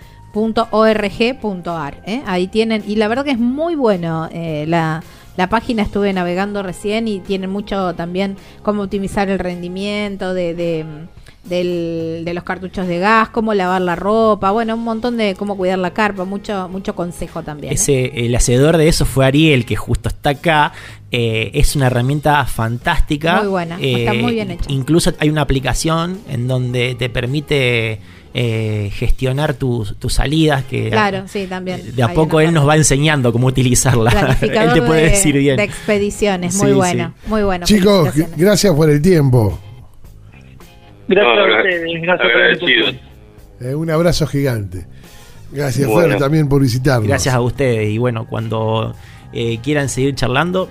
¿eh? 2.05 2.23
Ahí 2.25 2.47
tienen, 2.47 2.83
y 2.87 2.95
la 2.95 3.07
verdad 3.07 3.25
que 3.25 3.31
es 3.31 3.39
muy 3.39 3.75
bueno 3.75 4.29
eh, 4.31 4.65
la, 4.67 5.03
la, 5.37 5.49
página, 5.49 5.83
estuve 5.83 6.13
navegando 6.13 6.63
recién 6.63 7.07
y 7.07 7.19
tienen 7.19 7.49
mucho 7.49 7.93
también 7.95 8.37
cómo 8.63 8.83
optimizar 8.83 9.29
el 9.29 9.39
rendimiento 9.39 10.33
de, 10.33 11.07
de, 11.43 12.31
los 12.33 12.43
cartuchos 12.43 12.87
de 12.87 12.99
gas, 12.99 13.29
cómo 13.29 13.53
lavar 13.53 13.81
la 13.81 13.95
ropa, 13.95 14.51
bueno, 14.51 14.75
un 14.75 14.83
montón 14.83 15.17
de 15.17 15.35
cómo 15.35 15.57
cuidar 15.57 15.79
la 15.79 15.91
carpa, 15.91 16.25
mucho, 16.25 16.69
mucho 16.69 16.95
consejo 16.95 17.43
también. 17.43 17.71
¿eh? 17.71 17.75
Ese, 17.75 18.25
el 18.25 18.35
hacedor 18.35 18.77
de 18.77 18.87
eso 18.87 19.05
fue 19.05 19.25
Ariel, 19.25 19.65
que 19.65 19.75
justo 19.75 20.09
está 20.09 20.31
acá. 20.31 20.73
es 21.11 21.75
una 21.75 21.87
herramienta 21.87 22.45
fantástica. 22.45 23.41
Muy 23.41 23.49
buena, 23.49 23.77
está 23.81 24.13
muy 24.13 24.33
bien 24.33 24.51
hecha. 24.51 24.71
Incluso 24.71 25.13
hay 25.19 25.29
una 25.29 25.41
aplicación 25.41 26.19
en 26.29 26.47
donde 26.47 26.95
te 26.95 27.09
permite 27.09 27.99
eh, 28.33 28.91
gestionar 28.93 29.55
tus, 29.55 29.95
salidas. 30.07 30.63
Que 30.63 30.89
claro, 30.89 31.23
sí, 31.27 31.47
también. 31.47 31.95
De 31.95 32.03
a 32.03 32.13
poco 32.13 32.39
él 32.39 32.53
nos 32.53 32.67
va 32.67 32.77
enseñando 32.77 33.33
cómo 33.33 33.47
utilizarla. 33.47 34.37
él 34.41 34.73
te 34.73 34.81
puede 34.81 35.09
decir 35.09 35.37
bien. 35.37 35.57
De 35.57 35.63
expediciones, 35.63 36.55
muy 36.55 36.71
bueno, 36.71 37.13
muy 37.27 37.43
bueno. 37.43 37.65
Chicos, 37.65 38.09
gracias 38.37 38.73
por 38.73 38.89
el 38.89 39.01
tiempo. 39.01 39.59
Gracias 41.11 41.37
a 41.37 41.57
ustedes, 41.57 42.01
gracias 42.01 42.59
por 42.59 43.67
eh, 43.67 43.75
Un 43.75 43.89
abrazo 43.89 44.27
gigante. 44.27 44.85
Gracias, 45.51 45.87
bueno. 45.87 46.17
también 46.17 46.47
por 46.47 46.61
visitarnos. 46.61 47.07
Gracias 47.07 47.35
a 47.35 47.41
ustedes. 47.41 47.89
Y 47.89 47.97
bueno, 47.97 48.25
cuando 48.27 48.95
eh, 49.33 49.59
quieran 49.61 49.89
seguir 49.89 50.15
charlando, 50.15 50.69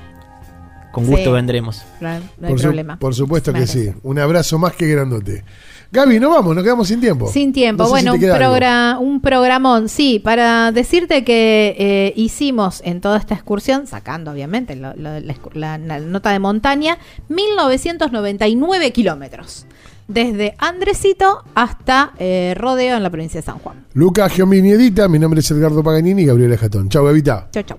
con 0.93 1.07
gusto 1.07 1.33
vendremos. 1.33 1.85
No, 2.01 2.09
hay 2.09 2.21
por 2.41 2.61
problema. 2.61 2.99
por 2.99 3.15
supuesto 3.15 3.53
que 3.53 3.67
sí. 3.67 3.91
Un 4.03 4.19
abrazo 4.19 4.59
más 4.59 4.75
que 4.75 4.87
grandote. 4.87 5.45
Gaby, 5.93 6.21
no 6.21 6.31
vamos, 6.31 6.55
nos 6.55 6.63
quedamos 6.63 6.87
sin 6.87 7.01
tiempo. 7.01 7.27
Sin 7.33 7.53
tiempo. 7.53 7.89
bueno, 7.89 8.15
un, 8.15 9.07
un 9.09 9.21
programón, 9.21 9.89
sí, 9.89 10.21
para 10.21 10.71
decirte 10.71 11.25
que 11.25 11.75
eh, 11.77 12.13
hicimos 12.15 12.81
en 12.85 13.01
toda 13.01 13.19
esta 13.19 13.35
excursión, 13.35 13.89
sacando 13.89 14.31
obviamente 14.31 14.77
la, 14.77 15.79
nota 15.79 16.31
de 16.31 16.39
montaña, 16.39 16.97
1999 17.29 18.93
kilómetros. 18.93 19.67
Desde 20.11 20.55
Andresito 20.59 21.45
hasta 21.55 22.15
eh, 22.19 22.55
Rodeo 22.57 22.97
en 22.97 23.03
la 23.05 23.11
provincia 23.11 23.41
de 23.41 23.47
San 23.47 23.59
Juan. 23.61 23.87
Lucas 23.95 24.35
Giomini 24.35 24.73
Edita, 24.73 25.07
mi 25.07 25.21
nombre 25.21 25.39
es 25.39 25.49
Edgardo 25.53 25.85
Paganini 25.85 26.23
y 26.23 26.27
Gabriela 26.27 26.57
Jatón. 26.57 26.89
Chau, 26.89 27.05
Gavita. 27.05 27.49
Chau, 27.53 27.63
chau. 27.63 27.79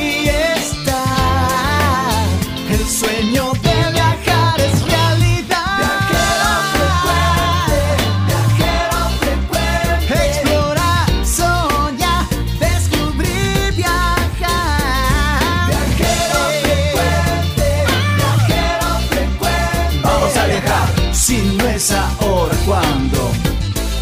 ahora, 21.89 22.55
¿cuándo? 22.65 23.31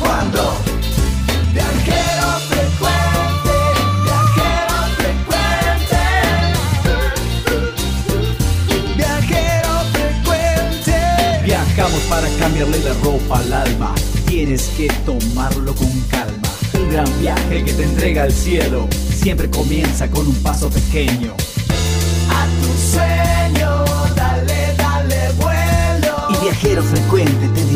¿Cuándo? 0.01 0.53
Viajero 1.53 2.27
frecuente, 2.49 3.56
viajero 4.03 4.76
frecuente. 4.97 5.97
Viajero 8.97 9.73
frecuente. 9.93 10.95
Viajamos 11.45 12.01
para 12.10 12.27
cambiarle 12.38 12.80
la 12.80 12.93
ropa 13.01 13.39
al 13.39 13.53
alma. 13.53 13.95
Tienes 14.26 14.68
que 14.76 14.89
tomarlo 15.06 15.73
con 15.73 16.01
calma. 16.10 16.49
El 16.73 16.91
gran 16.91 17.19
viaje 17.22 17.64
que 17.64 17.73
te 17.73 17.84
entrega 17.84 18.23
al 18.23 18.34
cielo 18.34 18.88
siempre 19.15 19.49
comienza 19.49 20.10
con 20.10 20.27
un 20.27 20.35
paso 20.43 20.69
pequeño. 20.69 21.34
A 22.30 22.45
tu 22.61 22.73
sueño, 22.91 23.85
dale, 24.15 24.76
dale 24.77 25.31
vuelo. 25.38 26.27
Y 26.30 26.43
viajero 26.43 26.84
frecuente 26.84 27.39